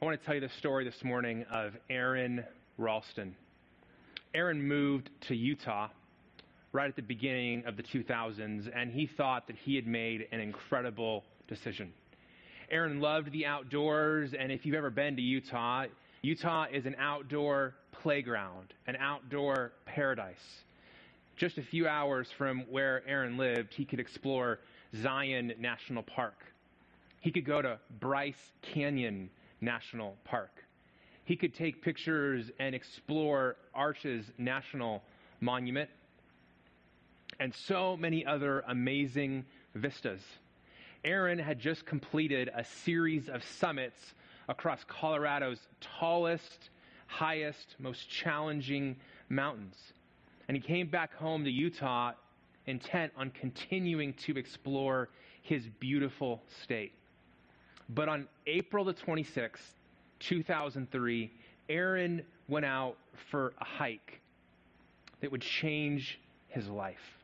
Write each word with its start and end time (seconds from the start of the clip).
I 0.00 0.04
want 0.04 0.20
to 0.20 0.24
tell 0.24 0.36
you 0.36 0.40
the 0.40 0.48
story 0.50 0.84
this 0.84 1.02
morning 1.02 1.44
of 1.50 1.72
Aron 1.90 2.44
Ralston. 2.76 3.34
Aron 4.32 4.62
moved 4.62 5.10
to 5.22 5.34
Utah 5.34 5.88
right 6.70 6.88
at 6.88 6.94
the 6.94 7.02
beginning 7.02 7.64
of 7.66 7.76
the 7.76 7.82
2000s, 7.82 8.70
and 8.72 8.92
he 8.92 9.08
thought 9.08 9.48
that 9.48 9.56
he 9.56 9.74
had 9.74 9.88
made 9.88 10.28
an 10.30 10.38
incredible 10.38 11.24
decision. 11.48 11.92
Aron 12.70 13.00
loved 13.00 13.32
the 13.32 13.44
outdoors, 13.44 14.34
and 14.38 14.52
if 14.52 14.64
you've 14.64 14.76
ever 14.76 14.90
been 14.90 15.16
to 15.16 15.22
Utah, 15.22 15.86
Utah 16.22 16.66
is 16.72 16.86
an 16.86 16.94
outdoor 17.00 17.74
playground, 17.90 18.72
an 18.86 18.94
outdoor 19.00 19.72
paradise. 19.84 20.62
Just 21.36 21.58
a 21.58 21.62
few 21.62 21.88
hours 21.88 22.28
from 22.38 22.60
where 22.70 23.02
Aron 23.08 23.36
lived, 23.36 23.74
he 23.74 23.84
could 23.84 23.98
explore 23.98 24.60
Zion 25.02 25.54
National 25.58 26.04
Park. 26.04 26.36
He 27.20 27.32
could 27.32 27.44
go 27.44 27.60
to 27.60 27.80
Bryce 27.98 28.52
Canyon 28.62 29.30
National 29.60 30.16
Park. 30.24 30.64
He 31.24 31.36
could 31.36 31.54
take 31.54 31.82
pictures 31.82 32.50
and 32.58 32.74
explore 32.74 33.56
Arches 33.74 34.24
National 34.38 35.02
Monument 35.40 35.90
and 37.38 37.54
so 37.54 37.96
many 37.96 38.24
other 38.24 38.64
amazing 38.66 39.44
vistas. 39.74 40.22
Aron 41.04 41.38
had 41.38 41.60
just 41.60 41.86
completed 41.86 42.50
a 42.54 42.64
series 42.64 43.28
of 43.28 43.44
summits 43.44 44.14
across 44.48 44.82
Colorado's 44.84 45.60
tallest, 45.80 46.70
highest, 47.06 47.76
most 47.78 48.08
challenging 48.08 48.96
mountains. 49.28 49.76
And 50.48 50.56
he 50.56 50.62
came 50.62 50.88
back 50.88 51.14
home 51.14 51.44
to 51.44 51.50
Utah 51.50 52.12
intent 52.66 53.12
on 53.16 53.30
continuing 53.30 54.14
to 54.14 54.36
explore 54.36 55.08
his 55.42 55.66
beautiful 55.78 56.42
state. 56.62 56.92
But 57.88 58.08
on 58.08 58.28
April 58.46 58.84
the 58.84 58.94
26th, 58.94 59.58
2003, 60.20 61.30
Aron 61.68 62.22
went 62.48 62.66
out 62.66 62.96
for 63.30 63.52
a 63.60 63.64
hike 63.64 64.20
that 65.20 65.30
would 65.30 65.42
change 65.42 66.20
his 66.48 66.68
life. 66.68 67.18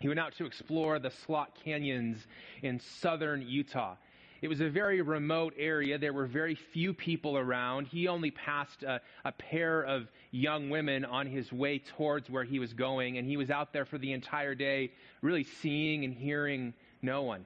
He 0.00 0.08
went 0.08 0.20
out 0.20 0.34
to 0.38 0.46
explore 0.46 0.98
the 0.98 1.10
slot 1.10 1.56
canyons 1.64 2.26
in 2.62 2.80
southern 2.80 3.42
Utah. 3.42 3.96
It 4.40 4.48
was 4.48 4.60
a 4.60 4.68
very 4.68 5.00
remote 5.02 5.54
area. 5.56 5.98
There 5.98 6.12
were 6.12 6.26
very 6.26 6.56
few 6.56 6.92
people 6.92 7.38
around. 7.38 7.86
He 7.86 8.08
only 8.08 8.32
passed 8.32 8.82
a, 8.82 9.00
a, 9.24 9.30
pair 9.30 9.82
of 9.82 10.08
young 10.32 10.68
women 10.68 11.04
on 11.04 11.28
his 11.28 11.52
way 11.52 11.78
towards 11.78 12.28
where 12.28 12.42
he 12.42 12.58
was 12.58 12.72
going, 12.72 13.18
and 13.18 13.28
he 13.28 13.36
was 13.36 13.50
out 13.50 13.72
there 13.72 13.84
for 13.84 13.98
the 13.98 14.12
entire 14.12 14.56
day, 14.56 14.90
really 15.20 15.44
seeing 15.44 16.04
and 16.04 16.12
hearing 16.12 16.74
no 17.02 17.22
one. 17.22 17.44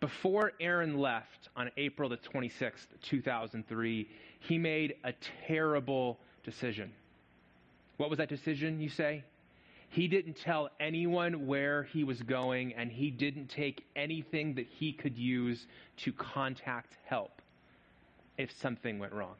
Before 0.00 0.52
Aron 0.60 0.98
left 0.98 1.48
on 1.56 1.70
April 1.76 2.08
the 2.08 2.18
26th, 2.18 2.86
2003, 3.02 4.08
he 4.40 4.58
made 4.58 4.94
a 5.02 5.12
terrible 5.46 6.18
decision. 6.44 6.92
What 7.96 8.08
was 8.08 8.18
that 8.18 8.28
decision, 8.28 8.80
you 8.80 8.88
say? 8.88 9.24
He 9.90 10.06
didn't 10.06 10.34
tell 10.34 10.70
anyone 10.78 11.46
where 11.46 11.84
he 11.84 12.04
was 12.04 12.22
going, 12.22 12.74
and 12.74 12.92
he 12.92 13.10
didn't 13.10 13.48
take 13.48 13.84
anything 13.96 14.54
that 14.54 14.66
he 14.66 14.92
could 14.92 15.16
use 15.16 15.66
to 15.98 16.12
contact 16.12 16.96
help 17.06 17.42
if 18.36 18.52
something 18.60 19.00
went 19.00 19.12
wrong. 19.12 19.34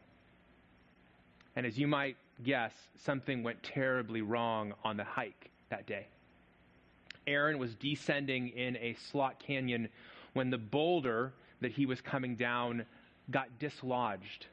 And 1.54 1.66
as 1.66 1.78
you 1.78 1.86
might 1.86 2.16
guess, 2.42 2.72
something 3.04 3.42
went 3.42 3.62
terribly 3.62 4.22
wrong 4.22 4.72
on 4.82 4.96
the 4.96 5.04
hike 5.04 5.50
that 5.70 5.86
day. 5.86 6.06
Aron 7.28 7.58
was 7.58 7.74
descending 7.74 8.48
in 8.48 8.76
a 8.78 8.96
slot 9.10 9.38
canyon 9.38 9.88
when 10.38 10.50
the 10.50 10.56
boulder 10.56 11.32
that 11.60 11.72
he 11.72 11.84
was 11.84 12.00
coming 12.00 12.36
down 12.36 12.86
got 13.28 13.58
dislodged. 13.58 14.46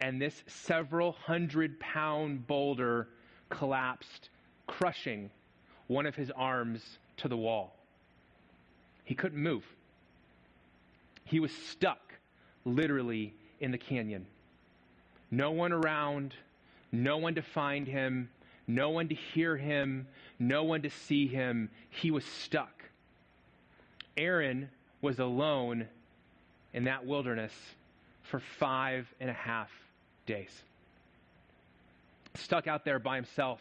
And 0.00 0.20
this 0.20 0.42
several 0.48 1.12
hundred 1.12 1.78
pound 1.78 2.48
boulder 2.48 3.06
collapsed 3.48 4.30
crushing 4.66 5.30
one 5.86 6.04
of 6.04 6.16
his 6.16 6.32
arms 6.32 6.98
to 7.18 7.28
the 7.28 7.36
wall. 7.36 7.76
He 9.04 9.14
couldn't 9.14 9.40
move. 9.40 9.62
He 11.22 11.38
was 11.38 11.52
stuck 11.52 12.12
literally 12.64 13.34
in 13.60 13.70
the 13.70 13.78
canyon. 13.78 14.26
No 15.30 15.52
one 15.52 15.70
around, 15.70 16.34
no 16.90 17.18
one 17.18 17.36
to 17.36 17.42
find 17.42 17.86
him, 17.86 18.28
no 18.66 18.90
one 18.90 19.06
to 19.06 19.14
hear 19.14 19.56
him, 19.56 20.08
no 20.40 20.64
one 20.64 20.82
to 20.82 20.90
see 20.90 21.28
him. 21.28 21.70
He 21.88 22.10
was 22.10 22.24
stuck. 22.24 22.82
Aron 24.16 24.70
was 25.04 25.20
alone 25.20 25.86
in 26.72 26.84
that 26.84 27.06
wilderness 27.06 27.52
for 28.22 28.40
five 28.40 29.06
and 29.20 29.30
a 29.30 29.34
half 29.34 29.70
days. 30.26 30.62
Stuck 32.34 32.66
out 32.66 32.84
there 32.84 32.98
by 32.98 33.16
himself 33.16 33.60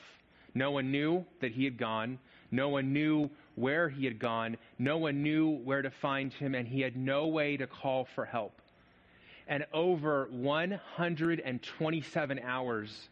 no 0.56 0.72
one 0.72 0.92
knew 0.92 1.26
that 1.42 1.52
he 1.52 1.66
had 1.66 1.78
gone. 1.78 2.18
No 2.52 2.70
one 2.70 2.94
knew 2.94 3.30
where 3.56 3.90
he 3.90 4.06
had 4.06 4.20
gone. 4.20 4.56
No 4.78 5.00
one 5.00 5.24
knew 5.24 5.50
where 5.50 5.82
to 5.82 5.90
find 5.90 6.32
him, 6.32 6.54
and 6.54 6.68
he 6.68 6.82
had 6.82 6.96
no 6.96 7.26
way 7.28 7.58
to 7.58 7.66
call 7.66 8.06
for 8.06 8.26
help. 8.26 8.62
And 9.48 9.66
over 9.74 10.28
127 10.32 12.40
hours, 12.40 13.10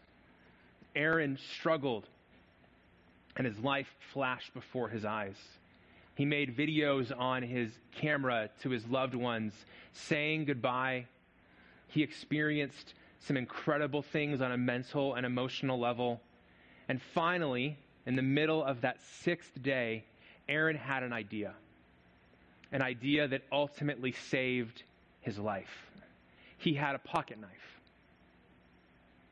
Aron 0.96 1.40
struggled, 1.56 2.08
and 3.36 3.48
his 3.48 3.58
life 3.60 3.88
flashed 4.14 4.54
before 4.54 4.90
his 4.90 5.04
eyes. 5.04 5.38
He 6.22 6.26
made 6.26 6.56
videos 6.56 7.12
on 7.18 7.42
his 7.42 7.72
camera 7.94 8.52
to 8.62 8.70
his 8.70 8.86
loved 8.86 9.16
ones, 9.16 9.56
saying 9.92 10.46
goodbye. 10.46 11.08
He 11.88 12.04
experienced 12.04 12.94
some 13.22 13.38
incredible 13.38 14.04
things 14.04 14.40
on 14.40 14.52
a 14.52 14.58
mental 14.58 15.16
and 15.16 15.26
emotional 15.26 15.80
level. 15.80 16.22
And 16.88 17.02
finally, 17.16 17.76
in 18.06 18.16
the 18.16 18.22
middle 18.22 18.64
of 18.64 18.82
that 18.82 18.98
sixth 19.24 19.60
day, 19.64 20.04
Aron 20.48 20.76
had 20.76 21.02
an 21.02 21.12
idea. 21.12 21.56
An 22.72 22.84
idea 22.84 23.28
that 23.28 23.42
ultimately 23.52 24.12
saved 24.12 24.84
his 25.22 25.40
life. 25.40 25.90
He 26.60 26.76
had 26.76 26.94
a 26.94 27.00
pocket 27.00 27.42
knife. 27.42 27.80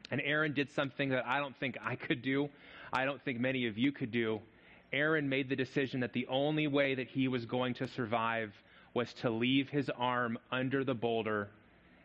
And 0.09 0.21
Aron 0.21 0.55
did 0.55 0.71
something 0.71 1.09
that 1.09 1.27
I 1.27 1.37
don't 1.37 1.55
think 1.59 1.77
I 1.85 1.97
could 1.97 2.23
do. 2.23 2.49
I 2.91 3.05
don't 3.05 3.21
think 3.21 3.39
many 3.39 3.67
of 3.67 3.77
you 3.77 3.91
could 3.91 4.11
do. 4.11 4.41
Aron 4.91 5.29
made 5.29 5.49
the 5.49 5.55
decision 5.55 5.99
that 5.99 6.13
the 6.13 6.27
only 6.27 6.67
way 6.67 6.95
that 6.95 7.07
he 7.07 7.27
was 7.27 7.45
going 7.45 7.73
to 7.75 7.87
survive 7.87 8.53
was 8.93 9.13
to 9.13 9.29
leave 9.29 9.69
his 9.69 9.89
arm 9.97 10.37
under 10.51 10.83
the 10.83 10.95
boulder 10.95 11.49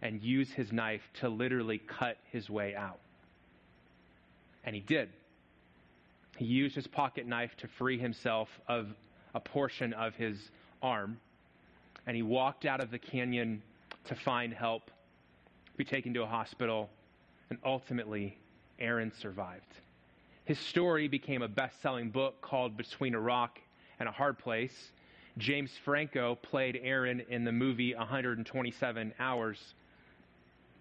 and 0.02 0.22
use 0.22 0.50
his 0.52 0.70
knife 0.70 1.00
to 1.14 1.28
literally 1.28 1.78
cut 1.78 2.18
his 2.30 2.50
way 2.50 2.74
out. 2.74 3.00
And 4.64 4.74
he 4.74 4.82
did. 4.82 5.08
He 6.36 6.44
used 6.44 6.74
his 6.74 6.86
pocket 6.86 7.26
knife 7.26 7.56
to 7.58 7.68
free 7.68 7.98
himself 7.98 8.48
of 8.68 8.88
a 9.34 9.40
portion 9.40 9.92
of 9.94 10.14
his 10.14 10.50
arm, 10.82 11.18
and 12.06 12.14
he 12.14 12.22
walked 12.22 12.66
out 12.66 12.80
of 12.80 12.90
the 12.90 12.98
canyon 12.98 13.62
to 14.04 14.14
find 14.14 14.52
help, 14.52 14.90
be 15.76 15.84
taken 15.84 16.12
to 16.14 16.22
a 16.22 16.26
hospital, 16.26 16.90
and 17.50 17.58
ultimately, 17.64 18.36
Aron 18.78 19.12
survived. 19.20 19.74
His 20.44 20.58
story 20.58 21.08
became 21.08 21.40
a 21.40 21.48
best 21.48 21.80
selling 21.80 22.10
book 22.10 22.42
called 22.42 22.76
Between 22.76 23.14
a 23.14 23.20
Rock 23.20 23.58
and 23.98 24.06
a 24.06 24.12
Hard 24.12 24.38
Place. 24.38 24.92
James 25.38 25.70
Franco 25.86 26.34
played 26.34 26.78
Aron 26.82 27.22
in 27.30 27.44
the 27.44 27.52
movie 27.52 27.94
127 27.94 29.14
Hours. 29.18 29.74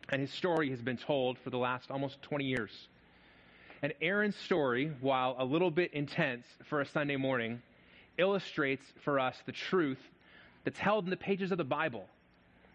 And 0.10 0.20
his 0.20 0.32
story 0.32 0.70
has 0.72 0.82
been 0.82 0.98
told 0.98 1.40
for 1.40 1.50
the 1.50 1.58
last 1.58 1.92
almost 1.92 2.22
20 2.24 2.44
years. 2.44 2.90
And 3.82 3.94
Aron's 4.02 4.36
story, 4.36 4.92
while 5.00 5.38
a 5.40 5.46
little 5.46 5.72
bit 5.72 5.94
intense 5.94 6.46
for 6.66 6.82
a 6.82 6.86
Sunday 6.86 7.16
morning, 7.16 7.62
illustrates 8.18 8.84
for 9.06 9.18
us 9.18 9.38
the 9.46 9.54
truth 9.54 10.00
that's 10.66 10.80
held 10.80 11.06
in 11.06 11.10
the 11.10 11.16
pages 11.16 11.54
of 11.54 11.58
the 11.58 11.64
Bible. 11.64 12.10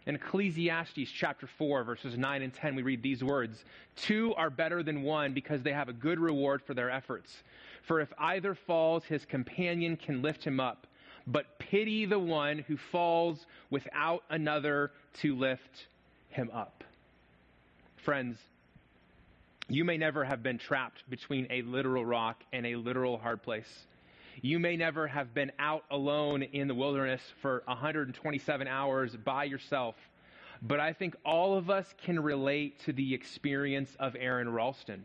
In 0.08 0.14
Ecclesiastes 0.14 1.10
chapter 1.10 1.46
4, 1.46 1.84
verses 1.84 2.16
9 2.16 2.40
and 2.40 2.54
10, 2.54 2.74
we 2.74 2.82
read 2.82 3.02
these 3.02 3.22
words 3.22 3.62
Two 3.94 4.34
are 4.36 4.48
better 4.48 4.82
than 4.82 5.02
one 5.02 5.34
because 5.34 5.62
they 5.62 5.72
have 5.72 5.90
a 5.90 5.92
good 5.92 6.18
reward 6.18 6.62
for 6.66 6.72
their 6.72 6.90
efforts. 6.90 7.30
For 7.86 8.00
if 8.00 8.08
either 8.18 8.54
falls, 8.54 9.04
his 9.04 9.26
companion 9.26 9.98
can 9.98 10.22
lift 10.22 10.42
him 10.42 10.60
up. 10.60 10.86
But 11.26 11.58
pity 11.58 12.06
the 12.06 12.18
one 12.18 12.60
who 12.60 12.78
falls 12.90 13.44
without 13.68 14.24
another 14.30 14.92
to 15.20 15.36
lift 15.36 15.86
him 16.30 16.50
up. 16.54 16.84
Friends, 18.02 18.38
you 19.68 19.84
may 19.84 19.98
never 19.98 20.24
have 20.24 20.42
been 20.42 20.56
trapped 20.56 21.02
between 21.10 21.46
a 21.50 21.60
literal 21.60 22.06
rock 22.06 22.42
and 22.54 22.64
a 22.64 22.76
literal 22.76 23.18
hard 23.18 23.42
place. 23.42 23.84
You 24.40 24.60
may 24.60 24.76
never 24.76 25.08
have 25.08 25.34
been 25.34 25.50
out 25.58 25.84
alone 25.90 26.42
in 26.42 26.68
the 26.68 26.74
wilderness 26.74 27.22
for 27.42 27.62
127 27.66 28.68
hours 28.68 29.16
by 29.16 29.44
yourself. 29.44 29.96
But 30.62 30.78
I 30.78 30.92
think 30.92 31.16
all 31.24 31.56
of 31.56 31.70
us 31.70 31.92
can 32.04 32.20
relate 32.20 32.78
to 32.84 32.92
the 32.92 33.14
experience 33.14 33.96
of 33.98 34.16
Aron 34.18 34.48
Ralston. 34.48 35.04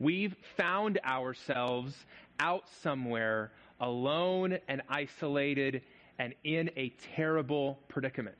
We've 0.00 0.34
found 0.56 0.98
ourselves 1.04 1.94
out 2.40 2.64
somewhere 2.82 3.52
alone 3.80 4.58
and 4.66 4.82
isolated 4.88 5.82
and 6.18 6.34
in 6.42 6.70
a 6.76 6.92
terrible 7.14 7.78
predicament. 7.86 8.36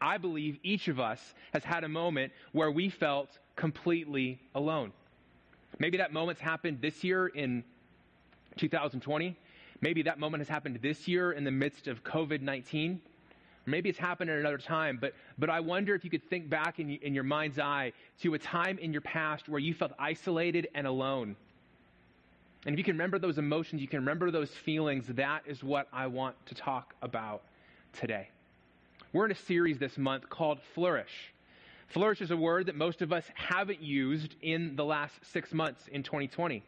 I 0.00 0.16
believe 0.16 0.58
each 0.62 0.88
of 0.88 0.98
us 0.98 1.34
has 1.52 1.64
had 1.64 1.84
a 1.84 1.88
moment 1.88 2.32
where 2.52 2.70
we 2.70 2.88
felt 2.88 3.38
completely 3.56 4.40
alone. 4.54 4.92
Maybe 5.78 5.98
that 5.98 6.12
moment's 6.12 6.40
happened 6.40 6.80
this 6.80 7.04
year 7.04 7.26
in 7.26 7.64
2020. 8.56 9.36
Maybe 9.80 10.02
that 10.02 10.18
moment 10.18 10.40
has 10.40 10.48
happened 10.48 10.78
this 10.82 11.06
year 11.06 11.32
in 11.32 11.44
the 11.44 11.50
midst 11.50 11.86
of 11.86 12.02
COVID 12.02 12.40
19. 12.40 13.00
Maybe 13.66 13.90
it's 13.90 13.98
happened 13.98 14.30
at 14.30 14.38
another 14.38 14.58
time, 14.58 14.98
but, 14.98 15.12
but 15.36 15.50
I 15.50 15.60
wonder 15.60 15.94
if 15.94 16.02
you 16.02 16.08
could 16.08 16.28
think 16.30 16.48
back 16.48 16.78
in, 16.78 16.90
in 16.90 17.14
your 17.14 17.24
mind's 17.24 17.58
eye 17.58 17.92
to 18.22 18.32
a 18.32 18.38
time 18.38 18.78
in 18.78 18.92
your 18.92 19.02
past 19.02 19.46
where 19.46 19.60
you 19.60 19.74
felt 19.74 19.92
isolated 19.98 20.68
and 20.74 20.86
alone. 20.86 21.36
And 22.64 22.72
if 22.72 22.78
you 22.78 22.84
can 22.84 22.94
remember 22.94 23.18
those 23.18 23.36
emotions, 23.36 23.82
you 23.82 23.88
can 23.88 24.00
remember 24.00 24.30
those 24.30 24.50
feelings, 24.50 25.06
that 25.08 25.42
is 25.46 25.62
what 25.62 25.86
I 25.92 26.06
want 26.06 26.34
to 26.46 26.54
talk 26.54 26.94
about 27.02 27.42
today. 27.92 28.28
We're 29.12 29.26
in 29.26 29.32
a 29.32 29.36
series 29.36 29.78
this 29.78 29.98
month 29.98 30.28
called 30.30 30.60
Flourish. 30.74 31.32
Flourish 31.88 32.20
is 32.20 32.30
a 32.30 32.36
word 32.36 32.66
that 32.66 32.74
most 32.74 33.02
of 33.02 33.12
us 33.12 33.24
haven't 33.34 33.82
used 33.82 34.34
in 34.42 34.76
the 34.76 34.84
last 34.84 35.14
six 35.32 35.52
months 35.52 35.88
in 35.92 36.02
2020. 36.02 36.62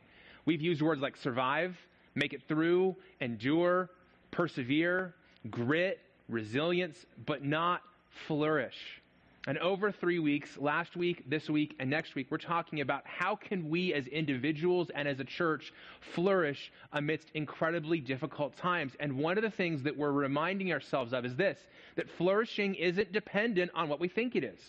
We've 0.45 0.63
used 0.63 0.81
words 0.81 1.01
like 1.01 1.17
survive, 1.17 1.77
make 2.15 2.33
it 2.33 2.43
through, 2.49 2.97
endure, 3.21 3.91
persevere, 4.31 5.15
grit, 5.51 6.01
resilience, 6.29 7.07
but 7.27 7.45
not 7.45 7.83
flourish. 8.27 9.01
And 9.47 9.57
over 9.59 9.91
three 9.91 10.19
weeks, 10.19 10.59
last 10.59 10.97
week, 10.97 11.25
this 11.29 11.49
week, 11.49 11.75
and 11.79 11.89
next 11.89 12.15
week, 12.15 12.27
we're 12.29 12.37
talking 12.37 12.83
about 12.83 13.07
how 13.07 13.37
can 13.37 13.71
we 13.71 13.95
as 13.95 14.07
individuals 14.07 14.91
and 14.95 15.09
as 15.09 15.19
a 15.19 15.25
church 15.25 15.73
flourish 16.15 16.71
amidst 16.93 17.31
incredibly 17.33 18.01
difficult 18.01 18.55
times. 18.59 18.93
And 19.01 19.17
one 19.17 19.39
of 19.39 19.43
the 19.43 19.51
things 19.51 19.83
that 19.85 19.97
we're 19.97 20.13
reminding 20.13 20.73
ourselves 20.73 21.15
of 21.15 21.25
is 21.25 21.37
this, 21.37 21.59
that 21.97 22.11
flourishing 22.11 22.75
isn't 22.75 23.13
dependent 23.13 23.71
on 23.75 23.89
what 23.89 23.99
we 23.99 24.09
think 24.09 24.37
it 24.37 24.45
is. 24.45 24.61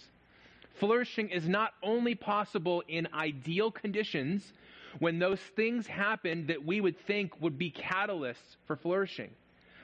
Flourishing 0.76 1.30
is 1.30 1.50
not 1.50 1.74
only 1.84 2.16
possible 2.16 2.82
in 2.88 3.10
ideal 3.14 3.72
conditions 3.72 4.54
when 5.00 5.20
those 5.20 5.40
things 5.56 5.88
happen 5.88 6.48
that 6.48 6.66
we 6.66 6.82
would 6.82 7.00
think 7.06 7.40
would 7.42 7.58
be 7.58 7.72
catalysts 7.72 8.58
for 8.66 8.76
flourishing. 8.76 9.32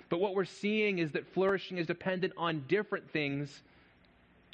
But 0.09 0.19
what 0.19 0.35
we're 0.35 0.45
seeing 0.45 0.99
is 0.99 1.11
that 1.11 1.27
flourishing 1.33 1.77
is 1.77 1.87
dependent 1.87 2.33
on 2.37 2.63
different 2.67 3.11
things, 3.11 3.61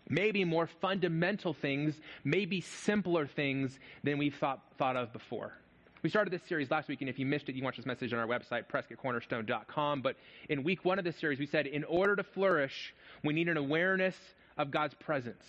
maybe 0.09 0.43
more 0.45 0.67
fundamental 0.67 1.53
things, 1.53 1.99
maybe 2.23 2.61
simpler 2.61 3.27
things 3.27 3.79
than 4.03 4.17
we've 4.17 4.35
thought, 4.35 4.61
thought 4.77 4.95
of 4.95 5.13
before. 5.13 5.53
We 6.01 6.09
started 6.09 6.33
this 6.33 6.43
series 6.43 6.69
last 6.69 6.89
week, 6.89 6.99
and 6.99 7.09
if 7.09 7.17
you 7.17 7.25
missed 7.25 7.47
it, 7.47 7.53
you 7.55 7.61
can 7.61 7.65
watch 7.65 7.77
this 7.77 7.85
message 7.85 8.11
on 8.11 8.19
our 8.19 8.27
website, 8.27 8.65
prescottcornerstone.com. 8.67 10.01
But 10.01 10.17
in 10.49 10.63
week 10.63 10.83
one 10.83 10.99
of 10.99 11.05
this 11.05 11.15
series, 11.15 11.39
we 11.39 11.45
said 11.45 11.65
in 11.65 11.85
order 11.85 12.15
to 12.17 12.23
flourish, 12.23 12.93
we 13.23 13.33
need 13.33 13.47
an 13.47 13.55
awareness 13.55 14.17
of 14.57 14.69
God's 14.69 14.93
presence. 14.95 15.45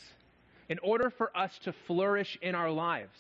In 0.69 0.79
order 0.79 1.11
for 1.11 1.37
us 1.37 1.59
to 1.65 1.73
flourish 1.73 2.39
in 2.41 2.55
our 2.55 2.71
lives, 2.71 3.19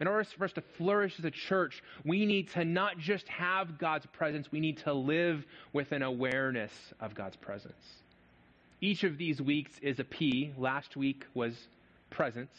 in 0.00 0.06
order 0.06 0.24
for 0.24 0.44
us 0.44 0.52
to 0.52 0.60
flourish 0.60 1.18
as 1.18 1.24
a 1.24 1.30
church, 1.30 1.82
we 2.04 2.26
need 2.26 2.48
to 2.50 2.64
not 2.64 2.98
just 2.98 3.28
have 3.28 3.78
God's 3.78 4.06
presence, 4.06 4.50
we 4.50 4.60
need 4.60 4.78
to 4.78 4.92
live 4.92 5.44
with 5.72 5.92
an 5.92 6.02
awareness 6.02 6.72
of 7.00 7.14
God's 7.14 7.36
presence. 7.36 7.74
Each 8.80 9.04
of 9.04 9.18
these 9.18 9.40
weeks 9.40 9.72
is 9.80 10.00
a 10.00 10.04
P. 10.04 10.52
Last 10.58 10.96
week 10.96 11.24
was 11.34 11.68
presence. 12.10 12.54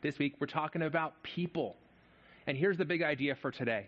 This 0.00 0.18
week 0.18 0.34
we're 0.38 0.46
talking 0.46 0.82
about 0.82 1.20
people. 1.22 1.76
And 2.46 2.56
here's 2.56 2.76
the 2.76 2.84
big 2.84 3.02
idea 3.02 3.34
for 3.34 3.50
today 3.50 3.86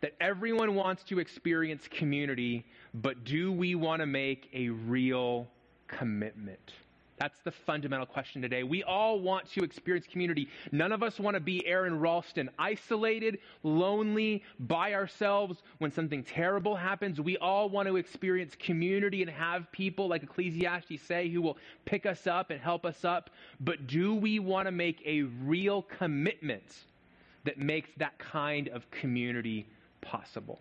that 0.00 0.12
everyone 0.20 0.76
wants 0.76 1.02
to 1.02 1.18
experience 1.18 1.88
community, 1.90 2.64
but 2.94 3.24
do 3.24 3.50
we 3.50 3.74
want 3.74 4.00
to 4.00 4.06
make 4.06 4.48
a 4.54 4.68
real 4.68 5.48
commitment? 5.88 6.72
That's 7.18 7.38
the 7.44 7.50
fundamental 7.50 8.06
question 8.06 8.40
today. 8.42 8.62
We 8.62 8.84
all 8.84 9.18
want 9.18 9.50
to 9.52 9.64
experience 9.64 10.06
community. 10.06 10.48
None 10.70 10.92
of 10.92 11.02
us 11.02 11.18
want 11.18 11.34
to 11.34 11.40
be 11.40 11.66
Aron 11.66 11.98
Ralston, 11.98 12.48
isolated, 12.58 13.38
lonely, 13.64 14.44
by 14.60 14.94
ourselves 14.94 15.62
when 15.78 15.90
something 15.90 16.22
terrible 16.22 16.76
happens. 16.76 17.20
We 17.20 17.36
all 17.38 17.68
want 17.68 17.88
to 17.88 17.96
experience 17.96 18.54
community 18.54 19.22
and 19.22 19.30
have 19.30 19.70
people, 19.72 20.08
like 20.08 20.22
Ecclesiastes 20.22 21.02
say, 21.02 21.28
who 21.28 21.42
will 21.42 21.58
pick 21.84 22.06
us 22.06 22.26
up 22.26 22.50
and 22.50 22.60
help 22.60 22.86
us 22.86 23.04
up. 23.04 23.30
But 23.60 23.88
do 23.88 24.14
we 24.14 24.38
want 24.38 24.66
to 24.66 24.72
make 24.72 25.02
a 25.04 25.22
real 25.22 25.82
commitment 25.82 26.84
that 27.44 27.58
makes 27.58 27.90
that 27.96 28.18
kind 28.18 28.68
of 28.68 28.88
community 28.90 29.66
possible? 30.00 30.60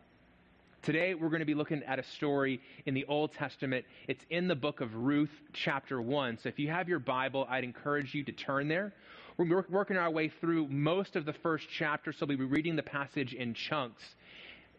Today, 0.88 1.16
we're 1.16 1.28
going 1.28 1.42
to 1.42 1.46
be 1.46 1.54
looking 1.54 1.84
at 1.84 2.00
a 2.00 2.04
story 2.16 2.62
in 2.86 2.94
the 2.94 3.04
Old 3.10 3.34
Testament. 3.34 3.84
It's 4.08 4.24
in 4.30 4.48
the 4.48 4.56
book 4.56 4.80
of 4.80 4.96
Ruth, 4.96 5.34
chapter 5.52 6.02
1. 6.02 6.40
So 6.42 6.48
if 6.48 6.58
you 6.58 6.70
have 6.70 6.88
your 6.88 7.00
Bible, 7.00 7.46
I'd 7.50 7.66
encourage 7.66 8.14
you 8.14 8.24
to 8.24 8.32
turn 8.32 8.70
there. 8.70 8.94
We're 9.38 9.66
working 9.70 9.98
our 9.98 10.10
way 10.10 10.32
through 10.40 10.70
most 10.70 11.18
of 11.18 11.26
the 11.26 11.34
first 11.44 11.66
chapter, 11.78 12.14
so 12.14 12.26
we'll 12.26 12.38
be 12.38 12.46
reading 12.46 12.78
the 12.78 12.84
passage 12.84 13.34
in 13.34 13.54
chunks. 13.54 14.02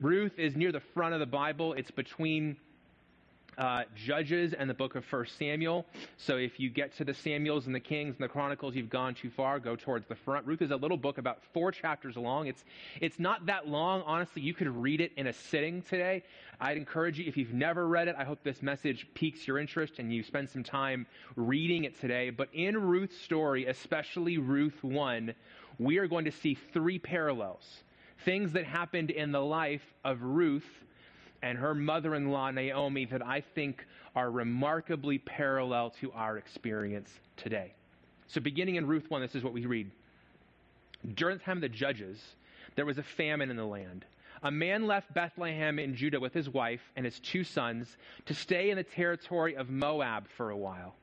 Ruth 0.01 0.33
is 0.39 0.57
near 0.57 0.73
the 0.73 0.81
front 0.95 1.13
of 1.13 1.21
the 1.21 1.27
Bible, 1.27 1.75
it's 1.75 1.91
between 1.91 2.57
uh, 3.59 3.83
Judges 3.95 4.53
and 4.53 4.71
the 4.71 4.75
book 4.75 4.95
of 4.95 5.05
First 5.05 5.37
Samuel. 5.37 5.85
So 6.17 6.37
if 6.37 6.61
you 6.61 6.71
get 6.71 6.97
to 6.99 7.05
the 7.05 7.13
Samuels 7.13 7.67
and 7.67 7.75
the 7.75 7.81
Kings 7.81 8.15
and 8.17 8.25
the 8.25 8.29
Chronicles, 8.29 8.77
you've 8.77 8.89
gone 8.89 9.15
too 9.15 9.31
far. 9.31 9.59
Go 9.59 9.77
towards 9.77 10.07
the 10.07 10.15
front. 10.15 10.47
Ruth 10.47 10.63
is 10.63 10.71
a 10.71 10.77
little 10.77 10.97
book 10.97 11.19
about 11.19 11.43
four 11.53 11.73
chapters 11.73 12.17
long. 12.17 12.47
It's 12.47 12.65
it's 13.01 13.19
not 13.19 13.47
that 13.47 13.67
long. 13.67 14.03
Honestly, 14.07 14.43
you 14.43 14.55
could 14.55 14.69
read 14.69 15.01
it 15.01 15.13
in 15.17 15.27
a 15.27 15.33
sitting 15.33 15.83
today. 15.83 16.23
I'd 16.61 16.77
encourage 16.77 17.19
you 17.19 17.27
if 17.27 17.37
you've 17.37 17.53
never 17.53 17.87
read 17.87 18.09
it. 18.09 18.15
I 18.17 18.25
hope 18.25 18.43
this 18.43 18.63
message 18.63 19.07
piques 19.15 19.47
your 19.47 19.59
interest 19.59 19.99
and 19.99 20.13
you 20.13 20.23
spend 20.23 20.49
some 20.49 20.63
time 20.63 21.07
reading 21.37 21.85
it 21.85 22.01
today. 22.01 22.31
But 22.31 22.49
in 22.53 22.81
Ruth's 22.81 23.19
story, 23.19 23.67
especially 23.67 24.39
Ruth 24.39 24.83
one, 24.83 25.35
we 25.79 25.99
are 25.99 26.07
going 26.07 26.25
to 26.25 26.33
see 26.33 26.55
three 26.55 26.99
parallels. 26.99 27.65
Things 28.25 28.53
that 28.53 28.65
happened 28.65 29.11
in 29.11 29.31
the 29.31 29.41
life 29.41 29.95
of 30.05 30.23
Ruth 30.23 30.69
and 31.43 31.59
her 31.59 31.75
mother 31.75 32.15
in 32.15 32.31
law, 32.31 32.51
Naomi, 32.51 33.05
that 33.07 33.25
I 33.25 33.41
think 33.55 33.87
are 34.15 34.31
remarkably 34.31 35.19
parallel 35.19 35.91
to 36.01 36.11
our 36.13 36.39
experience 36.39 37.11
today. 37.37 37.73
So, 38.27 38.41
beginning 38.41 38.77
in 38.77 38.87
Ruth 38.87 39.11
1, 39.11 39.21
this 39.21 39.35
is 39.35 39.45
what 39.45 39.53
we 39.53 39.65
read. 39.67 39.91
During 41.15 41.39
the 41.39 41.45
time 41.45 41.59
of 41.59 41.63
the 41.63 41.69
judges, 41.69 42.21
there 42.75 42.87
was 42.87 42.99
a 42.99 43.03
famine 43.03 43.51
in 43.51 43.57
the 43.57 43.65
land. 43.65 44.05
A 44.43 44.51
man 44.51 44.87
left 44.87 45.13
Bethlehem 45.15 45.79
in 45.79 45.97
Judah 45.97 46.21
with 46.21 46.35
his 46.35 46.49
wife 46.49 46.83
and 46.97 47.05
his 47.05 47.19
two 47.21 47.43
sons 47.43 47.97
to 48.27 48.35
stay 48.35 48.71
in 48.71 48.77
the 48.77 48.85
territory 48.85 49.57
of 49.57 49.69
Moab 49.69 50.29
for 50.37 50.51
a 50.51 50.57
while. 50.57 50.95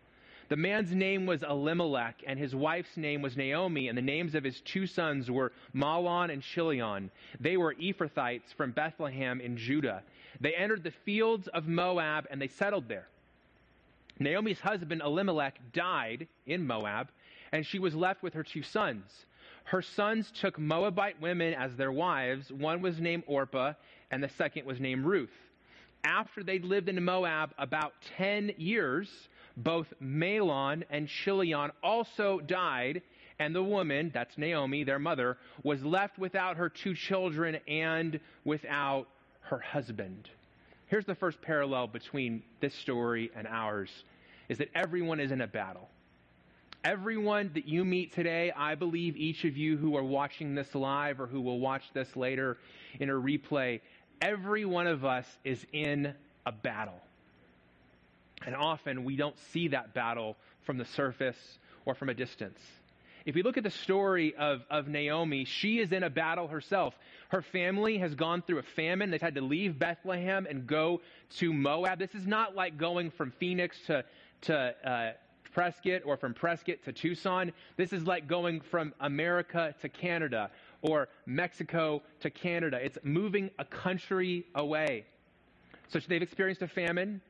The 0.47 0.55
man's 0.55 0.93
name 0.93 1.25
was 1.25 1.41
Elimelech, 1.41 2.21
and 2.27 2.37
his 2.37 2.53
wife's 2.55 2.97
name 2.97 3.21
was 3.23 3.35
Naomi, 3.35 3.87
and 3.87 3.97
the 3.97 4.01
names 4.01 4.35
of 4.35 4.43
his 4.43 4.61
two 4.61 4.85
sons 4.85 5.31
were 5.31 5.51
Mahlon 5.73 6.31
and 6.31 6.41
Chilion. 6.41 7.09
They 7.39 7.57
were 7.57 7.73
Ephrathites 7.73 8.53
from 8.55 8.71
Bethlehem 8.71 9.41
in 9.41 9.57
Judah. 9.57 10.03
They 10.39 10.53
entered 10.53 10.83
the 10.83 10.91
fields 10.91 11.47
of 11.47 11.67
Moab 11.67 12.27
and 12.29 12.39
they 12.39 12.47
settled 12.47 12.87
there. 12.87 13.07
Naomi's 14.19 14.59
husband 14.59 15.01
Elimelech 15.01 15.59
died 15.73 16.27
in 16.45 16.65
Moab, 16.67 17.09
and 17.51 17.65
she 17.65 17.79
was 17.79 17.95
left 17.95 18.21
with 18.21 18.33
her 18.33 18.43
two 18.43 18.63
sons. 18.63 19.25
Her 19.65 19.81
sons 19.81 20.31
took 20.31 20.59
Moabite 20.59 21.19
women 21.19 21.55
as 21.55 21.75
their 21.75 21.91
wives. 21.91 22.51
One 22.51 22.81
was 22.81 22.99
named 22.99 23.23
Orpah, 23.25 23.73
and 24.11 24.23
the 24.23 24.29
second 24.29 24.65
was 24.65 24.79
named 24.79 25.05
Ruth. 25.05 25.33
After 26.05 26.43
they'd 26.43 26.63
lived 26.63 26.87
in 26.87 27.03
Moab 27.03 27.51
about 27.57 27.93
10 28.17 28.53
years, 28.57 29.09
both 29.57 29.91
Mahlon 29.99 30.83
and 30.91 31.07
Chilion 31.07 31.71
also 31.81 32.39
died, 32.39 33.01
and 33.39 33.55
the 33.55 33.63
woman, 33.63 34.11
that's 34.13 34.37
Naomi, 34.37 34.83
their 34.83 34.99
mother, 34.99 35.37
was 35.63 35.83
left 35.83 36.19
without 36.19 36.57
her 36.57 36.69
two 36.69 36.93
children 36.93 37.57
and 37.67 38.19
without 38.43 39.07
her 39.41 39.59
husband. 39.59 40.29
Here's 40.87 41.05
the 41.05 41.15
first 41.15 41.41
parallel 41.41 41.87
between 41.87 42.43
this 42.59 42.75
story 42.75 43.31
and 43.35 43.47
ours 43.47 43.89
is 44.47 44.59
that 44.59 44.69
everyone 44.75 45.19
is 45.19 45.31
in 45.31 45.41
a 45.41 45.47
battle. 45.47 45.89
Everyone 46.83 47.49
that 47.55 47.67
you 47.67 47.83
meet 47.83 48.13
today, 48.13 48.51
I 48.55 48.75
believe 48.75 49.17
each 49.17 49.43
of 49.43 49.57
you 49.57 49.75
who 49.75 49.97
are 49.97 50.03
watching 50.03 50.53
this 50.53 50.75
live 50.75 51.19
or 51.19 51.25
who 51.25 51.41
will 51.41 51.59
watch 51.59 51.81
this 51.95 52.15
later 52.15 52.59
in 52.99 53.09
a 53.09 53.13
replay, 53.13 53.81
every 54.21 54.65
one 54.65 54.87
of 54.87 55.05
us 55.05 55.25
is 55.43 55.65
in 55.71 56.13
a 56.45 56.51
battle. 56.51 56.99
And 58.45 58.55
often 58.55 59.03
we 59.03 59.15
don't 59.15 59.37
see 59.51 59.69
that 59.69 59.93
battle 59.93 60.35
from 60.65 60.77
the 60.77 60.85
surface 60.85 61.37
or 61.85 61.95
from 61.95 62.09
a 62.09 62.13
distance. 62.13 62.59
If 63.25 63.33
we 63.33 63.41
look 63.41 63.57
at 63.57 63.63
the 63.63 63.71
story 63.71 64.35
of, 64.35 64.61
of 64.69 64.87
Naomi, 64.87 65.45
she 65.45 65.79
is 65.79 65.91
in 65.91 66.03
a 66.03 66.11
battle 66.11 66.47
herself. 66.47 66.93
Her 67.29 67.41
family 67.41 67.97
has 67.97 68.13
gone 68.13 68.43
through 68.43 68.59
a 68.59 68.63
famine. 68.75 69.09
They've 69.09 69.21
had 69.21 69.35
to 69.35 69.41
leave 69.41 69.79
Bethlehem 69.79 70.45
and 70.47 70.67
go 70.67 71.01
to 71.37 71.51
Moab. 71.51 71.97
This 71.97 72.13
is 72.13 72.27
not 72.27 72.55
like 72.55 72.77
going 72.77 73.09
from 73.09 73.31
Phoenix 73.39 73.77
to, 73.87 74.05
to 74.41 74.75
uh, 74.87 75.11
Prescott 75.53 76.01
or 76.05 76.17
from 76.17 76.35
Prescott 76.35 76.83
to 76.85 76.91
Tucson. 76.91 77.51
This 77.77 77.93
is 77.93 78.03
like 78.05 78.27
going 78.27 78.61
from 78.61 78.93
America 78.99 79.73
to 79.81 79.89
Canada 79.89 80.51
or 80.89 81.07
Mexico 81.25 82.01
to 82.21 82.29
Canada. 82.29 82.79
It's 82.81 82.97
moving 83.03 83.49
a 83.59 83.65
country 83.65 84.45
away. 84.55 85.05
So 85.89 85.99
they've 85.99 86.21
experienced 86.21 86.61
a 86.61 86.67
famine. 86.67 87.21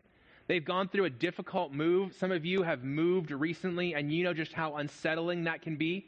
They've 0.48 0.64
gone 0.64 0.88
through 0.88 1.06
a 1.06 1.10
difficult 1.10 1.74
move. 1.74 2.14
Some 2.16 2.32
of 2.32 2.46
you 2.46 2.64
have 2.64 2.84
moved 2.84 3.32
recently, 3.32 3.96
and 3.96 4.12
you 4.12 4.24
know 4.24 4.34
just 4.34 4.54
how 4.54 4.76
unsettling 4.76 5.44
that 5.46 5.62
can 5.62 5.76
be. 5.76 6.06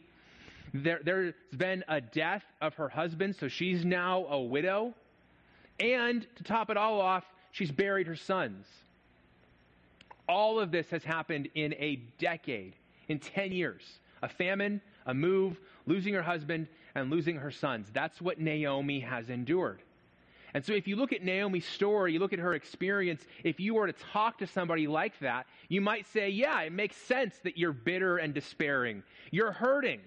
There, 0.74 1.00
there's 1.04 1.34
been 1.56 1.84
a 1.88 2.02
death 2.02 2.44
of 2.62 2.76
her 2.76 2.90
husband, 2.90 3.36
so 3.36 3.48
she's 3.48 3.84
now 3.86 4.26
a 4.26 4.40
widow. 4.40 4.94
And 5.80 6.26
to 6.36 6.44
top 6.44 6.70
it 6.70 6.78
all 6.78 7.02
off, 7.02 7.24
she's 7.52 7.72
buried 7.72 8.08
her 8.08 8.16
sons. 8.16 8.66
All 10.28 10.60
of 10.60 10.72
this 10.72 10.90
has 10.90 11.04
happened 11.04 11.48
in 11.56 11.74
a 11.76 11.98
decade, 12.20 12.74
in 13.08 13.20
10 13.20 13.52
years. 13.52 14.00
A 14.22 14.30
famine, 14.30 14.82
a 15.06 15.14
move, 15.14 15.58
losing 15.86 16.14
her 16.14 16.22
husband, 16.22 16.68
and 16.98 17.12
losing 17.12 17.38
her 17.38 17.52
sons. 17.52 17.90
That's 17.94 18.20
what 18.22 18.40
Naomi 18.40 19.00
has 19.02 19.30
endured. 19.30 19.82
And 20.54 20.66
so, 20.66 20.74
if 20.74 20.88
you 20.88 20.96
look 20.96 21.14
at 21.14 21.24
Naomi's 21.24 21.66
story, 21.66 22.14
you 22.14 22.20
look 22.20 22.34
at 22.34 22.40
her 22.40 22.54
experience, 22.54 23.24
if 23.44 23.60
you 23.60 23.76
were 23.76 23.88
to 23.88 23.94
talk 23.94 24.40
to 24.40 24.48
somebody 24.48 24.88
like 24.88 25.20
that, 25.20 25.46
you 25.70 25.82
might 25.82 26.08
say, 26.08 26.30
Yeah, 26.30 26.62
it 26.62 26.72
makes 26.72 26.96
sense 26.96 27.36
that 27.44 27.58
you're 27.58 27.74
bitter 27.74 28.18
and 28.18 28.34
despairing. 28.34 29.04
You're 29.30 29.52
hurting. 29.52 30.00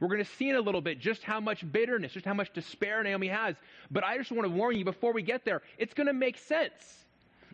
We're 0.00 0.08
going 0.08 0.24
to 0.24 0.30
see 0.30 0.48
in 0.48 0.56
a 0.56 0.60
little 0.60 0.80
bit 0.80 1.00
just 1.00 1.22
how 1.22 1.40
much 1.40 1.70
bitterness, 1.70 2.12
just 2.12 2.24
how 2.24 2.34
much 2.34 2.52
despair 2.52 3.02
Naomi 3.02 3.28
has. 3.28 3.56
But 3.90 4.04
I 4.04 4.16
just 4.16 4.30
want 4.30 4.48
to 4.48 4.54
warn 4.54 4.76
you 4.76 4.84
before 4.84 5.12
we 5.12 5.22
get 5.22 5.44
there, 5.44 5.62
it's 5.76 5.92
going 5.92 6.06
to 6.06 6.12
make 6.12 6.38
sense. 6.38 7.04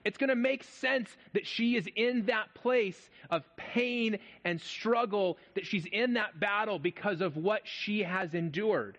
It's 0.04 0.18
going 0.18 0.28
to 0.28 0.37
make 0.37 0.64
sense 0.64 1.11
that 1.32 1.46
she 1.46 1.76
is 1.76 1.88
in 1.96 2.26
that 2.26 2.52
place 2.54 3.11
of 3.30 3.42
pain 3.56 4.18
and 4.44 4.61
struggle, 4.61 5.38
that 5.54 5.66
she's 5.66 5.87
in 5.87 6.14
that 6.14 6.38
battle 6.38 6.78
because 6.78 7.20
of 7.20 7.37
what 7.37 7.62
she 7.64 8.02
has 8.02 8.34
endured. 8.34 8.99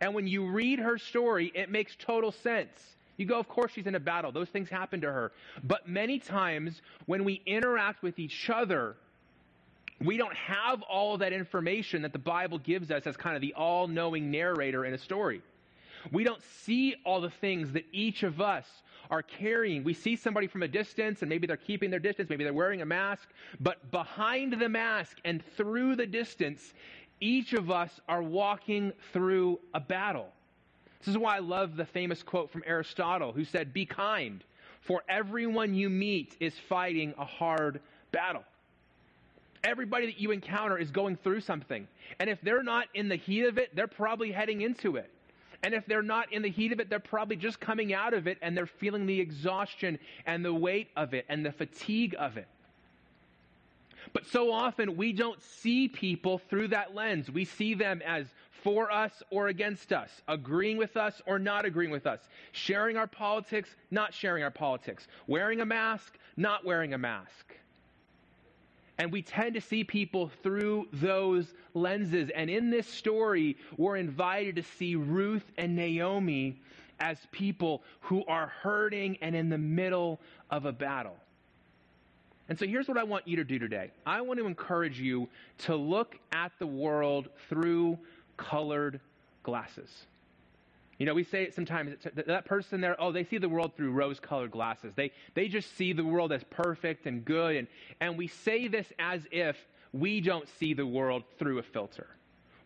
And 0.00 0.14
when 0.14 0.26
you 0.26 0.46
read 0.46 0.80
her 0.80 0.98
story, 0.98 1.50
it 1.54 1.70
makes 1.70 1.96
total 1.98 2.32
sense. 2.32 2.96
You 3.16 3.26
go, 3.26 3.38
of 3.38 3.48
course, 3.48 3.72
she's 3.72 3.86
in 3.86 3.94
a 3.94 4.00
battle. 4.00 4.32
Those 4.32 4.48
things 4.48 4.68
happen 4.68 5.00
to 5.02 5.10
her. 5.10 5.32
But 5.62 5.88
many 5.88 6.18
times 6.18 6.82
when 7.06 7.24
we 7.24 7.40
interact 7.46 8.02
with 8.02 8.18
each 8.18 8.50
other, 8.50 8.96
we 10.00 10.16
don't 10.16 10.34
have 10.34 10.82
all 10.82 11.18
that 11.18 11.32
information 11.32 12.02
that 12.02 12.12
the 12.12 12.18
Bible 12.18 12.58
gives 12.58 12.90
us 12.90 13.06
as 13.06 13.16
kind 13.16 13.36
of 13.36 13.40
the 13.40 13.54
all 13.54 13.86
knowing 13.86 14.30
narrator 14.30 14.84
in 14.84 14.92
a 14.92 14.98
story. 14.98 15.40
We 16.12 16.24
don't 16.24 16.42
see 16.64 16.96
all 17.04 17.20
the 17.20 17.30
things 17.30 17.72
that 17.72 17.84
each 17.92 18.24
of 18.24 18.40
us 18.40 18.66
are 19.10 19.22
carrying. 19.22 19.84
We 19.84 19.94
see 19.94 20.16
somebody 20.16 20.46
from 20.46 20.62
a 20.62 20.68
distance 20.68 21.22
and 21.22 21.28
maybe 21.28 21.46
they're 21.46 21.56
keeping 21.56 21.90
their 21.90 22.00
distance, 22.00 22.30
maybe 22.30 22.44
they're 22.44 22.52
wearing 22.52 22.82
a 22.82 22.86
mask, 22.86 23.28
but 23.60 23.90
behind 23.90 24.54
the 24.54 24.68
mask 24.68 25.18
and 25.24 25.42
through 25.56 25.96
the 25.96 26.06
distance, 26.06 26.74
each 27.20 27.52
of 27.52 27.70
us 27.70 28.00
are 28.08 28.22
walking 28.22 28.92
through 29.12 29.60
a 29.72 29.80
battle. 29.80 30.28
This 31.00 31.08
is 31.08 31.18
why 31.18 31.36
I 31.36 31.40
love 31.40 31.76
the 31.76 31.84
famous 31.84 32.22
quote 32.22 32.50
from 32.50 32.62
Aristotle 32.66 33.32
who 33.32 33.44
said, 33.44 33.72
Be 33.72 33.84
kind, 33.84 34.42
for 34.80 35.02
everyone 35.08 35.74
you 35.74 35.90
meet 35.90 36.36
is 36.40 36.54
fighting 36.68 37.14
a 37.18 37.24
hard 37.24 37.80
battle. 38.10 38.42
Everybody 39.62 40.06
that 40.06 40.18
you 40.18 40.30
encounter 40.30 40.76
is 40.78 40.90
going 40.90 41.16
through 41.16 41.40
something. 41.40 41.88
And 42.18 42.28
if 42.28 42.40
they're 42.42 42.62
not 42.62 42.88
in 42.94 43.08
the 43.08 43.16
heat 43.16 43.44
of 43.44 43.56
it, 43.58 43.74
they're 43.74 43.86
probably 43.86 44.30
heading 44.30 44.60
into 44.60 44.96
it. 44.96 45.10
And 45.64 45.72
if 45.72 45.86
they're 45.86 46.02
not 46.02 46.30
in 46.30 46.42
the 46.42 46.50
heat 46.50 46.72
of 46.72 46.80
it, 46.80 46.90
they're 46.90 47.00
probably 47.00 47.36
just 47.36 47.58
coming 47.58 47.94
out 47.94 48.12
of 48.12 48.26
it 48.26 48.36
and 48.42 48.54
they're 48.54 48.66
feeling 48.66 49.06
the 49.06 49.18
exhaustion 49.18 49.98
and 50.26 50.44
the 50.44 50.52
weight 50.52 50.88
of 50.94 51.14
it 51.14 51.24
and 51.30 51.44
the 51.44 51.52
fatigue 51.52 52.14
of 52.18 52.36
it. 52.36 52.46
But 54.12 54.26
so 54.26 54.52
often 54.52 54.98
we 54.98 55.14
don't 55.14 55.42
see 55.42 55.88
people 55.88 56.36
through 56.36 56.68
that 56.68 56.94
lens. 56.94 57.30
We 57.30 57.46
see 57.46 57.72
them 57.72 58.02
as 58.04 58.26
for 58.62 58.90
us 58.90 59.22
or 59.30 59.48
against 59.48 59.90
us, 59.90 60.10
agreeing 60.28 60.76
with 60.76 60.98
us 60.98 61.22
or 61.24 61.38
not 61.38 61.64
agreeing 61.64 61.90
with 61.90 62.06
us, 62.06 62.20
sharing 62.52 62.98
our 62.98 63.06
politics, 63.06 63.74
not 63.90 64.12
sharing 64.12 64.44
our 64.44 64.50
politics, 64.50 65.08
wearing 65.26 65.62
a 65.62 65.66
mask, 65.66 66.18
not 66.36 66.66
wearing 66.66 66.92
a 66.92 66.98
mask. 66.98 67.54
And 68.98 69.10
we 69.10 69.22
tend 69.22 69.54
to 69.54 69.60
see 69.60 69.82
people 69.82 70.30
through 70.42 70.86
those 70.92 71.52
lenses. 71.74 72.30
And 72.34 72.48
in 72.48 72.70
this 72.70 72.86
story, 72.86 73.56
we're 73.76 73.96
invited 73.96 74.56
to 74.56 74.62
see 74.62 74.94
Ruth 74.94 75.44
and 75.58 75.74
Naomi 75.74 76.60
as 77.00 77.18
people 77.32 77.82
who 78.00 78.24
are 78.26 78.52
hurting 78.62 79.18
and 79.20 79.34
in 79.34 79.48
the 79.48 79.58
middle 79.58 80.20
of 80.50 80.64
a 80.64 80.72
battle. 80.72 81.16
And 82.48 82.58
so 82.58 82.66
here's 82.66 82.88
what 82.88 82.98
I 82.98 83.04
want 83.04 83.26
you 83.26 83.36
to 83.36 83.44
do 83.44 83.58
today 83.58 83.90
I 84.06 84.20
want 84.20 84.38
to 84.38 84.46
encourage 84.46 85.00
you 85.00 85.28
to 85.58 85.74
look 85.74 86.16
at 86.32 86.52
the 86.58 86.66
world 86.66 87.28
through 87.48 87.98
colored 88.36 89.00
glasses. 89.42 90.06
You 90.98 91.06
know, 91.06 91.14
we 91.14 91.24
say 91.24 91.42
it 91.42 91.54
sometimes, 91.54 91.96
that 92.14 92.44
person 92.44 92.80
there, 92.80 93.00
oh, 93.00 93.10
they 93.10 93.24
see 93.24 93.38
the 93.38 93.48
world 93.48 93.72
through 93.76 93.90
rose 93.90 94.20
colored 94.20 94.52
glasses. 94.52 94.92
They, 94.94 95.10
they 95.34 95.48
just 95.48 95.76
see 95.76 95.92
the 95.92 96.04
world 96.04 96.32
as 96.32 96.44
perfect 96.44 97.06
and 97.06 97.24
good. 97.24 97.56
And, 97.56 97.68
and 98.00 98.16
we 98.16 98.28
say 98.28 98.68
this 98.68 98.86
as 98.98 99.22
if 99.32 99.56
we 99.92 100.20
don't 100.20 100.48
see 100.60 100.74
the 100.74 100.86
world 100.86 101.24
through 101.38 101.58
a 101.58 101.62
filter. 101.62 102.06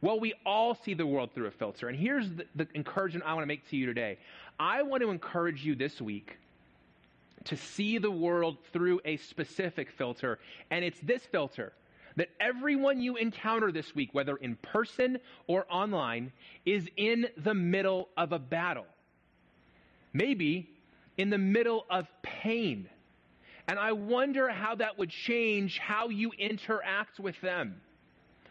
Well, 0.01 0.21
we 0.21 0.35
all 0.47 0.75
see 0.75 0.95
the 0.95 1.07
world 1.07 1.31
through 1.35 1.47
a 1.47 1.51
filter. 1.51 1.89
And 1.89 1.99
here's 1.99 2.29
the, 2.31 2.47
the 2.55 2.69
encouragement 2.75 3.25
I 3.27 3.35
want 3.35 3.43
to 3.43 3.49
make 3.49 3.69
to 3.71 3.77
you 3.77 3.87
today 3.87 4.19
I 4.61 4.83
want 4.83 5.03
to 5.03 5.11
encourage 5.11 5.65
you 5.65 5.75
this 5.75 6.01
week 6.01 6.37
to 7.45 7.57
see 7.57 7.99
the 7.99 8.11
world 8.11 8.57
through 8.73 9.01
a 9.05 9.17
specific 9.17 9.91
filter. 9.91 10.39
And 10.71 10.85
it's 10.85 10.99
this 11.01 11.23
filter 11.23 11.73
that 12.19 12.29
everyone 12.41 13.01
you 13.01 13.17
encounter 13.17 13.71
this 13.71 13.95
week, 13.95 14.11
whether 14.13 14.37
in 14.37 14.57
person 14.57 15.19
or 15.47 15.65
online, 15.71 16.33
is 16.67 16.87
in 16.97 17.29
the 17.37 17.55
middle 17.55 18.09
of 18.17 18.33
a 18.33 18.39
battle. 18.39 18.87
Maybe 20.13 20.69
in 21.17 21.31
the 21.31 21.39
middle 21.39 21.87
of 21.89 22.09
pain. 22.23 22.89
And 23.69 23.79
I 23.79 23.93
wonder 23.93 24.49
how 24.49 24.75
that 24.77 24.99
would 24.99 25.11
change 25.11 25.79
how 25.79 26.09
you 26.09 26.33
interact 26.39 27.21
with 27.21 27.41
them. 27.41 27.81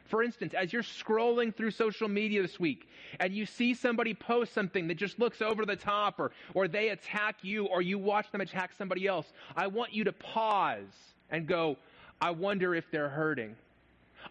For 0.06 0.24
instance, 0.24 0.54
as 0.54 0.72
you're 0.72 0.84
scrolling 0.84 1.54
through 1.54 1.72
social 1.72 2.08
media 2.08 2.42
this 2.42 2.58
week 2.58 2.88
and 3.20 3.34
you 3.34 3.46
see 3.46 3.74
somebody 3.74 4.14
post 4.14 4.54
something 4.54 4.88
that 4.88 4.96
just 4.96 5.20
looks 5.20 5.42
over 5.42 5.66
the 5.66 5.76
top 5.76 6.20
or, 6.20 6.32
or 6.54 6.70
they 6.70 6.90
attack 6.90 7.38
you 7.42 7.66
or 7.66 7.82
you 7.82 8.00
watch 8.00 8.32
them 8.32 8.40
attack 8.40 8.72
somebody 8.78 9.08
else, 9.08 9.34
I 9.58 9.68
want 9.68 9.94
you 9.94 10.06
to 10.06 10.14
pause 10.14 10.86
and 11.30 11.46
go, 11.46 11.76
I 12.22 12.32
wonder 12.32 12.74
if 12.76 12.90
they're 12.92 13.10
hurting. 13.10 13.56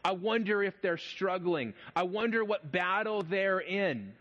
I 0.05 0.12
wonder 0.12 0.62
if 0.62 0.81
they're 0.83 0.99
struggling. 0.99 1.75
I 1.95 2.02
wonder 2.02 2.45
what 2.45 2.71
battle 2.71 3.23
they're 3.23 3.61
in. 3.61 4.12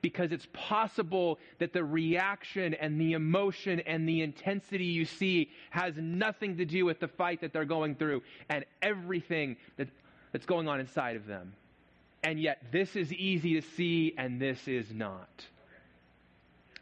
Because 0.00 0.30
it's 0.30 0.46
possible 0.52 1.40
that 1.58 1.72
the 1.72 1.82
reaction 1.82 2.74
and 2.74 3.00
the 3.00 3.14
emotion 3.14 3.80
and 3.80 4.08
the 4.08 4.22
intensity 4.22 4.84
you 4.84 5.04
see 5.04 5.50
has 5.70 5.96
nothing 5.96 6.58
to 6.58 6.64
do 6.64 6.84
with 6.84 7.00
the 7.00 7.08
fight 7.08 7.40
that 7.40 7.52
they're 7.52 7.64
going 7.64 7.96
through 7.96 8.22
and 8.48 8.64
everything 8.80 9.56
that, 9.76 9.88
that's 10.30 10.46
going 10.46 10.68
on 10.68 10.78
inside 10.78 11.16
of 11.16 11.26
them. 11.26 11.52
And 12.22 12.40
yet, 12.40 12.62
this 12.70 12.94
is 12.94 13.12
easy 13.12 13.60
to 13.60 13.66
see 13.76 14.14
and 14.16 14.40
this 14.40 14.68
is 14.68 14.92
not. 14.92 15.28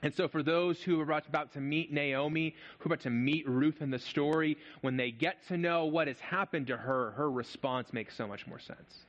And 0.07 0.15
so, 0.15 0.29
for 0.29 0.41
those 0.41 0.81
who 0.81 1.01
are 1.01 1.03
about 1.03 1.53
to 1.55 1.61
meet 1.61 1.93
Naomi, 1.93 2.55
who 2.79 2.89
are 2.89 2.95
about 2.95 3.03
to 3.03 3.11
meet 3.11 3.45
Ruth 3.49 3.83
in 3.83 3.91
the 3.91 3.99
story, 3.99 4.57
when 4.81 4.97
they 4.97 5.11
get 5.11 5.45
to 5.49 5.57
know 5.57 5.87
what 5.87 6.07
has 6.07 6.21
happened 6.21 6.69
to 6.69 6.77
her, 6.77 7.11
her 7.17 7.29
response 7.29 7.93
makes 7.93 8.15
so 8.15 8.29
much 8.29 8.47
more 8.47 8.61
sense. 8.61 9.01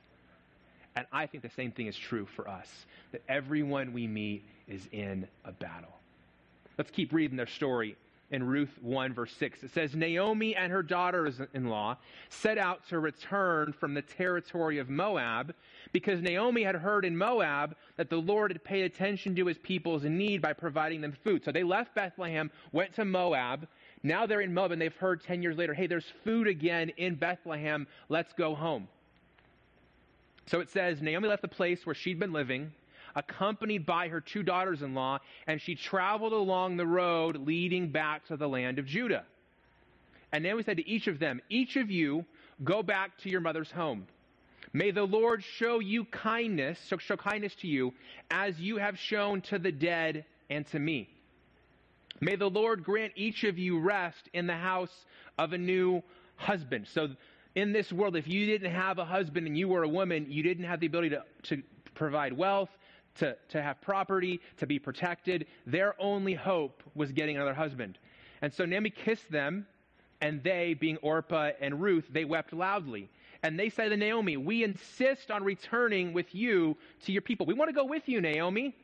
And 0.96 1.06
I 1.12 1.26
think 1.26 1.44
the 1.44 1.50
same 1.50 1.70
thing 1.70 1.86
is 1.86 1.96
true 1.96 2.26
for 2.26 2.48
us 2.48 2.68
that 3.12 3.22
everyone 3.28 3.92
we 3.92 4.08
meet 4.08 4.42
is 4.66 4.88
in 4.90 5.28
a 5.44 5.52
battle. 5.52 5.94
Let's 6.76 6.90
keep 6.90 7.12
reading 7.12 7.36
their 7.36 7.46
story 7.46 7.94
in 8.32 8.42
Ruth 8.42 8.76
1, 8.82 9.14
verse 9.14 9.32
6. 9.38 9.62
It 9.62 9.70
says 9.72 9.94
Naomi 9.94 10.56
and 10.56 10.72
her 10.72 10.82
daughters 10.82 11.40
in 11.54 11.68
law 11.68 11.96
set 12.28 12.58
out 12.58 12.88
to 12.88 12.98
return 12.98 13.72
from 13.72 13.94
the 13.94 14.02
territory 14.02 14.78
of 14.78 14.90
Moab 14.90 15.54
because 15.92 16.20
Naomi 16.20 16.62
had 16.62 16.74
heard 16.74 17.04
in 17.04 17.16
Moab 17.16 17.74
that 17.96 18.10
the 18.10 18.16
Lord 18.16 18.52
had 18.52 18.62
paid 18.64 18.84
attention 18.84 19.34
to 19.36 19.46
his 19.46 19.58
people's 19.58 20.04
need 20.04 20.42
by 20.42 20.52
providing 20.52 21.00
them 21.00 21.16
food. 21.24 21.44
So 21.44 21.52
they 21.52 21.62
left 21.62 21.94
Bethlehem, 21.94 22.50
went 22.72 22.94
to 22.94 23.04
Moab. 23.04 23.66
Now 24.02 24.26
they're 24.26 24.40
in 24.40 24.54
Moab 24.54 24.72
and 24.72 24.80
they've 24.80 24.94
heard 24.94 25.22
10 25.22 25.42
years 25.42 25.56
later, 25.56 25.74
hey, 25.74 25.86
there's 25.86 26.12
food 26.24 26.46
again 26.46 26.90
in 26.96 27.14
Bethlehem. 27.14 27.86
Let's 28.08 28.32
go 28.32 28.54
home. 28.54 28.88
So 30.46 30.60
it 30.60 30.70
says 30.70 31.02
Naomi 31.02 31.28
left 31.28 31.42
the 31.42 31.48
place 31.48 31.84
where 31.84 31.94
she'd 31.94 32.18
been 32.18 32.32
living 32.32 32.72
accompanied 33.14 33.84
by 33.84 34.08
her 34.08 34.20
two 34.20 34.42
daughters 34.42 34.82
in 34.82 34.94
law, 34.94 35.18
and 35.46 35.60
she 35.60 35.74
traveled 35.74 36.32
along 36.32 36.76
the 36.76 36.86
road 36.86 37.36
leading 37.46 37.90
back 37.90 38.24
to 38.26 38.36
the 38.36 38.48
land 38.48 38.78
of 38.78 38.86
Judah. 38.86 39.24
And 40.32 40.44
we 40.44 40.62
said 40.62 40.76
to 40.76 40.88
each 40.88 41.06
of 41.06 41.18
them, 41.18 41.40
Each 41.48 41.76
of 41.76 41.90
you 41.90 42.24
go 42.64 42.82
back 42.82 43.16
to 43.18 43.30
your 43.30 43.40
mother's 43.40 43.70
home. 43.70 44.06
May 44.78 44.92
the 44.92 45.02
Lord 45.02 45.42
show 45.42 45.80
you 45.80 46.04
kindness, 46.04 46.78
so 46.88 46.98
show 46.98 47.16
kindness 47.16 47.52
to 47.62 47.66
you, 47.66 47.94
as 48.30 48.60
you 48.60 48.76
have 48.76 48.96
shown 48.96 49.40
to 49.50 49.58
the 49.58 49.72
dead 49.72 50.24
and 50.50 50.64
to 50.68 50.78
me. 50.78 51.08
May 52.20 52.36
the 52.36 52.48
Lord 52.48 52.84
grant 52.84 53.12
each 53.16 53.42
of 53.42 53.58
you 53.58 53.80
rest 53.80 54.28
in 54.34 54.46
the 54.46 54.54
house 54.54 55.04
of 55.36 55.52
a 55.52 55.58
new 55.58 56.00
husband. 56.36 56.86
So, 56.94 57.08
in 57.56 57.72
this 57.72 57.92
world, 57.92 58.14
if 58.14 58.28
you 58.28 58.46
didn't 58.46 58.70
have 58.70 58.98
a 58.98 59.04
husband 59.04 59.48
and 59.48 59.58
you 59.58 59.66
were 59.66 59.82
a 59.82 59.88
woman, 59.88 60.26
you 60.28 60.44
didn't 60.44 60.66
have 60.66 60.78
the 60.78 60.86
ability 60.86 61.10
to, 61.10 61.24
to 61.42 61.62
provide 61.96 62.32
wealth, 62.32 62.70
to, 63.16 63.36
to 63.48 63.60
have 63.60 63.80
property, 63.80 64.38
to 64.58 64.66
be 64.68 64.78
protected. 64.78 65.46
Their 65.66 66.00
only 66.00 66.34
hope 66.34 66.84
was 66.94 67.10
getting 67.10 67.34
another 67.34 67.52
husband. 67.52 67.98
And 68.42 68.54
so 68.54 68.64
Naomi 68.64 68.90
kissed 68.90 69.28
them 69.28 69.66
And 70.20 70.42
they, 70.42 70.74
being 70.74 70.96
Orpah 70.98 71.50
and 71.60 71.80
Ruth, 71.80 72.04
they 72.10 72.24
wept 72.24 72.52
loudly. 72.52 73.08
And 73.42 73.58
they 73.58 73.68
said 73.68 73.90
to 73.90 73.96
Naomi, 73.96 74.36
We 74.36 74.64
insist 74.64 75.30
on 75.30 75.44
returning 75.44 76.12
with 76.12 76.34
you 76.34 76.76
to 77.04 77.12
your 77.12 77.22
people. 77.22 77.46
We 77.46 77.54
want 77.54 77.68
to 77.68 77.74
go 77.74 77.84
with 77.84 78.08
you, 78.08 78.20
Naomi. 78.20 78.74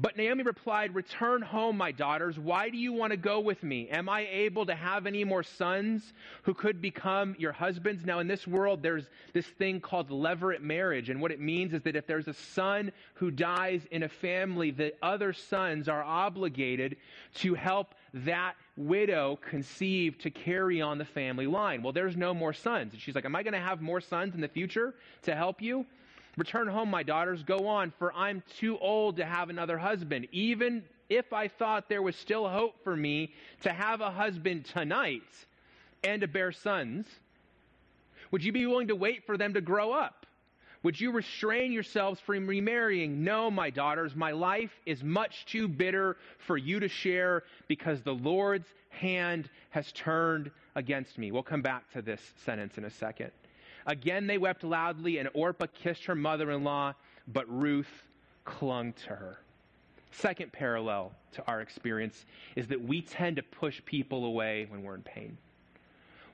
But 0.00 0.16
Naomi 0.16 0.44
replied, 0.44 0.94
Return 0.94 1.42
home, 1.42 1.76
my 1.76 1.92
daughters. 1.92 2.38
Why 2.38 2.70
do 2.70 2.78
you 2.78 2.90
want 2.90 3.10
to 3.10 3.18
go 3.18 3.38
with 3.38 3.62
me? 3.62 3.86
Am 3.90 4.08
I 4.08 4.26
able 4.30 4.64
to 4.64 4.74
have 4.74 5.06
any 5.06 5.24
more 5.24 5.42
sons 5.42 6.14
who 6.44 6.54
could 6.54 6.80
become 6.80 7.36
your 7.38 7.52
husbands? 7.52 8.06
Now, 8.06 8.20
in 8.20 8.26
this 8.26 8.46
world, 8.46 8.82
there's 8.82 9.10
this 9.34 9.46
thing 9.46 9.78
called 9.78 10.08
levirate 10.08 10.62
marriage. 10.62 11.10
And 11.10 11.20
what 11.20 11.32
it 11.32 11.40
means 11.40 11.74
is 11.74 11.82
that 11.82 11.96
if 11.96 12.06
there's 12.06 12.28
a 12.28 12.34
son 12.34 12.92
who 13.14 13.30
dies 13.30 13.82
in 13.90 14.02
a 14.02 14.08
family, 14.08 14.70
the 14.70 14.94
other 15.02 15.34
sons 15.34 15.86
are 15.86 16.02
obligated 16.02 16.96
to 17.34 17.52
help 17.52 17.94
that 18.14 18.54
widow 18.78 19.38
conceive 19.50 20.16
to 20.18 20.30
carry 20.30 20.80
on 20.80 20.96
the 20.96 21.04
family 21.04 21.46
line. 21.46 21.82
Well, 21.82 21.92
there's 21.92 22.16
no 22.16 22.32
more 22.32 22.54
sons. 22.54 22.94
And 22.94 23.02
she's 23.02 23.14
like, 23.14 23.26
Am 23.26 23.36
I 23.36 23.42
going 23.42 23.52
to 23.52 23.60
have 23.60 23.82
more 23.82 24.00
sons 24.00 24.34
in 24.34 24.40
the 24.40 24.48
future 24.48 24.94
to 25.24 25.34
help 25.36 25.60
you? 25.60 25.84
Return 26.40 26.68
home, 26.68 26.88
my 26.88 27.02
daughters, 27.02 27.42
go 27.42 27.66
on, 27.66 27.92
for 27.98 28.14
I'm 28.14 28.42
too 28.58 28.78
old 28.78 29.18
to 29.18 29.26
have 29.26 29.50
another 29.50 29.76
husband. 29.76 30.26
Even 30.32 30.82
if 31.10 31.34
I 31.34 31.48
thought 31.48 31.90
there 31.90 32.00
was 32.00 32.16
still 32.16 32.48
hope 32.48 32.82
for 32.82 32.96
me 32.96 33.34
to 33.60 33.70
have 33.70 34.00
a 34.00 34.10
husband 34.10 34.64
tonight 34.64 35.20
and 36.02 36.22
to 36.22 36.26
bear 36.26 36.50
sons, 36.50 37.06
would 38.30 38.42
you 38.42 38.52
be 38.52 38.64
willing 38.64 38.88
to 38.88 38.96
wait 38.96 39.26
for 39.26 39.36
them 39.36 39.52
to 39.52 39.60
grow 39.60 39.92
up? 39.92 40.24
Would 40.82 40.98
you 40.98 41.12
restrain 41.12 41.72
yourselves 41.72 42.18
from 42.20 42.46
remarrying? 42.46 43.22
No, 43.22 43.50
my 43.50 43.68
daughters, 43.68 44.16
my 44.16 44.30
life 44.30 44.72
is 44.86 45.04
much 45.04 45.44
too 45.44 45.68
bitter 45.68 46.16
for 46.46 46.56
you 46.56 46.80
to 46.80 46.88
share 46.88 47.42
because 47.68 48.00
the 48.00 48.14
Lord's 48.14 48.68
hand 48.88 49.50
has 49.68 49.92
turned 49.92 50.50
against 50.74 51.18
me. 51.18 51.32
We'll 51.32 51.42
come 51.42 51.60
back 51.60 51.92
to 51.92 52.00
this 52.00 52.22
sentence 52.46 52.78
in 52.78 52.86
a 52.86 52.90
second. 52.90 53.30
Again, 53.86 54.26
they 54.26 54.38
wept 54.38 54.64
loudly, 54.64 55.18
and 55.18 55.28
Orpah 55.34 55.66
kissed 55.72 56.04
her 56.04 56.14
mother 56.14 56.50
in 56.50 56.64
law, 56.64 56.94
but 57.28 57.48
Ruth 57.48 58.08
clung 58.44 58.92
to 58.94 59.08
her. 59.08 59.38
Second 60.12 60.52
parallel 60.52 61.12
to 61.32 61.44
our 61.46 61.60
experience 61.60 62.26
is 62.56 62.66
that 62.68 62.82
we 62.82 63.00
tend 63.00 63.36
to 63.36 63.42
push 63.42 63.80
people 63.84 64.24
away 64.24 64.66
when 64.68 64.82
we're 64.82 64.94
in 64.94 65.02
pain. 65.02 65.38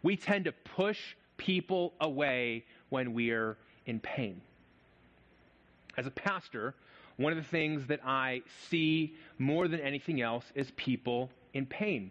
We 0.02 0.16
tend 0.16 0.46
to 0.46 0.52
push 0.52 1.14
people 1.36 1.92
away 2.00 2.64
when 2.88 3.12
we're 3.12 3.56
in 3.84 4.00
pain. 4.00 4.40
As 5.96 6.06
a 6.06 6.10
pastor, 6.10 6.74
one 7.16 7.32
of 7.32 7.38
the 7.38 7.44
things 7.44 7.86
that 7.86 8.00
I 8.04 8.42
see 8.68 9.14
more 9.38 9.68
than 9.68 9.80
anything 9.80 10.20
else 10.20 10.44
is 10.54 10.70
people 10.76 11.30
in 11.54 11.66
pain. 11.66 12.10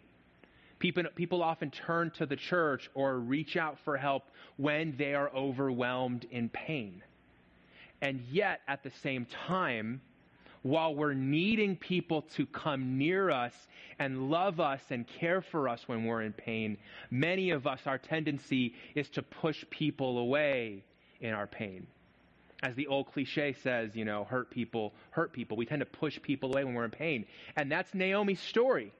People, 0.85 1.05
people 1.15 1.41
often 1.41 1.71
turn 1.71 2.11
to 2.11 2.27
the 2.27 2.35
church 2.35 2.91
or 2.93 3.17
reach 3.17 3.57
out 3.57 3.79
for 3.79 3.97
help 3.97 4.29
when 4.57 4.93
they 4.97 5.15
are 5.15 5.31
overwhelmed 5.35 6.27
in 6.29 6.47
pain. 6.47 7.01
And 8.03 8.21
yet, 8.29 8.61
at 8.67 8.83
the 8.83 8.91
same 9.01 9.25
time, 9.47 9.99
while 10.61 10.93
we're 10.93 11.15
needing 11.15 11.75
people 11.75 12.21
to 12.35 12.45
come 12.45 12.99
near 12.99 13.31
us 13.31 13.55
and 13.97 14.29
love 14.29 14.59
us 14.59 14.79
and 14.91 15.07
care 15.07 15.41
for 15.41 15.67
us 15.67 15.81
when 15.87 16.05
we're 16.05 16.21
in 16.21 16.33
pain, 16.33 16.77
many 17.09 17.49
of 17.49 17.65
us, 17.65 17.79
our 17.87 17.97
tendency 17.97 18.75
is 18.93 19.09
to 19.09 19.23
push 19.23 19.65
people 19.71 20.19
away 20.19 20.83
in 21.19 21.33
our 21.33 21.47
pain. 21.47 21.87
As 22.61 22.75
the 22.75 22.85
old 22.85 23.07
cliche 23.07 23.53
says, 23.63 23.95
you 23.95 24.05
know, 24.05 24.23
hurt 24.23 24.51
people, 24.51 24.93
hurt 25.09 25.33
people. 25.33 25.57
We 25.57 25.65
tend 25.65 25.79
to 25.79 25.87
push 25.87 26.21
people 26.21 26.51
away 26.51 26.63
when 26.63 26.75
we're 26.75 26.85
in 26.85 26.91
pain. 26.91 27.25
And 27.55 27.71
that's 27.71 27.91
Naomi's 27.95 28.39
story. 28.39 28.93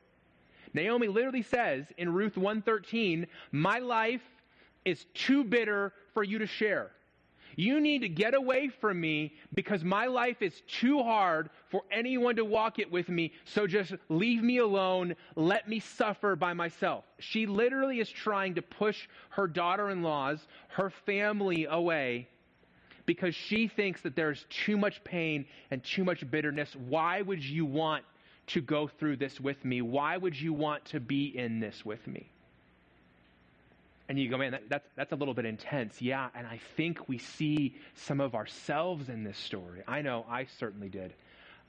Naomi 0.73 1.07
literally 1.07 1.41
says 1.41 1.85
in 1.97 2.13
Ruth 2.13 2.37
113, 2.37 3.27
"My 3.51 3.79
life 3.79 4.23
is 4.83 5.05
too 5.13 5.43
bitter 5.43 5.93
for 6.13 6.23
you 6.23 6.39
to 6.39 6.47
share. 6.47 6.91
You 7.57 7.79
need 7.79 7.99
to 7.99 8.09
get 8.09 8.33
away 8.33 8.67
from 8.67 8.99
me 8.99 9.33
because 9.53 9.83
my 9.83 10.07
life 10.07 10.41
is 10.41 10.61
too 10.67 11.01
hard 11.01 11.49
for 11.69 11.83
anyone 11.89 12.35
to 12.35 12.43
walk 12.43 12.79
it 12.79 12.91
with 12.91 13.07
me. 13.07 13.31
So 13.45 13.65
just 13.65 13.93
leave 14.09 14.43
me 14.43 14.57
alone. 14.57 15.15
Let 15.35 15.67
me 15.69 15.79
suffer 15.79 16.35
by 16.35 16.53
myself. 16.53 17.05
She 17.19 17.45
literally 17.45 18.01
is 18.01 18.09
trying 18.09 18.55
to 18.55 18.61
push 18.61 19.07
her 19.29 19.47
daughter 19.47 19.89
in 19.89 20.03
laws, 20.03 20.45
her 20.69 20.89
family 20.89 21.65
away 21.65 22.27
because 23.05 23.35
she 23.35 23.67
thinks 23.67 24.01
that 24.01 24.15
there's 24.15 24.45
too 24.49 24.77
much 24.77 25.03
pain 25.03 25.45
and 25.71 25.83
too 25.83 26.03
much 26.03 26.29
bitterness. 26.29 26.75
Why 26.75 27.21
would 27.21 27.43
you 27.43 27.65
want 27.65 28.03
to 28.47 28.61
go 28.61 28.87
through 28.87 29.17
this 29.17 29.39
with 29.39 29.63
me? 29.65 29.81
Why 29.81 30.17
would 30.17 30.39
you 30.39 30.53
want 30.53 30.85
to 30.85 30.99
be 30.99 31.25
in 31.25 31.59
this 31.59 31.85
with 31.85 32.05
me? 32.07 32.29
And 34.07 34.19
you 34.19 34.29
go, 34.29 34.37
man, 34.37 34.51
that, 34.51 34.69
that's, 34.69 34.87
that's 34.95 35.11
a 35.13 35.15
little 35.15 35.33
bit 35.33 35.45
intense. 35.45 36.01
Yeah, 36.01 36.29
and 36.35 36.45
I 36.45 36.59
think 36.77 37.09
we 37.09 37.17
see 37.17 37.75
some 37.95 38.21
of 38.21 38.35
ourselves 38.35 39.09
in 39.09 39.23
this 39.23 39.37
story. 39.37 39.81
I 39.87 40.01
know 40.03 40.25
I 40.29 40.45
certainly 40.59 40.89
did. 40.89 41.13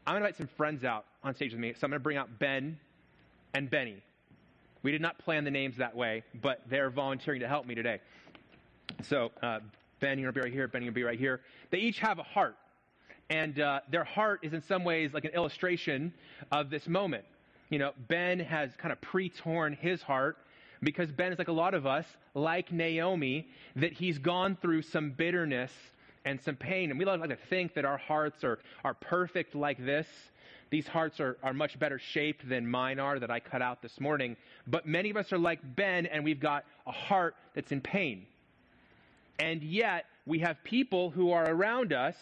I'm 0.06 0.12
going 0.12 0.22
to 0.22 0.28
invite 0.28 0.36
some 0.36 0.48
friends 0.56 0.84
out 0.84 1.06
on 1.24 1.34
stage 1.34 1.52
with 1.52 1.60
me. 1.60 1.72
So 1.72 1.84
I'm 1.84 1.90
going 1.90 2.00
to 2.00 2.02
bring 2.02 2.18
out 2.18 2.38
Ben 2.38 2.78
and 3.54 3.70
Benny. 3.70 4.02
We 4.82 4.92
did 4.92 5.00
not 5.00 5.18
plan 5.18 5.44
the 5.44 5.50
names 5.50 5.78
that 5.78 5.96
way, 5.96 6.22
but 6.42 6.60
they're 6.68 6.90
volunteering 6.90 7.40
to 7.40 7.48
help 7.48 7.66
me 7.66 7.74
today. 7.74 8.00
So, 9.02 9.32
uh, 9.42 9.60
Ben, 9.98 10.18
you're 10.18 10.30
going 10.30 10.34
to 10.34 10.40
be 10.40 10.44
right 10.44 10.52
here. 10.52 10.68
Benny, 10.68 10.84
you're 10.84 10.92
going 10.92 10.94
to 10.94 11.00
be 11.00 11.04
right 11.04 11.18
here. 11.18 11.40
They 11.70 11.78
each 11.78 11.98
have 12.00 12.18
a 12.18 12.22
heart. 12.22 12.56
And 13.28 13.58
uh, 13.58 13.80
their 13.90 14.04
heart 14.04 14.40
is 14.42 14.52
in 14.52 14.62
some 14.62 14.84
ways 14.84 15.12
like 15.12 15.24
an 15.24 15.32
illustration 15.32 16.12
of 16.52 16.70
this 16.70 16.86
moment. 16.86 17.24
You 17.70 17.78
know, 17.78 17.92
Ben 18.08 18.38
has 18.38 18.70
kind 18.78 18.92
of 18.92 19.00
pre 19.00 19.28
torn 19.28 19.72
his 19.72 20.00
heart 20.02 20.36
because 20.82 21.10
Ben 21.10 21.32
is 21.32 21.38
like 21.38 21.48
a 21.48 21.52
lot 21.52 21.74
of 21.74 21.86
us, 21.86 22.06
like 22.34 22.70
Naomi, 22.70 23.48
that 23.74 23.92
he's 23.92 24.18
gone 24.18 24.56
through 24.60 24.82
some 24.82 25.10
bitterness 25.10 25.72
and 26.24 26.40
some 26.40 26.56
pain. 26.56 26.90
And 26.90 26.98
we 26.98 27.04
like 27.04 27.28
to 27.28 27.36
think 27.48 27.74
that 27.74 27.84
our 27.84 27.96
hearts 27.96 28.44
are, 28.44 28.58
are 28.84 28.94
perfect 28.94 29.54
like 29.54 29.84
this. 29.84 30.06
These 30.70 30.86
hearts 30.86 31.20
are, 31.20 31.36
are 31.42 31.52
much 31.52 31.78
better 31.78 31.98
shaped 31.98 32.48
than 32.48 32.68
mine 32.68 32.98
are 32.98 33.18
that 33.18 33.30
I 33.30 33.40
cut 33.40 33.62
out 33.62 33.82
this 33.82 34.00
morning. 34.00 34.36
But 34.66 34.86
many 34.86 35.10
of 35.10 35.16
us 35.16 35.32
are 35.32 35.38
like 35.38 35.60
Ben, 35.76 36.06
and 36.06 36.24
we've 36.24 36.40
got 36.40 36.64
a 36.86 36.92
heart 36.92 37.36
that's 37.54 37.72
in 37.72 37.80
pain. 37.80 38.26
And 39.38 39.62
yet, 39.62 40.06
we 40.26 40.40
have 40.40 40.56
people 40.64 41.10
who 41.10 41.30
are 41.30 41.48
around 41.48 41.92
us 41.92 42.16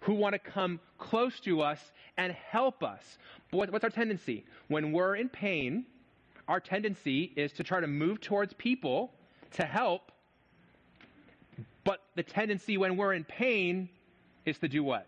who 0.00 0.14
want 0.14 0.32
to 0.32 0.38
come 0.38 0.80
close 0.98 1.40
to 1.40 1.60
us 1.60 1.92
and 2.16 2.32
help 2.32 2.82
us. 2.82 3.18
But 3.50 3.70
what's 3.70 3.84
our 3.84 3.90
tendency? 3.90 4.44
When 4.68 4.92
we're 4.92 5.16
in 5.16 5.28
pain, 5.28 5.86
our 6.48 6.60
tendency 6.60 7.32
is 7.36 7.52
to 7.52 7.62
try 7.62 7.80
to 7.80 7.86
move 7.86 8.20
towards 8.20 8.52
people 8.54 9.12
to 9.52 9.64
help, 9.64 10.12
but 11.84 12.00
the 12.14 12.22
tendency 12.22 12.76
when 12.78 12.96
we're 12.96 13.14
in 13.14 13.24
pain 13.24 13.88
is 14.44 14.58
to 14.58 14.68
do 14.68 14.82
what? 14.82 15.06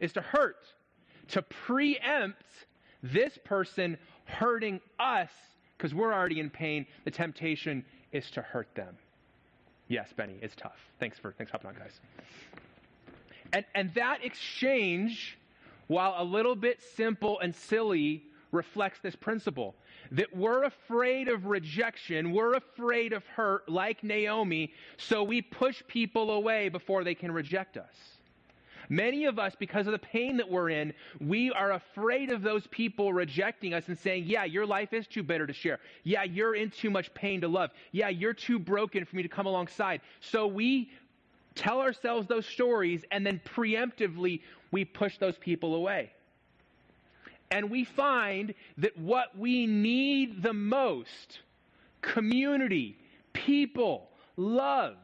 Is 0.00 0.12
to 0.14 0.20
hurt, 0.20 0.66
to 1.28 1.42
preempt 1.42 2.42
this 3.02 3.38
person 3.44 3.96
hurting 4.24 4.80
us 4.98 5.30
because 5.76 5.94
we're 5.94 6.12
already 6.12 6.40
in 6.40 6.50
pain. 6.50 6.86
The 7.04 7.10
temptation 7.10 7.84
is 8.12 8.30
to 8.32 8.42
hurt 8.42 8.74
them. 8.74 8.96
Yes, 9.88 10.12
Benny, 10.12 10.36
it's 10.40 10.54
tough. 10.56 10.78
Thanks 10.98 11.18
for 11.18 11.32
thanks 11.32 11.50
for 11.50 11.58
hopping 11.58 11.70
on, 11.70 11.76
guys. 11.76 12.00
And 13.52 13.64
and 13.74 13.92
that 13.94 14.24
exchange 14.24 15.38
while 15.86 16.14
a 16.18 16.24
little 16.24 16.56
bit 16.56 16.82
simple 16.96 17.38
and 17.40 17.54
silly, 17.54 18.24
reflects 18.52 19.00
this 19.00 19.16
principle 19.16 19.74
that 20.12 20.34
we're 20.34 20.64
afraid 20.64 21.28
of 21.28 21.46
rejection, 21.46 22.32
we're 22.32 22.54
afraid 22.54 23.12
of 23.12 23.26
hurt, 23.26 23.68
like 23.68 24.02
Naomi, 24.04 24.72
so 24.96 25.22
we 25.22 25.42
push 25.42 25.82
people 25.88 26.30
away 26.30 26.68
before 26.68 27.04
they 27.04 27.14
can 27.14 27.32
reject 27.32 27.76
us. 27.76 28.13
Many 28.88 29.24
of 29.24 29.38
us, 29.38 29.54
because 29.58 29.86
of 29.86 29.92
the 29.92 29.98
pain 29.98 30.36
that 30.36 30.50
we're 30.50 30.70
in, 30.70 30.92
we 31.20 31.50
are 31.52 31.72
afraid 31.72 32.30
of 32.30 32.42
those 32.42 32.66
people 32.68 33.12
rejecting 33.12 33.74
us 33.74 33.88
and 33.88 33.98
saying, 33.98 34.24
Yeah, 34.26 34.44
your 34.44 34.66
life 34.66 34.92
is 34.92 35.06
too 35.06 35.22
bitter 35.22 35.46
to 35.46 35.52
share. 35.52 35.80
Yeah, 36.02 36.24
you're 36.24 36.54
in 36.54 36.70
too 36.70 36.90
much 36.90 37.12
pain 37.14 37.40
to 37.42 37.48
love. 37.48 37.70
Yeah, 37.92 38.08
you're 38.08 38.34
too 38.34 38.58
broken 38.58 39.04
for 39.04 39.16
me 39.16 39.22
to 39.22 39.28
come 39.28 39.46
alongside. 39.46 40.00
So 40.20 40.46
we 40.46 40.90
tell 41.54 41.80
ourselves 41.80 42.26
those 42.26 42.46
stories 42.46 43.04
and 43.10 43.26
then 43.26 43.40
preemptively 43.44 44.40
we 44.70 44.84
push 44.84 45.18
those 45.18 45.36
people 45.38 45.74
away. 45.74 46.12
And 47.50 47.70
we 47.70 47.84
find 47.84 48.54
that 48.78 48.98
what 48.98 49.36
we 49.38 49.66
need 49.66 50.42
the 50.42 50.52
most 50.52 51.40
community, 52.00 52.96
people, 53.32 54.08
love 54.36 54.96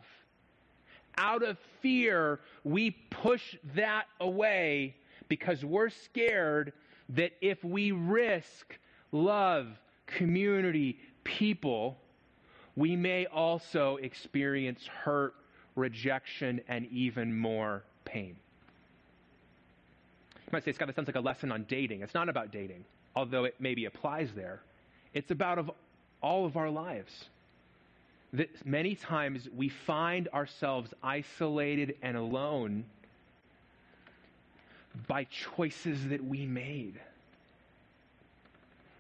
out 1.19 1.43
of 1.43 1.59
fear, 1.81 2.41
we 2.65 2.91
push 3.11 3.57
that 3.75 4.07
away 4.21 4.95
because 5.29 5.65
we're 5.65 5.91
scared 5.91 6.73
that 7.11 7.33
if 7.41 7.63
we 7.65 7.93
risk 7.93 8.79
love, 9.13 9.69
community, 10.07 10.99
people, 11.25 11.99
we 12.77 12.97
may 12.97 13.27
also 13.27 13.97
experience 13.97 14.87
hurt, 14.87 15.35
rejection, 15.77 16.61
and 16.69 16.87
even 16.87 17.37
more 17.37 17.83
pain. 18.05 18.37
You 20.37 20.53
might 20.53 20.65
say, 20.65 20.73
Scott, 20.73 20.89
that 20.89 20.97
sounds 20.97 21.09
like 21.09 21.17
a 21.17 21.21
lesson 21.21 21.53
on 21.53 21.65
dating. 21.69 22.03
It's 22.03 22.15
not 22.15 22.29
about 22.29 22.51
dating. 22.51 22.85
although 23.17 23.45
it 23.45 23.55
maybe 23.59 23.85
applies 23.87 24.31
there. 24.35 24.63
It's 25.15 25.31
about 25.31 25.59
of 25.59 25.71
all 26.23 26.47
of 26.47 26.57
our 26.57 26.71
lives. 26.71 27.27
That 28.33 28.65
many 28.65 28.95
times 28.95 29.49
we 29.55 29.69
find 29.69 30.29
ourselves 30.29 30.95
isolated 31.03 31.97
and 32.03 32.17
alone 32.17 32.85
by 35.07 35.25
choices 35.25 36.09
that 36.09 36.25
we 36.25 36.47
made. 36.47 37.01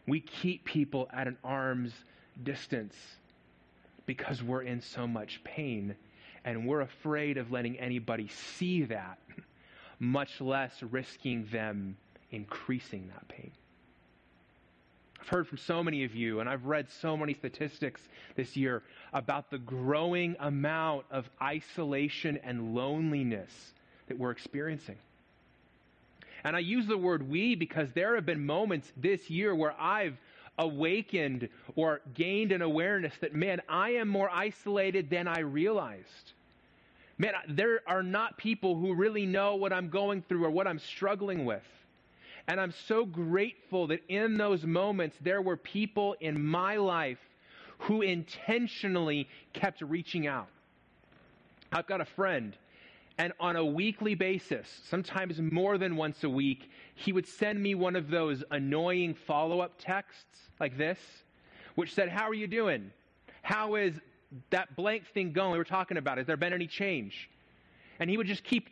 We 0.06 0.20
keep 0.20 0.64
people 0.64 1.08
at 1.12 1.28
an 1.28 1.36
arm's 1.44 1.92
distance 2.42 2.96
because 4.06 4.42
we're 4.42 4.62
in 4.62 4.80
so 4.80 5.06
much 5.06 5.42
pain 5.44 5.94
and 6.44 6.66
we're 6.66 6.80
afraid 6.80 7.36
of 7.36 7.52
letting 7.52 7.78
anybody 7.78 8.28
see 8.28 8.82
that, 8.84 9.18
much 10.00 10.40
less 10.40 10.82
risking 10.82 11.46
them 11.52 11.96
increasing 12.32 13.08
that 13.08 13.28
pain. 13.28 13.50
I've 15.20 15.28
heard 15.28 15.48
from 15.48 15.58
so 15.58 15.82
many 15.82 16.04
of 16.04 16.14
you, 16.14 16.40
and 16.40 16.48
I've 16.48 16.64
read 16.64 16.88
so 17.00 17.16
many 17.16 17.34
statistics 17.34 18.00
this 18.36 18.56
year 18.56 18.82
about 19.12 19.50
the 19.50 19.58
growing 19.58 20.36
amount 20.40 21.04
of 21.10 21.28
isolation 21.42 22.38
and 22.42 22.74
loneliness 22.74 23.50
that 24.08 24.18
we're 24.18 24.30
experiencing. 24.30 24.96
And 26.42 26.56
I 26.56 26.60
use 26.60 26.86
the 26.86 26.96
word 26.96 27.28
we 27.28 27.54
because 27.54 27.92
there 27.92 28.14
have 28.14 28.24
been 28.24 28.46
moments 28.46 28.90
this 28.96 29.28
year 29.28 29.54
where 29.54 29.78
I've 29.78 30.16
awakened 30.58 31.48
or 31.76 32.00
gained 32.14 32.52
an 32.52 32.62
awareness 32.62 33.12
that, 33.20 33.34
man, 33.34 33.60
I 33.68 33.90
am 33.90 34.08
more 34.08 34.30
isolated 34.30 35.10
than 35.10 35.28
I 35.28 35.40
realized. 35.40 36.32
Man, 37.18 37.34
there 37.46 37.80
are 37.86 38.02
not 38.02 38.38
people 38.38 38.74
who 38.74 38.94
really 38.94 39.26
know 39.26 39.56
what 39.56 39.72
I'm 39.72 39.90
going 39.90 40.22
through 40.22 40.46
or 40.46 40.50
what 40.50 40.66
I'm 40.66 40.78
struggling 40.78 41.44
with. 41.44 41.62
And 42.50 42.60
I'm 42.60 42.72
so 42.88 43.06
grateful 43.06 43.86
that 43.86 44.00
in 44.08 44.36
those 44.36 44.66
moments 44.66 45.16
there 45.20 45.40
were 45.40 45.56
people 45.56 46.16
in 46.18 46.44
my 46.44 46.78
life 46.78 47.20
who 47.78 48.02
intentionally 48.02 49.28
kept 49.52 49.80
reaching 49.82 50.26
out. 50.26 50.48
I've 51.72 51.86
got 51.86 52.00
a 52.00 52.04
friend 52.04 52.56
and 53.18 53.32
on 53.38 53.54
a 53.54 53.64
weekly 53.64 54.16
basis, 54.16 54.66
sometimes 54.88 55.40
more 55.40 55.78
than 55.78 55.94
once 55.94 56.24
a 56.24 56.28
week, 56.28 56.68
he 56.96 57.12
would 57.12 57.28
send 57.28 57.62
me 57.62 57.76
one 57.76 57.94
of 57.94 58.10
those 58.10 58.42
annoying 58.50 59.14
follow 59.14 59.60
up 59.60 59.74
texts 59.78 60.50
like 60.58 60.76
this, 60.76 60.98
which 61.76 61.94
said, 61.94 62.08
How 62.08 62.28
are 62.28 62.34
you 62.34 62.48
doing? 62.48 62.90
How 63.42 63.76
is 63.76 63.94
that 64.50 64.74
blank 64.74 65.04
thing 65.14 65.32
going 65.32 65.52
we 65.52 65.58
were 65.58 65.62
talking 65.64 65.98
about? 65.98 66.18
Has 66.18 66.26
there 66.26 66.36
been 66.36 66.52
any 66.52 66.66
change? 66.66 67.30
And 68.00 68.10
he 68.10 68.16
would 68.16 68.26
just 68.26 68.42
keep 68.42 68.70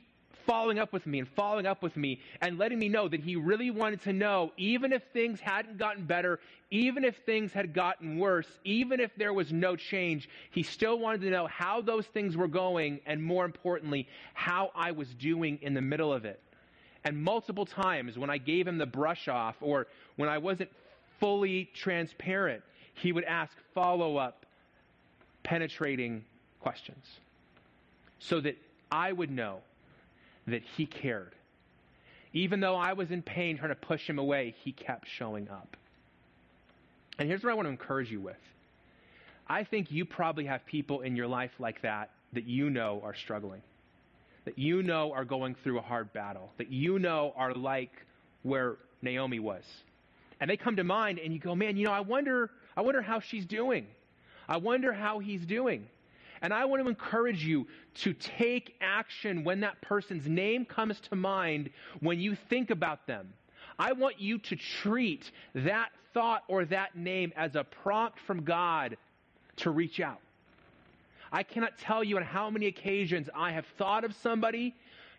following 0.48 0.78
up 0.78 0.94
with 0.94 1.06
me 1.06 1.18
and 1.18 1.28
following 1.28 1.66
up 1.66 1.82
with 1.82 1.94
me 1.94 2.18
and 2.40 2.56
letting 2.56 2.78
me 2.78 2.88
know 2.88 3.06
that 3.06 3.20
he 3.20 3.36
really 3.36 3.70
wanted 3.70 4.00
to 4.00 4.14
know, 4.14 4.50
even 4.56 4.94
if 4.94 5.02
things 5.12 5.38
hadn't 5.40 5.76
gotten 5.76 6.06
better, 6.06 6.40
even 6.70 7.04
if 7.04 7.14
things 7.26 7.52
had 7.52 7.74
gotten 7.74 8.16
worse, 8.16 8.48
even 8.64 8.98
if 8.98 9.14
there 9.16 9.34
was 9.34 9.52
no 9.52 9.76
change, 9.76 10.26
he 10.50 10.62
still 10.62 10.98
wanted 10.98 11.20
to 11.20 11.28
know 11.28 11.46
how 11.48 11.82
those 11.82 12.06
things 12.06 12.34
were 12.34 12.48
going 12.48 12.98
and 13.04 13.22
more 13.22 13.44
importantly, 13.44 14.08
how 14.32 14.70
I 14.74 14.92
was 14.92 15.12
doing 15.14 15.58
in 15.60 15.74
the 15.74 15.82
middle 15.82 16.14
of 16.14 16.24
it. 16.24 16.40
And 17.04 17.22
multiple 17.22 17.66
times 17.66 18.16
when 18.18 18.30
I 18.30 18.38
gave 18.38 18.66
him 18.66 18.78
the 18.78 18.86
brush 18.86 19.28
off 19.28 19.56
or 19.60 19.86
when 20.16 20.30
I 20.30 20.38
wasn't 20.38 20.70
fully 21.20 21.68
transparent, 21.74 22.62
he 22.94 23.12
would 23.12 23.24
ask 23.24 23.52
follow 23.74 24.16
up, 24.16 24.46
penetrating 25.42 26.24
questions 26.60 27.04
so 28.18 28.40
that 28.40 28.56
I 28.90 29.12
would 29.12 29.30
know 29.30 29.60
that 30.50 30.62
he 30.76 30.86
cared. 30.86 31.34
Even 32.32 32.60
though 32.60 32.76
I 32.76 32.92
was 32.92 33.10
in 33.10 33.22
pain 33.22 33.58
trying 33.58 33.70
to 33.70 33.74
push 33.74 34.06
him 34.08 34.18
away, 34.18 34.54
he 34.62 34.72
kept 34.72 35.08
showing 35.08 35.48
up. 35.48 35.76
And 37.18 37.28
here's 37.28 37.42
what 37.42 37.50
I 37.50 37.54
want 37.54 37.66
to 37.66 37.70
encourage 37.70 38.10
you 38.10 38.20
with 38.20 38.36
I 39.48 39.64
think 39.64 39.90
you 39.90 40.04
probably 40.04 40.44
have 40.44 40.64
people 40.66 41.00
in 41.00 41.16
your 41.16 41.26
life 41.26 41.50
like 41.58 41.82
that 41.82 42.10
that 42.34 42.44
you 42.44 42.68
know 42.68 43.00
are 43.02 43.14
struggling, 43.14 43.62
that 44.44 44.58
you 44.58 44.82
know 44.82 45.12
are 45.12 45.24
going 45.24 45.56
through 45.64 45.78
a 45.78 45.82
hard 45.82 46.12
battle, 46.12 46.50
that 46.58 46.70
you 46.70 46.98
know 46.98 47.32
are 47.36 47.54
like 47.54 47.92
where 48.42 48.76
Naomi 49.00 49.38
was. 49.38 49.64
And 50.40 50.50
they 50.50 50.56
come 50.56 50.76
to 50.76 50.84
mind 50.84 51.18
and 51.18 51.32
you 51.32 51.40
go, 51.40 51.54
man, 51.54 51.76
you 51.76 51.86
know, 51.86 51.92
I 51.92 52.00
wonder, 52.00 52.50
I 52.76 52.82
wonder 52.82 53.02
how 53.02 53.20
she's 53.20 53.46
doing. 53.46 53.86
I 54.48 54.58
wonder 54.58 54.92
how 54.92 55.18
he's 55.18 55.44
doing. 55.44 55.86
And 56.42 56.52
I 56.52 56.64
want 56.64 56.82
to 56.82 56.88
encourage 56.88 57.44
you 57.44 57.66
to 57.96 58.12
take 58.12 58.76
action 58.80 59.44
when 59.44 59.60
that 59.60 59.80
person's 59.80 60.26
name 60.28 60.64
comes 60.64 61.00
to 61.00 61.16
mind 61.16 61.70
when 62.00 62.20
you 62.20 62.36
think 62.48 62.70
about 62.70 63.06
them. 63.06 63.32
I 63.78 63.92
want 63.92 64.20
you 64.20 64.38
to 64.38 64.56
treat 64.56 65.30
that 65.54 65.90
thought 66.12 66.42
or 66.48 66.64
that 66.66 66.96
name 66.96 67.32
as 67.36 67.54
a 67.54 67.64
prompt 67.64 68.18
from 68.20 68.42
God 68.42 68.96
to 69.56 69.70
reach 69.70 70.00
out. 70.00 70.20
I 71.30 71.42
cannot 71.42 71.78
tell 71.78 72.02
you 72.02 72.16
on 72.16 72.22
how 72.22 72.50
many 72.50 72.66
occasions 72.66 73.28
I 73.34 73.52
have 73.52 73.66
thought 73.76 74.04
of 74.04 74.14
somebody, 74.14 74.74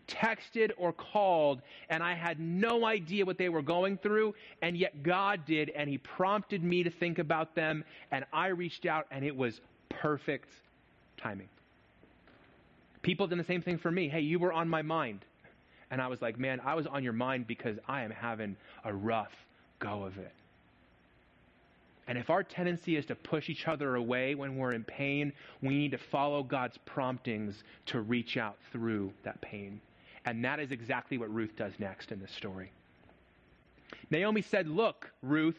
texted, 0.07 0.71
or 0.77 0.91
called, 0.91 1.61
and 1.89 2.01
I 2.01 2.15
had 2.15 2.39
no 2.39 2.85
idea 2.85 3.25
what 3.25 3.37
they 3.37 3.49
were 3.49 3.61
going 3.61 3.97
through, 3.97 4.33
and 4.61 4.75
yet 4.75 5.03
God 5.03 5.45
did, 5.45 5.69
and 5.69 5.87
He 5.89 5.99
prompted 5.99 6.63
me 6.63 6.83
to 6.83 6.89
think 6.89 7.19
about 7.19 7.53
them, 7.53 7.83
and 8.11 8.25
I 8.33 8.47
reached 8.47 8.87
out, 8.87 9.05
and 9.11 9.23
it 9.23 9.35
was 9.35 9.61
perfect 9.89 10.49
timing. 11.21 11.49
People 13.01 13.27
did 13.27 13.39
the 13.39 13.43
same 13.43 13.61
thing 13.61 13.77
for 13.77 13.91
me. 13.91 14.09
Hey, 14.09 14.21
you 14.21 14.39
were 14.39 14.53
on 14.53 14.67
my 14.67 14.81
mind. 14.81 15.19
And 15.91 16.01
I 16.01 16.07
was 16.07 16.21
like, 16.21 16.37
man, 16.37 16.59
I 16.63 16.75
was 16.75 16.85
on 16.85 17.03
your 17.03 17.13
mind 17.13 17.47
because 17.47 17.77
I 17.87 18.03
am 18.03 18.11
having 18.11 18.55
a 18.83 18.93
rough 18.93 19.31
go 19.79 20.03
of 20.03 20.17
it. 20.17 20.33
And 22.07 22.17
if 22.17 22.29
our 22.29 22.43
tendency 22.43 22.95
is 22.95 23.05
to 23.05 23.15
push 23.15 23.49
each 23.49 23.67
other 23.67 23.95
away 23.95 24.33
when 24.33 24.57
we're 24.57 24.73
in 24.73 24.83
pain, 24.83 25.31
we 25.61 25.77
need 25.77 25.91
to 25.91 25.97
follow 25.97 26.41
God's 26.41 26.77
promptings 26.85 27.63
to 27.87 28.01
reach 28.01 28.35
out 28.35 28.57
through 28.71 29.13
that 29.23 29.39
pain. 29.41 29.79
And 30.25 30.43
that 30.43 30.59
is 30.59 30.71
exactly 30.71 31.17
what 31.17 31.33
Ruth 31.33 31.55
does 31.55 31.73
next 31.79 32.11
in 32.11 32.19
this 32.19 32.31
story. 32.31 32.71
Naomi 34.09 34.41
said, 34.41 34.67
Look, 34.67 35.11
Ruth, 35.21 35.57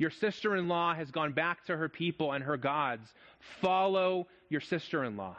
your 0.00 0.10
sister 0.10 0.56
in 0.56 0.66
law 0.66 0.94
has 0.94 1.10
gone 1.10 1.32
back 1.32 1.62
to 1.66 1.76
her 1.76 1.86
people 1.86 2.32
and 2.32 2.42
her 2.42 2.56
gods. 2.56 3.06
Follow 3.60 4.26
your 4.48 4.62
sister 4.62 5.04
in 5.04 5.18
law. 5.18 5.36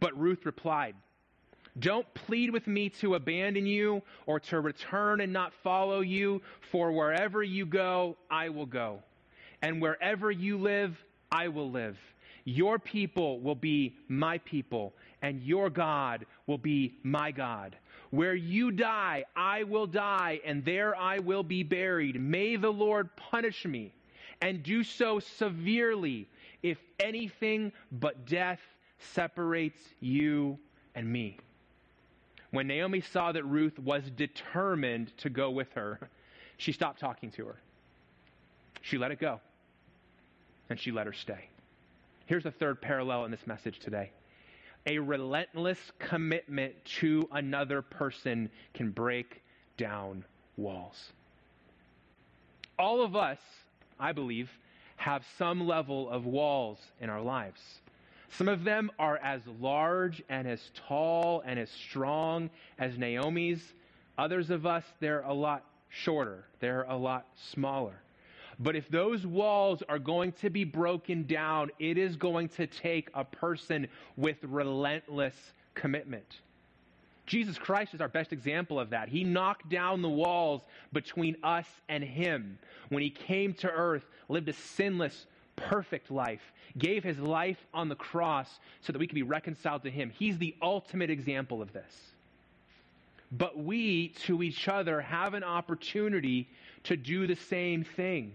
But 0.00 0.18
Ruth 0.18 0.46
replied, 0.46 0.94
Don't 1.78 2.06
plead 2.14 2.50
with 2.50 2.66
me 2.66 2.88
to 3.02 3.14
abandon 3.14 3.66
you 3.66 4.00
or 4.24 4.40
to 4.40 4.58
return 4.58 5.20
and 5.20 5.34
not 5.34 5.52
follow 5.62 6.00
you, 6.00 6.40
for 6.70 6.92
wherever 6.92 7.42
you 7.42 7.66
go, 7.66 8.16
I 8.30 8.48
will 8.48 8.64
go. 8.64 9.00
And 9.60 9.82
wherever 9.82 10.30
you 10.30 10.56
live, 10.56 10.96
I 11.30 11.48
will 11.48 11.70
live. 11.70 11.98
Your 12.44 12.78
people 12.78 13.38
will 13.38 13.54
be 13.54 13.96
my 14.08 14.38
people, 14.38 14.94
and 15.20 15.42
your 15.42 15.68
God 15.68 16.24
will 16.46 16.56
be 16.56 16.94
my 17.02 17.30
God. 17.30 17.76
Where 18.12 18.34
you 18.34 18.70
die, 18.70 19.24
I 19.34 19.62
will 19.62 19.86
die, 19.86 20.38
and 20.44 20.62
there 20.66 20.94
I 20.94 21.20
will 21.20 21.42
be 21.42 21.62
buried. 21.62 22.20
May 22.20 22.56
the 22.56 22.70
Lord 22.70 23.08
punish 23.16 23.64
me, 23.64 23.94
and 24.42 24.62
do 24.62 24.84
so 24.84 25.18
severely 25.18 26.28
if 26.62 26.76
anything 27.00 27.72
but 27.90 28.26
death 28.26 28.60
separates 29.14 29.80
you 30.00 30.58
and 30.94 31.10
me. 31.10 31.38
When 32.50 32.66
Naomi 32.66 33.00
saw 33.00 33.32
that 33.32 33.44
Ruth 33.44 33.78
was 33.78 34.02
determined 34.10 35.16
to 35.16 35.30
go 35.30 35.50
with 35.50 35.72
her, 35.72 35.98
she 36.58 36.72
stopped 36.72 37.00
talking 37.00 37.30
to 37.30 37.46
her. 37.46 37.56
She 38.82 38.98
let 38.98 39.10
it 39.10 39.20
go, 39.20 39.40
and 40.68 40.78
she 40.78 40.92
let 40.92 41.06
her 41.06 41.14
stay. 41.14 41.48
Here's 42.26 42.44
the 42.44 42.50
third 42.50 42.82
parallel 42.82 43.24
in 43.24 43.30
this 43.30 43.46
message 43.46 43.78
today 43.78 44.10
a 44.86 44.98
relentless 44.98 45.78
commitment 45.98 46.74
to 46.84 47.28
another 47.32 47.82
person 47.82 48.50
can 48.74 48.90
break 48.90 49.42
down 49.76 50.24
walls. 50.56 51.12
All 52.78 53.02
of 53.02 53.14
us, 53.14 53.38
I 53.98 54.12
believe, 54.12 54.50
have 54.96 55.24
some 55.38 55.66
level 55.66 56.08
of 56.10 56.26
walls 56.26 56.78
in 57.00 57.10
our 57.10 57.20
lives. 57.20 57.60
Some 58.30 58.48
of 58.48 58.64
them 58.64 58.90
are 58.98 59.18
as 59.18 59.42
large 59.60 60.22
and 60.28 60.48
as 60.48 60.70
tall 60.88 61.42
and 61.44 61.58
as 61.58 61.70
strong 61.70 62.50
as 62.78 62.96
Naomi's. 62.96 63.74
Others 64.16 64.50
of 64.50 64.66
us, 64.66 64.84
they're 65.00 65.22
a 65.22 65.32
lot 65.32 65.64
shorter, 65.90 66.44
they're 66.60 66.84
a 66.88 66.96
lot 66.96 67.26
smaller. 67.36 67.94
But 68.58 68.76
if 68.76 68.88
those 68.88 69.26
walls 69.26 69.82
are 69.88 69.98
going 69.98 70.32
to 70.32 70.50
be 70.50 70.64
broken 70.64 71.24
down, 71.24 71.70
it 71.78 71.98
is 71.98 72.16
going 72.16 72.48
to 72.50 72.66
take 72.66 73.08
a 73.14 73.24
person 73.24 73.88
with 74.16 74.36
relentless 74.42 75.34
commitment. 75.74 76.40
Jesus 77.24 77.56
Christ 77.56 77.94
is 77.94 78.00
our 78.00 78.08
best 78.08 78.32
example 78.32 78.78
of 78.78 78.90
that. 78.90 79.08
He 79.08 79.24
knocked 79.24 79.68
down 79.70 80.02
the 80.02 80.08
walls 80.08 80.60
between 80.92 81.36
us 81.42 81.66
and 81.88 82.04
Him 82.04 82.58
when 82.88 83.02
He 83.02 83.10
came 83.10 83.54
to 83.54 83.70
earth, 83.70 84.04
lived 84.28 84.48
a 84.48 84.52
sinless, 84.52 85.26
perfect 85.56 86.10
life, 86.10 86.42
gave 86.76 87.04
His 87.04 87.18
life 87.18 87.64
on 87.72 87.88
the 87.88 87.94
cross 87.94 88.58
so 88.82 88.92
that 88.92 88.98
we 88.98 89.06
could 89.06 89.14
be 89.14 89.22
reconciled 89.22 89.84
to 89.84 89.90
Him. 89.90 90.10
He's 90.10 90.36
the 90.38 90.54
ultimate 90.60 91.10
example 91.10 91.62
of 91.62 91.72
this. 91.72 92.12
but 93.32 93.58
we 93.58 94.08
to 94.08 94.42
each 94.42 94.68
other 94.68 95.00
have 95.00 95.34
an 95.34 95.42
opportunity 95.42 96.48
to 96.84 96.96
do 96.96 97.26
the 97.26 97.36
same 97.36 97.82
thing. 97.82 98.32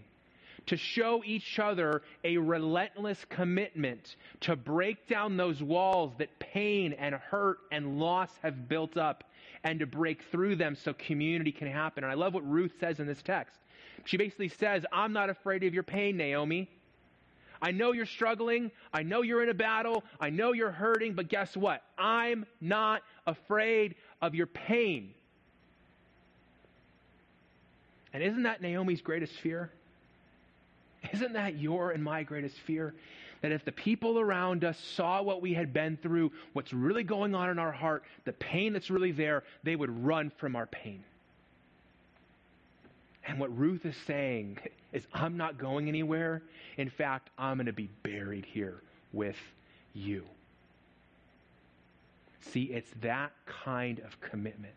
To 0.68 0.76
show 0.76 1.22
each 1.24 1.58
other 1.58 2.02
a 2.24 2.36
relentless 2.36 3.24
commitment 3.30 4.16
to 4.40 4.54
break 4.54 5.08
down 5.08 5.38
those 5.38 5.62
walls 5.62 6.12
that 6.18 6.38
pain 6.38 6.92
and 6.92 7.14
hurt 7.14 7.58
and 7.72 7.98
loss 7.98 8.30
have 8.42 8.68
built 8.68 8.98
up 8.98 9.24
and 9.64 9.80
to 9.80 9.86
break 9.86 10.22
through 10.30 10.56
them 10.56 10.76
so 10.76 10.92
community 10.92 11.52
can 11.52 11.68
happen. 11.68 12.04
And 12.04 12.10
I 12.10 12.16
love 12.16 12.34
what 12.34 12.46
Ruth 12.46 12.72
says 12.80 13.00
in 13.00 13.06
this 13.06 13.22
text. 13.22 13.58
She 14.04 14.18
basically 14.18 14.48
says, 14.48 14.84
I'm 14.92 15.14
not 15.14 15.30
afraid 15.30 15.64
of 15.64 15.72
your 15.72 15.82
pain, 15.84 16.18
Naomi. 16.18 16.68
I 17.62 17.72
know 17.72 17.92
you're 17.92 18.06
struggling. 18.06 18.70
I 18.92 19.02
know 19.02 19.22
you're 19.22 19.42
in 19.42 19.48
a 19.48 19.54
battle. 19.54 20.04
I 20.20 20.28
know 20.28 20.52
you're 20.52 20.70
hurting, 20.70 21.14
but 21.14 21.28
guess 21.28 21.56
what? 21.56 21.82
I'm 21.96 22.44
not 22.60 23.02
afraid 23.26 23.94
of 24.20 24.34
your 24.34 24.46
pain. 24.46 25.14
And 28.12 28.22
isn't 28.22 28.42
that 28.42 28.60
Naomi's 28.60 29.00
greatest 29.00 29.32
fear? 29.32 29.70
Isn't 31.12 31.32
that 31.34 31.58
your 31.58 31.90
and 31.90 32.02
my 32.02 32.22
greatest 32.22 32.56
fear? 32.60 32.94
That 33.40 33.52
if 33.52 33.64
the 33.64 33.72
people 33.72 34.18
around 34.18 34.64
us 34.64 34.78
saw 34.78 35.22
what 35.22 35.40
we 35.40 35.54
had 35.54 35.72
been 35.72 35.96
through, 35.96 36.32
what's 36.54 36.72
really 36.72 37.04
going 37.04 37.34
on 37.34 37.50
in 37.50 37.58
our 37.58 37.70
heart, 37.70 38.02
the 38.24 38.32
pain 38.32 38.72
that's 38.72 38.90
really 38.90 39.12
there, 39.12 39.44
they 39.62 39.76
would 39.76 40.04
run 40.04 40.32
from 40.38 40.56
our 40.56 40.66
pain. 40.66 41.04
And 43.26 43.38
what 43.38 43.56
Ruth 43.56 43.84
is 43.84 43.96
saying 44.06 44.58
is, 44.92 45.06
I'm 45.12 45.36
not 45.36 45.58
going 45.58 45.88
anywhere. 45.88 46.42
In 46.78 46.88
fact, 46.88 47.30
I'm 47.38 47.58
going 47.58 47.66
to 47.66 47.72
be 47.72 47.90
buried 48.02 48.44
here 48.44 48.80
with 49.12 49.36
you. 49.94 50.24
See, 52.40 52.64
it's 52.64 52.90
that 53.02 53.32
kind 53.46 54.00
of 54.00 54.20
commitment 54.20 54.74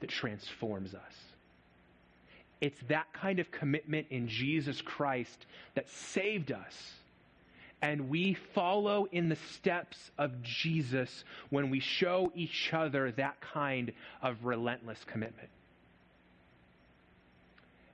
that 0.00 0.10
transforms 0.10 0.94
us. 0.94 1.14
It's 2.64 2.80
that 2.88 3.12
kind 3.12 3.40
of 3.40 3.50
commitment 3.50 4.06
in 4.08 4.26
Jesus 4.26 4.80
Christ 4.80 5.44
that 5.74 5.86
saved 5.86 6.50
us. 6.50 6.94
And 7.82 8.08
we 8.08 8.32
follow 8.54 9.06
in 9.12 9.28
the 9.28 9.36
steps 9.52 10.10
of 10.16 10.40
Jesus 10.40 11.24
when 11.50 11.68
we 11.68 11.78
show 11.78 12.32
each 12.34 12.72
other 12.72 13.12
that 13.12 13.38
kind 13.42 13.92
of 14.22 14.46
relentless 14.46 14.98
commitment. 15.04 15.50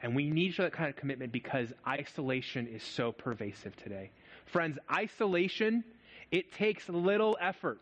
And 0.03 0.15
we 0.15 0.31
need 0.31 0.57
that 0.59 0.73
kind 0.73 0.89
of 0.89 0.95
commitment 0.95 1.33
because 1.33 1.73
isolation 1.85 2.69
is 2.69 2.85
so 2.85 3.11
pervasive 3.11 3.75
today. 3.75 4.11
Friends, 4.47 4.79
isolation, 4.89 5.83
it 6.31 6.53
takes 6.53 6.89
little 6.89 7.37
effort, 7.41 7.81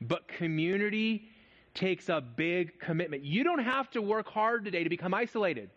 but 0.00 0.26
community 0.26 1.28
takes 1.72 2.08
a 2.08 2.20
big 2.20 2.80
commitment. 2.80 3.22
You 3.22 3.44
don't 3.44 3.62
have 3.62 3.88
to 3.92 4.02
work 4.02 4.26
hard 4.26 4.64
today 4.64 4.82
to 4.82 4.90
become 4.90 5.14
isolated. 5.14 5.70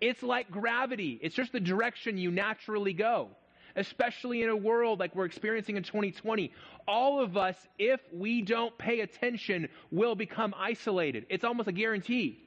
It's 0.00 0.22
like 0.22 0.50
gravity, 0.50 1.18
it's 1.22 1.34
just 1.34 1.52
the 1.52 1.60
direction 1.60 2.18
you 2.18 2.30
naturally 2.30 2.92
go, 2.92 3.28
especially 3.76 4.42
in 4.42 4.48
a 4.48 4.56
world 4.56 5.00
like 5.00 5.14
we're 5.14 5.24
experiencing 5.24 5.76
in 5.76 5.82
2020. 5.82 6.52
All 6.86 7.20
of 7.20 7.36
us, 7.36 7.56
if 7.78 8.00
we 8.12 8.42
don't 8.42 8.76
pay 8.78 9.00
attention, 9.00 9.68
will 9.90 10.14
become 10.14 10.54
isolated. 10.56 11.26
It's 11.28 11.44
almost 11.44 11.68
a 11.68 11.72
guarantee. 11.72 12.38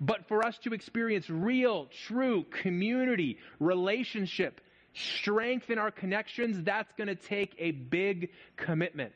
But 0.00 0.28
for 0.28 0.44
us 0.44 0.56
to 0.58 0.74
experience 0.74 1.28
real, 1.28 1.88
true 2.06 2.44
community, 2.62 3.38
relationship, 3.58 4.60
strength 4.94 5.70
in 5.70 5.78
our 5.78 5.90
connections, 5.90 6.62
that's 6.64 6.92
going 6.96 7.08
to 7.08 7.14
take 7.14 7.54
a 7.58 7.72
big 7.72 8.30
commitment. 8.56 9.12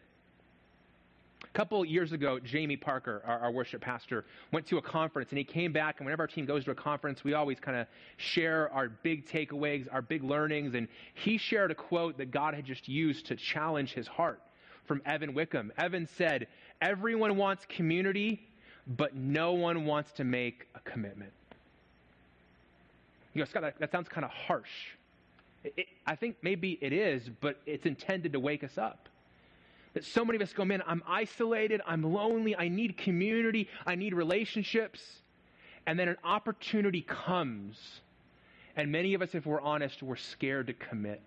A 1.52 1.58
couple 1.58 1.84
years 1.84 2.12
ago, 2.12 2.38
Jamie 2.38 2.78
Parker, 2.78 3.22
our, 3.26 3.38
our, 3.40 3.50
worship 3.50 3.82
pastor, 3.82 4.24
went 4.52 4.66
to 4.68 4.78
a 4.78 4.82
conference 4.82 5.30
and 5.30 5.38
he 5.38 5.44
came 5.44 5.70
back. 5.70 5.96
And 5.98 6.06
whenever 6.06 6.22
our 6.22 6.26
team 6.26 6.46
goes 6.46 6.64
to 6.64 6.70
a 6.70 6.74
conference, 6.74 7.24
we 7.24 7.34
always 7.34 7.60
kind 7.60 7.76
of 7.76 7.86
share 8.16 8.72
our 8.72 8.88
big 8.88 9.26
takeaways, 9.26 9.86
our 9.92 10.00
big 10.00 10.24
learnings. 10.24 10.74
And 10.74 10.88
he 11.12 11.36
shared 11.36 11.70
a 11.70 11.74
quote 11.74 12.16
that 12.16 12.30
God 12.30 12.54
had 12.54 12.64
just 12.64 12.88
used 12.88 13.26
to 13.26 13.36
challenge 13.36 13.92
his 13.92 14.06
heart 14.08 14.40
from 14.88 15.02
Evan 15.04 15.34
Wickham. 15.34 15.72
Evan 15.76 16.08
said, 16.16 16.46
Everyone 16.80 17.36
wants 17.36 17.66
community, 17.66 18.40
but 18.86 19.14
no 19.14 19.52
one 19.52 19.84
wants 19.84 20.10
to 20.12 20.24
make 20.24 20.66
a 20.74 20.80
commitment. 20.90 21.32
You 23.34 23.44
go, 23.44 23.50
Scott, 23.50 23.62
that, 23.62 23.78
that 23.78 23.92
sounds 23.92 24.08
kind 24.08 24.24
of 24.24 24.30
harsh. 24.30 24.70
It, 25.64 25.74
it, 25.76 25.86
I 26.06 26.16
think 26.16 26.36
maybe 26.40 26.78
it 26.80 26.94
is, 26.94 27.28
but 27.42 27.60
it's 27.66 27.84
intended 27.84 28.32
to 28.32 28.40
wake 28.40 28.64
us 28.64 28.78
up. 28.78 29.10
That 29.94 30.04
so 30.04 30.24
many 30.24 30.36
of 30.36 30.42
us 30.42 30.52
go, 30.52 30.64
man, 30.64 30.82
I'm 30.86 31.02
isolated, 31.06 31.82
I'm 31.86 32.02
lonely, 32.02 32.56
I 32.56 32.68
need 32.68 32.96
community, 32.96 33.68
I 33.86 33.94
need 33.94 34.14
relationships. 34.14 35.00
And 35.86 35.98
then 35.98 36.08
an 36.08 36.16
opportunity 36.24 37.02
comes. 37.02 38.00
And 38.76 38.90
many 38.90 39.14
of 39.14 39.20
us, 39.20 39.34
if 39.34 39.44
we're 39.44 39.60
honest, 39.60 40.02
we're 40.02 40.16
scared 40.16 40.68
to 40.68 40.72
commit. 40.72 41.20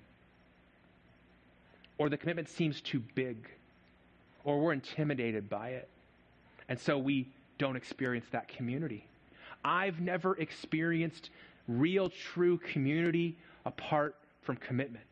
Or 1.98 2.10
the 2.10 2.18
commitment 2.18 2.50
seems 2.50 2.82
too 2.82 3.04
big. 3.14 3.38
Or 4.44 4.60
we're 4.60 4.74
intimidated 4.74 5.50
by 5.50 5.70
it. 5.70 5.88
And 6.68 6.80
so 6.80 6.98
we 6.98 7.28
don't 7.58 7.76
experience 7.76 8.26
that 8.32 8.48
community. 8.48 9.06
I've 9.64 10.00
never 10.00 10.36
experienced 10.38 11.30
real, 11.68 12.10
true 12.10 12.58
community 12.58 13.38
apart 13.66 14.16
from 14.42 14.58
commitment. 14.58 15.06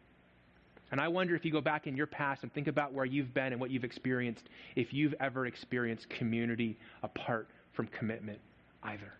And 0.93 1.01
I 1.01 1.07
wonder 1.07 1.35
if 1.35 1.43
you 1.43 1.51
go 1.51 1.59
back 1.59 1.87
in 1.87 1.97
your 1.97 2.05
past 2.05 2.43
and 2.43 2.53
think 2.53 2.67
about 2.67 2.93
where 2.93 3.03
you've 3.03 3.33
been 3.33 3.51
and 3.51 3.59
what 3.59 3.71
you've 3.71 3.83
experienced, 3.83 4.47
if 4.75 4.93
you've 4.93 5.15
ever 5.19 5.47
experienced 5.47 6.07
community 6.07 6.77
apart 7.01 7.47
from 7.71 7.87
commitment 7.87 8.37
either. 8.83 9.11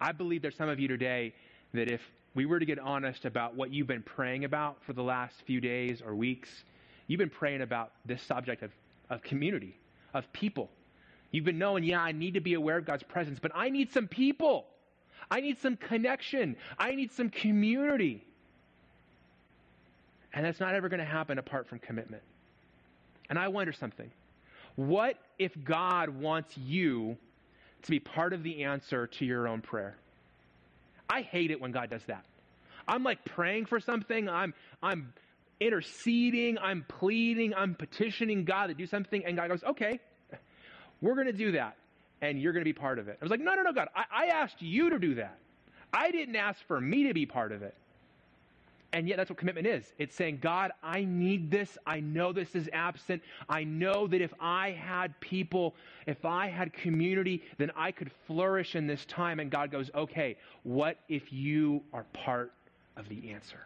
I 0.00 0.10
believe 0.10 0.42
there's 0.42 0.56
some 0.56 0.68
of 0.68 0.80
you 0.80 0.88
today 0.88 1.32
that 1.72 1.88
if 1.88 2.00
we 2.34 2.46
were 2.46 2.58
to 2.58 2.66
get 2.66 2.80
honest 2.80 3.26
about 3.26 3.54
what 3.54 3.72
you've 3.72 3.86
been 3.86 4.02
praying 4.02 4.44
about 4.44 4.82
for 4.84 4.92
the 4.92 5.04
last 5.04 5.36
few 5.46 5.60
days 5.60 6.02
or 6.04 6.16
weeks, 6.16 6.50
you've 7.06 7.20
been 7.20 7.30
praying 7.30 7.62
about 7.62 7.92
this 8.04 8.20
subject 8.22 8.64
of, 8.64 8.72
of 9.08 9.22
community, 9.22 9.78
of 10.14 10.30
people, 10.32 10.68
You've 11.30 11.44
been 11.44 11.58
knowing, 11.58 11.84
yeah, 11.84 12.00
I 12.00 12.12
need 12.12 12.34
to 12.34 12.40
be 12.40 12.54
aware 12.54 12.78
of 12.78 12.86
God's 12.86 13.02
presence, 13.02 13.38
but 13.38 13.52
I 13.54 13.68
need 13.68 13.92
some 13.92 14.08
people. 14.08 14.66
I 15.30 15.40
need 15.40 15.58
some 15.58 15.76
connection. 15.76 16.56
I 16.78 16.94
need 16.94 17.12
some 17.12 17.30
community. 17.30 18.24
And 20.36 20.44
that's 20.44 20.60
not 20.60 20.74
ever 20.74 20.90
going 20.90 21.00
to 21.00 21.06
happen 21.06 21.38
apart 21.38 21.66
from 21.66 21.78
commitment. 21.78 22.22
And 23.30 23.38
I 23.38 23.48
wonder 23.48 23.72
something. 23.72 24.10
What 24.76 25.16
if 25.38 25.52
God 25.64 26.10
wants 26.10 26.56
you 26.58 27.16
to 27.82 27.90
be 27.90 27.98
part 27.98 28.34
of 28.34 28.42
the 28.42 28.64
answer 28.64 29.06
to 29.06 29.24
your 29.24 29.48
own 29.48 29.62
prayer? 29.62 29.96
I 31.08 31.22
hate 31.22 31.50
it 31.50 31.60
when 31.60 31.72
God 31.72 31.88
does 31.88 32.04
that. 32.06 32.24
I'm 32.86 33.02
like 33.02 33.24
praying 33.24 33.66
for 33.66 33.80
something, 33.80 34.28
I'm 34.28 34.54
I'm 34.82 35.12
interceding, 35.58 36.58
I'm 36.58 36.84
pleading, 36.86 37.54
I'm 37.54 37.74
petitioning 37.74 38.44
God 38.44 38.66
to 38.66 38.74
do 38.74 38.86
something, 38.86 39.24
and 39.24 39.36
God 39.36 39.48
goes, 39.48 39.64
okay, 39.64 39.98
we're 41.00 41.14
going 41.14 41.26
to 41.26 41.32
do 41.32 41.52
that, 41.52 41.76
and 42.20 42.40
you're 42.40 42.52
going 42.52 42.60
to 42.60 42.68
be 42.68 42.74
part 42.74 42.98
of 42.98 43.08
it. 43.08 43.16
I 43.20 43.24
was 43.24 43.30
like, 43.30 43.40
No, 43.40 43.54
no, 43.54 43.62
no, 43.62 43.72
God. 43.72 43.88
I, 43.96 44.04
I 44.12 44.26
asked 44.26 44.60
you 44.60 44.90
to 44.90 44.98
do 44.98 45.14
that. 45.14 45.38
I 45.94 46.10
didn't 46.10 46.36
ask 46.36 46.60
for 46.68 46.78
me 46.78 47.08
to 47.08 47.14
be 47.14 47.24
part 47.24 47.52
of 47.52 47.62
it. 47.62 47.74
And 48.96 49.06
yet, 49.06 49.18
that's 49.18 49.28
what 49.28 49.38
commitment 49.38 49.66
is. 49.66 49.92
It's 49.98 50.16
saying, 50.16 50.38
God, 50.40 50.72
I 50.82 51.04
need 51.04 51.50
this. 51.50 51.76
I 51.86 52.00
know 52.00 52.32
this 52.32 52.54
is 52.54 52.66
absent. 52.72 53.22
I 53.46 53.62
know 53.62 54.06
that 54.06 54.22
if 54.22 54.32
I 54.40 54.70
had 54.70 55.20
people, 55.20 55.74
if 56.06 56.24
I 56.24 56.46
had 56.48 56.72
community, 56.72 57.42
then 57.58 57.70
I 57.76 57.92
could 57.92 58.10
flourish 58.26 58.74
in 58.74 58.86
this 58.86 59.04
time. 59.04 59.38
And 59.38 59.50
God 59.50 59.70
goes, 59.70 59.90
okay, 59.94 60.38
what 60.62 60.96
if 61.10 61.30
you 61.30 61.82
are 61.92 62.04
part 62.14 62.52
of 62.96 63.06
the 63.10 63.32
answer? 63.32 63.60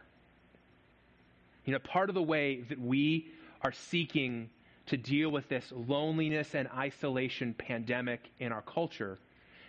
You 1.65 1.75
know, 1.75 1.79
part 1.79 2.09
of 2.09 2.17
the 2.17 2.23
way 2.25 2.63
that 2.69 2.81
we 2.81 3.29
are 3.63 3.71
seeking 3.71 4.51
to 4.87 4.97
deal 4.97 5.31
with 5.31 5.49
this 5.49 5.73
loneliness 5.87 6.57
and 6.57 6.67
isolation 6.77 7.55
pandemic 7.55 8.19
in 8.41 8.51
our 8.51 8.63
culture 8.63 9.17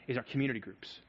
is 0.07 0.17
our 0.17 0.23
community 0.23 0.59
groups. 0.59 1.01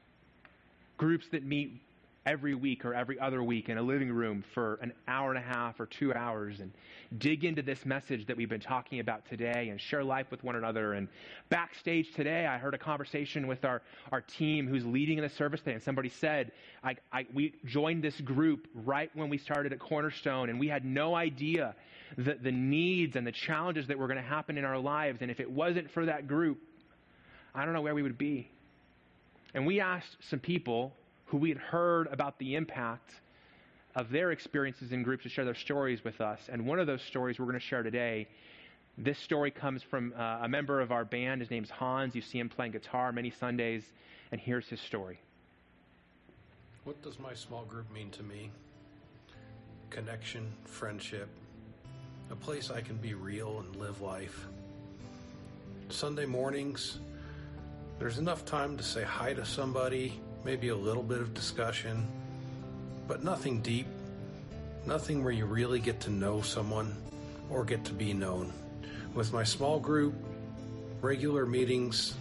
Groups 0.99 1.25
that 1.31 1.43
meet 1.43 1.81
every 2.25 2.55
week 2.55 2.85
or 2.85 2.93
every 2.93 3.19
other 3.19 3.43
week 3.43 3.69
in 3.69 3.77
a 3.77 3.81
living 3.81 4.11
room 4.11 4.43
for 4.53 4.75
an 4.81 4.93
hour 5.07 5.29
and 5.29 5.37
a 5.37 5.41
half 5.41 5.79
or 5.79 5.85
two 5.85 6.13
hours 6.13 6.59
and 6.59 6.71
dig 7.17 7.43
into 7.43 7.61
this 7.61 7.85
message 7.85 8.25
that 8.27 8.37
we've 8.37 8.49
been 8.49 8.61
talking 8.61 8.99
about 8.99 9.27
today 9.29 9.67
and 9.69 9.79
share 9.79 10.03
life 10.03 10.27
with 10.31 10.43
one 10.43 10.55
another. 10.55 10.93
And 10.93 11.09
backstage 11.49 12.13
today, 12.13 12.45
I 12.45 12.57
heard 12.57 12.73
a 12.73 12.77
conversation 12.77 13.45
with 13.47 13.65
our, 13.65 13.81
our 14.11 14.21
team 14.21 14.67
who's 14.67 14.85
leading 14.85 15.17
in 15.17 15.23
the 15.23 15.29
service 15.29 15.59
today, 15.59 15.73
and 15.73 15.83
somebody 15.83 16.09
said, 16.09 16.51
I, 16.83 16.95
I, 17.11 17.25
We 17.33 17.53
joined 17.65 18.03
this 18.03 18.19
group 18.21 18.67
right 18.73 19.11
when 19.13 19.29
we 19.29 19.37
started 19.37 19.73
at 19.73 19.79
Cornerstone, 19.79 20.49
and 20.49 20.59
we 20.59 20.69
had 20.69 20.85
no 20.85 21.15
idea 21.15 21.75
the, 22.17 22.35
the 22.41 22.51
needs 22.51 23.15
and 23.15 23.27
the 23.27 23.31
challenges 23.31 23.87
that 23.87 23.97
were 23.97 24.07
going 24.07 24.21
to 24.21 24.23
happen 24.23 24.57
in 24.57 24.65
our 24.65 24.79
lives. 24.79 25.21
And 25.21 25.29
if 25.29 25.39
it 25.39 25.49
wasn't 25.49 25.91
for 25.91 26.05
that 26.05 26.27
group, 26.27 26.59
I 27.53 27.65
don't 27.65 27.73
know 27.73 27.81
where 27.81 27.95
we 27.95 28.01
would 28.01 28.17
be. 28.17 28.49
And 29.53 29.67
we 29.67 29.81
asked 29.81 30.17
some 30.29 30.39
people 30.39 30.93
who 31.33 31.37
we 31.39 31.49
had 31.49 31.57
heard 31.57 32.05
about 32.11 32.37
the 32.37 32.53
impact 32.53 33.11
of 33.95 34.11
their 34.11 34.31
experiences 34.31 34.91
in 34.91 35.01
groups 35.01 35.23
to 35.23 35.29
share 35.29 35.45
their 35.45 35.55
stories 35.55 36.03
with 36.03 36.21
us. 36.21 36.39
And 36.47 36.67
one 36.67 36.77
of 36.77 36.85
those 36.85 37.01
stories 37.01 37.39
we're 37.39 37.45
going 37.45 37.59
to 37.59 37.59
share 37.59 37.81
today 37.81 38.27
This 38.97 39.17
story 39.17 39.49
comes 39.49 39.81
from 39.81 40.13
uh, 40.17 40.39
a 40.43 40.47
member 40.47 40.79
of 40.79 40.91
our 40.91 41.03
band. 41.03 41.41
His 41.41 41.49
name's 41.49 41.69
Hans. 41.71 42.13
You 42.13 42.21
see 42.21 42.37
him 42.37 42.49
playing 42.49 42.73
guitar 42.73 43.11
many 43.11 43.31
Sundays, 43.31 43.83
and 44.31 44.39
here's 44.39 44.67
his 44.67 44.79
story. 44.79 45.19
What 46.83 47.01
does 47.01 47.19
my 47.19 47.33
small 47.33 47.63
group 47.63 47.91
mean 47.91 48.11
to 48.11 48.23
me? 48.23 48.51
Connection, 49.89 50.51
friendship, 50.65 51.27
a 52.29 52.35
place 52.35 52.69
I 52.69 52.81
can 52.81 52.97
be 52.97 53.15
real 53.15 53.59
and 53.59 53.75
live 53.77 54.01
life. 54.01 54.45
Sunday 55.89 56.25
mornings, 56.25 56.99
there's 57.99 58.19
enough 58.19 58.45
time 58.45 58.77
to 58.77 58.83
say 58.83 59.03
hi 59.03 59.33
to 59.33 59.45
somebody, 59.45 60.19
maybe 60.43 60.69
a 60.69 60.75
little 60.75 61.03
bit 61.03 61.19
of 61.19 61.33
discussion, 61.33 62.07
but 63.07 63.23
nothing 63.23 63.61
deep, 63.61 63.87
nothing 64.85 65.23
where 65.23 65.31
you 65.31 65.45
really 65.45 65.79
get 65.79 65.99
to 66.01 66.09
know 66.09 66.41
someone 66.41 66.95
or 67.49 67.63
get 67.63 67.85
to 67.85 67.93
be 67.93 68.13
known. 68.13 68.51
With 69.13 69.31
my 69.31 69.43
small 69.43 69.79
group, 69.79 70.13
regular 71.01 71.45
meetings, 71.45 72.15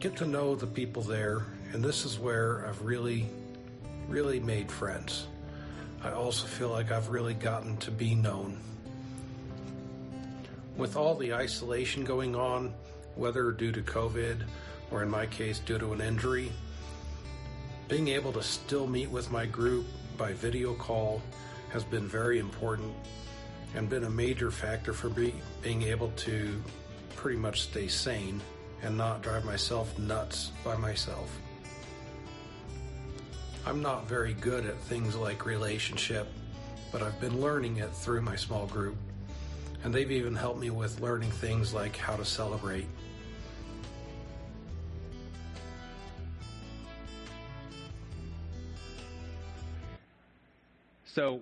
get 0.00 0.16
to 0.16 0.26
know 0.26 0.54
the 0.54 0.66
people 0.66 1.02
there, 1.02 1.42
and 1.72 1.84
this 1.84 2.04
is 2.04 2.18
where 2.18 2.66
I've 2.66 2.82
really, 2.82 3.26
really 4.08 4.40
made 4.40 4.70
friends. 4.70 5.26
I 6.02 6.12
also 6.12 6.46
feel 6.46 6.70
like 6.70 6.92
I've 6.92 7.08
really 7.08 7.34
gotten 7.34 7.76
to 7.78 7.90
be 7.90 8.14
known. 8.14 8.58
With 10.76 10.96
all 10.96 11.14
the 11.14 11.34
isolation 11.34 12.04
going 12.04 12.36
on, 12.36 12.74
whether 13.14 13.50
due 13.50 13.72
to 13.72 13.80
COVID 13.80 14.42
or 14.90 15.02
in 15.02 15.10
my 15.10 15.26
case 15.26 15.58
due 15.58 15.78
to 15.78 15.92
an 15.92 16.00
injury, 16.00 16.52
being 17.88 18.08
able 18.08 18.32
to 18.32 18.42
still 18.42 18.86
meet 18.86 19.10
with 19.10 19.30
my 19.30 19.46
group 19.46 19.86
by 20.16 20.32
video 20.32 20.74
call 20.74 21.22
has 21.70 21.84
been 21.84 22.08
very 22.08 22.38
important 22.38 22.92
and 23.74 23.88
been 23.88 24.04
a 24.04 24.10
major 24.10 24.50
factor 24.50 24.92
for 24.92 25.10
me 25.10 25.34
being 25.62 25.82
able 25.82 26.10
to 26.16 26.60
pretty 27.14 27.38
much 27.38 27.62
stay 27.62 27.86
sane 27.86 28.40
and 28.82 28.96
not 28.96 29.22
drive 29.22 29.44
myself 29.44 29.96
nuts 29.98 30.52
by 30.64 30.76
myself. 30.76 31.38
I'm 33.64 33.82
not 33.82 34.08
very 34.08 34.34
good 34.34 34.66
at 34.66 34.78
things 34.82 35.16
like 35.16 35.44
relationship, 35.44 36.28
but 36.92 37.02
I've 37.02 37.20
been 37.20 37.40
learning 37.40 37.78
it 37.78 37.92
through 37.92 38.22
my 38.22 38.36
small 38.36 38.66
group. 38.66 38.96
And 39.84 39.92
they've 39.94 40.10
even 40.10 40.34
helped 40.34 40.60
me 40.60 40.70
with 40.70 41.00
learning 41.00 41.30
things 41.30 41.74
like 41.74 41.96
how 41.96 42.16
to 42.16 42.24
celebrate. 42.24 42.86
So, 51.16 51.40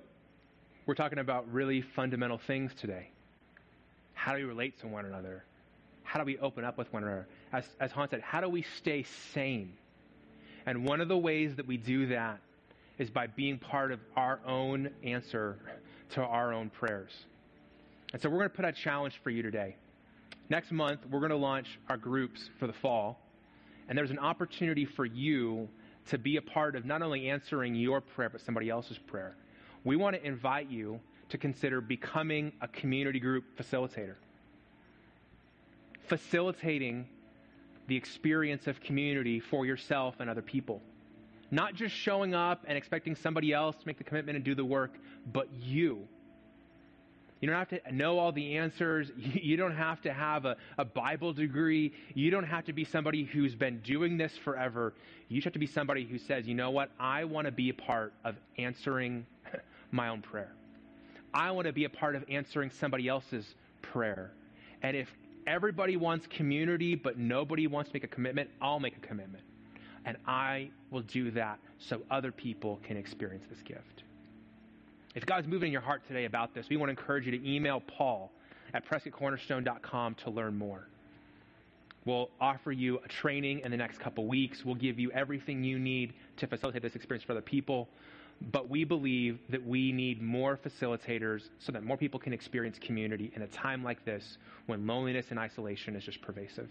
we're 0.87 0.94
talking 0.94 1.18
about 1.18 1.52
really 1.52 1.82
fundamental 1.96 2.38
things 2.38 2.70
today. 2.80 3.08
How 4.12 4.30
do 4.30 4.38
we 4.38 4.44
relate 4.44 4.78
to 4.82 4.87
one 4.87 5.04
another? 5.04 5.42
How 6.04 6.20
do 6.20 6.24
we 6.24 6.38
open 6.38 6.64
up 6.64 6.78
with 6.78 6.92
one 6.92 7.02
another? 7.02 7.26
As, 7.52 7.64
as 7.80 7.90
Hans 7.90 8.12
said, 8.12 8.20
how 8.20 8.40
do 8.40 8.48
we 8.48 8.64
stay 8.78 9.04
sane? 9.32 9.72
And 10.64 10.87
one 10.87 11.00
of 11.00 11.08
the 11.08 11.18
ways 11.18 11.56
that 11.56 11.66
we 11.66 11.76
do 11.76 12.06
that 12.06 12.38
is 12.98 13.10
by 13.10 13.26
being 13.26 13.58
part 13.58 13.90
of 13.90 13.98
our 14.14 14.38
own 14.46 14.90
answer 15.02 15.56
to 16.10 16.22
our 16.22 16.52
own 16.52 16.70
prayers. 16.70 17.10
And 18.12 18.22
so 18.22 18.30
we're 18.30 18.38
going 18.38 18.50
to 18.50 18.56
put 18.56 18.64
a 18.64 18.70
challenge 18.70 19.20
for 19.24 19.30
you 19.30 19.42
today. 19.42 19.74
Next 20.48 20.70
month, 20.70 21.00
we're 21.10 21.18
going 21.18 21.30
to 21.30 21.37
launch 21.37 21.80
our 21.88 21.96
groups 21.96 22.48
for 22.60 22.68
the 22.68 22.74
fall. 22.74 23.18
And 23.88 23.98
there's 23.98 24.12
an 24.12 24.20
opportunity 24.20 24.84
for 24.84 25.04
you 25.04 25.68
to 26.10 26.18
be 26.18 26.37
a 26.37 26.42
part 26.42 26.76
of 26.76 26.84
not 26.84 27.02
only 27.02 27.28
answering 27.28 27.74
your 27.74 28.00
prayer, 28.00 28.28
but 28.28 28.40
somebody 28.40 28.70
else's 28.70 28.98
prayer 28.98 29.34
we 29.85 29.97
want 29.97 30.16
to 30.16 30.27
invite 30.27 30.70
you 30.70 31.01
to 31.29 31.38
consider 31.38 31.81
becoming 31.81 32.53
a 32.61 32.68
community 32.68 33.20
group 33.20 33.44
facilitator. 33.59 34.14
Facilitating 36.09 37.07
the 37.87 37.97
experience 37.97 38.66
of 38.66 38.81
community 38.81 39.40
for 39.40 39.66
yourself 39.66 40.16
and 40.20 40.31
other 40.31 40.42
people. 40.42 40.81
Not 41.51 41.75
just 41.75 41.94
showing 41.94 42.35
up 42.35 42.64
and 42.66 42.77
expecting 42.77 43.14
somebody 43.14 43.53
else 43.53 43.77
to 43.77 43.87
make 43.87 43.99
the 43.99 44.05
commitment 44.05 44.37
and 44.37 44.44
do 44.44 44.55
the 44.55 44.64
work, 44.64 44.94
but 45.33 45.49
you. 45.53 46.09
You 47.40 47.51
don't 47.51 47.59
have 47.59 47.68
to 47.68 47.94
know 47.94 48.18
all 48.18 48.33
the 48.33 48.57
answers. 48.57 49.12
You 49.18 49.59
don't 49.59 49.77
have 49.77 50.01
to 50.03 50.12
have 50.12 50.47
a, 50.47 50.57
a 50.79 50.85
Bible 50.85 51.35
degree. 51.35 51.92
You 52.14 52.31
don't 52.31 52.44
have 52.44 52.64
to 52.64 52.73
be 52.73 52.85
somebody 52.85 53.25
who's 53.25 53.55
been 53.55 53.81
doing 53.81 54.16
this 54.16 54.35
forever. 54.38 54.94
You 55.29 55.37
just 55.37 55.44
have 55.44 55.53
to 55.53 55.59
be 55.59 55.66
somebody 55.66 56.07
who 56.07 56.18
says, 56.18 56.47
you 56.47 56.55
know 56.55 56.70
what? 56.70 56.90
I 56.99 57.25
want 57.25 57.47
to 57.47 57.53
be 57.53 57.68
a 57.68 57.75
part 57.75 58.14
of 58.25 58.37
answering 58.57 59.27
my 59.94 60.09
own 60.09 60.20
prayer. 60.20 60.52
I 61.33 61.50
want 61.50 61.66
to 61.66 61.72
be 61.72 61.85
a 61.85 61.88
part 61.88 62.16
of 62.16 62.24
answering 62.28 62.70
somebody 62.70 63.09
else's 63.09 63.54
prayer. 63.83 64.33
And 64.83 64.96
if 64.96 65.09
everybody 65.46 65.96
wants 65.96 66.26
community, 66.26 66.94
but 66.94 67.18
nobody 67.18 67.66
wants 67.66 67.90
to 67.90 67.94
make 67.94 68.04
a 68.04 68.09
commitment, 68.09 68.50
I'll 68.61 68.80
make 68.80 68.96
a 68.96 69.00
commitment. 69.00 69.44
And 70.04 70.16
I 70.26 70.70
will 70.90 71.02
do 71.02 71.30
that 71.33 71.59
so 71.78 72.02
other 72.11 72.30
people 72.30 72.78
can 72.85 72.96
experience 72.96 73.44
this 73.48 73.62
gift. 73.62 74.02
If 75.14 75.24
God's 75.24 75.46
moving 75.46 75.68
in 75.68 75.72
your 75.72 75.80
heart 75.80 76.07
today 76.07 76.24
about 76.24 76.54
this, 76.54 76.68
we 76.68 76.76
want 76.76 76.88
to 76.88 76.90
encourage 76.90 77.24
you 77.26 77.33
to 77.33 77.48
email 77.48 77.80
Paul 77.80 78.33
at 78.74 78.87
PrescottCornerstone.com 78.87 80.16
to 80.16 80.30
learn 80.30 80.57
more. 80.59 80.88
We'll 82.04 82.28
offer 82.40 82.70
you 82.70 82.98
a 83.02 83.09
training 83.09 83.61
in 83.61 83.70
the 83.70 83.76
next 83.76 83.98
couple 83.98 84.26
weeks. 84.26 84.64
We'll 84.64 84.74
give 84.74 84.98
you 84.98 85.11
everything 85.12 85.64
you 85.64 85.78
need 85.78 86.12
to 86.37 86.46
facilitate 86.46 86.83
this 86.83 86.96
experience 86.96 87.24
for 87.24 87.33
other 87.33 87.40
people 87.40 87.88
but 88.50 88.68
we 88.68 88.85
believe 88.85 89.38
that 89.48 89.64
we 89.66 89.92
need 89.92 90.22
more 90.22 90.57
facilitators 90.57 91.48
so 91.59 91.72
that 91.72 91.83
more 91.85 91.96
people 91.96 92.20
can 92.20 92.33
experience 92.33 92.78
community 92.78 93.33
in 93.35 93.42
a 93.42 93.46
time 93.46 93.83
like 93.83 94.04
this 94.04 94.38
when 94.66 94.87
loneliness 94.87 95.26
and 95.30 95.38
isolation 95.38 95.96
is 95.96 96.04
just 96.04 96.20
pervasive. 96.20 96.68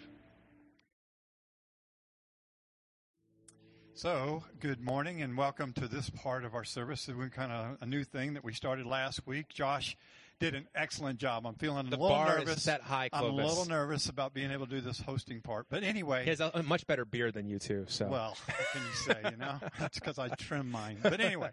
So, 3.95 4.43
good 4.59 4.81
morning 4.81 5.21
and 5.21 5.37
welcome 5.37 5.71
to 5.73 5.87
this 5.87 6.09
part 6.09 6.45
of 6.45 6.55
our 6.55 6.63
service. 6.63 7.07
It's 7.07 7.35
kind 7.35 7.51
of 7.51 7.77
a 7.79 7.85
new 7.85 8.03
thing 8.03 8.33
that 8.33 8.43
we 8.43 8.51
started 8.51 8.87
last 8.87 9.25
week. 9.27 9.49
Josh 9.49 9.95
did 10.39 10.55
an 10.55 10.67
excellent 10.75 11.19
job. 11.19 11.45
I'm 11.45 11.55
feeling 11.55 11.87
a 11.87 11.89
the 11.89 11.97
little 11.97 12.09
bar 12.09 12.39
nervous. 12.39 12.57
Is 12.57 12.63
set 12.63 12.81
high, 12.81 13.09
Clovis. 13.09 13.29
I'm 13.29 13.39
a 13.39 13.47
little 13.47 13.65
nervous 13.65 14.09
about 14.09 14.33
being 14.33 14.51
able 14.51 14.65
to 14.65 14.71
do 14.71 14.81
this 14.81 14.99
hosting 14.99 15.41
part. 15.41 15.67
But 15.69 15.83
anyway, 15.83 16.23
he 16.23 16.29
has 16.29 16.39
a, 16.39 16.63
much 16.63 16.85
better 16.87 17.05
beard 17.05 17.33
than 17.33 17.47
you 17.47 17.59
too. 17.59 17.85
So 17.87 18.07
well, 18.07 18.37
what 18.45 18.67
can 18.71 18.81
you 18.81 18.93
say? 18.93 19.31
You 19.31 19.37
know, 19.37 19.55
that's 19.79 19.99
because 19.99 20.19
I 20.19 20.29
trim 20.29 20.69
mine. 20.69 20.97
But 21.01 21.19
anyway, 21.19 21.49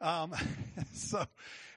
um, 0.00 0.34
so. 0.92 1.24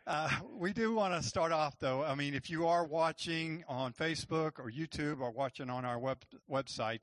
Uh, 0.07 0.29
we 0.55 0.71
do 0.71 0.93
want 0.93 1.19
to 1.19 1.27
start 1.27 1.51
off 1.51 1.79
though. 1.79 2.03
I 2.03 2.13
mean, 2.13 2.35
if 2.35 2.47
you 2.47 2.67
are 2.67 2.85
watching 2.85 3.63
on 3.67 3.91
Facebook 3.91 4.59
or 4.59 4.69
YouTube 4.69 5.19
or 5.19 5.31
watching 5.31 5.67
on 5.67 5.83
our 5.83 5.97
web, 5.97 6.19
website, 6.47 7.01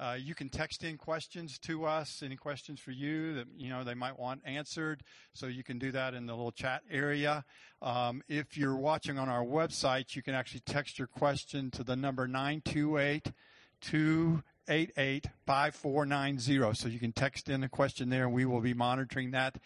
uh, 0.00 0.16
you 0.18 0.34
can 0.34 0.48
text 0.48 0.82
in 0.82 0.98
questions 0.98 1.58
to 1.60 1.84
us, 1.84 2.22
any 2.24 2.36
questions 2.36 2.80
for 2.80 2.90
you 2.90 3.34
that 3.34 3.46
you 3.56 3.68
know 3.68 3.84
they 3.84 3.94
might 3.94 4.18
want 4.18 4.40
answered. 4.44 5.02
So 5.34 5.46
you 5.46 5.62
can 5.62 5.78
do 5.78 5.92
that 5.92 6.14
in 6.14 6.26
the 6.26 6.34
little 6.34 6.52
chat 6.52 6.82
area. 6.90 7.44
Um, 7.80 8.22
if 8.28 8.56
you're 8.56 8.76
watching 8.76 9.18
on 9.18 9.28
our 9.28 9.44
website, 9.44 10.16
you 10.16 10.22
can 10.22 10.34
actually 10.34 10.60
text 10.60 10.98
your 10.98 11.06
question 11.06 11.70
to 11.72 11.84
the 11.84 11.94
number 11.94 12.26
928 12.26 13.32
288 13.80 15.26
5490. 15.46 16.74
So 16.74 16.88
you 16.88 16.98
can 16.98 17.12
text 17.12 17.48
in 17.48 17.62
a 17.62 17.68
question 17.68 18.10
there, 18.10 18.24
and 18.24 18.32
we 18.32 18.44
will 18.44 18.60
be 18.60 18.74
monitoring 18.74 19.30
that 19.30 19.58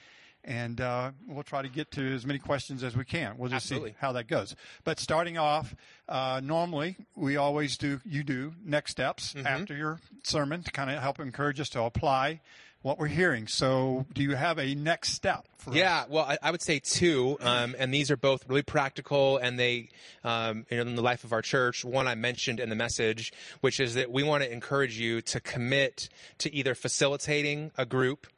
and 0.48 0.80
uh, 0.80 1.10
we'll 1.26 1.42
try 1.42 1.60
to 1.60 1.68
get 1.68 1.90
to 1.90 2.14
as 2.14 2.24
many 2.24 2.38
questions 2.38 2.82
as 2.82 2.96
we 2.96 3.04
can. 3.04 3.36
We'll 3.36 3.50
just 3.50 3.66
Absolutely. 3.66 3.90
see 3.90 3.96
how 4.00 4.12
that 4.12 4.28
goes. 4.28 4.56
But 4.82 4.98
starting 4.98 5.36
off, 5.36 5.74
uh, 6.08 6.40
normally 6.42 6.96
we 7.14 7.36
always 7.36 7.76
do. 7.76 8.00
You 8.04 8.24
do 8.24 8.54
next 8.64 8.92
steps 8.92 9.34
mm-hmm. 9.34 9.46
after 9.46 9.76
your 9.76 10.00
sermon 10.24 10.62
to 10.62 10.72
kind 10.72 10.90
of 10.90 11.02
help 11.02 11.20
encourage 11.20 11.60
us 11.60 11.68
to 11.70 11.82
apply 11.82 12.40
what 12.80 12.98
we're 12.98 13.08
hearing. 13.08 13.46
So, 13.46 14.06
do 14.14 14.22
you 14.22 14.36
have 14.36 14.58
a 14.58 14.74
next 14.74 15.10
step? 15.10 15.46
yeah, 15.70 16.02
us? 16.02 16.08
well, 16.08 16.24
I, 16.24 16.38
I, 16.42 16.50
would 16.50 16.62
say 16.62 16.78
two, 16.78 17.36
um, 17.40 17.76
and 17.78 17.92
these 17.92 18.10
are 18.10 18.16
both 18.16 18.48
really 18.48 18.62
practical, 18.62 19.36
and 19.36 19.58
they, 19.58 19.90
um, 20.24 20.64
you 20.70 20.78
know, 20.78 20.84
in 20.84 20.94
the 20.96 21.02
life 21.02 21.24
of 21.24 21.34
our 21.34 21.42
church. 21.42 21.84
One 21.84 22.08
I 22.08 22.14
mentioned 22.14 22.58
in 22.58 22.70
the 22.70 22.76
message, 22.76 23.34
which 23.60 23.80
is 23.80 23.94
that 23.94 24.10
we 24.10 24.22
want 24.22 24.44
to 24.44 24.50
encourage 24.50 24.98
you 24.98 25.20
to 25.22 25.40
commit 25.40 26.08
to 26.38 26.54
either 26.54 26.74
facilitating 26.74 27.70
a 27.76 27.84
group 27.84 28.28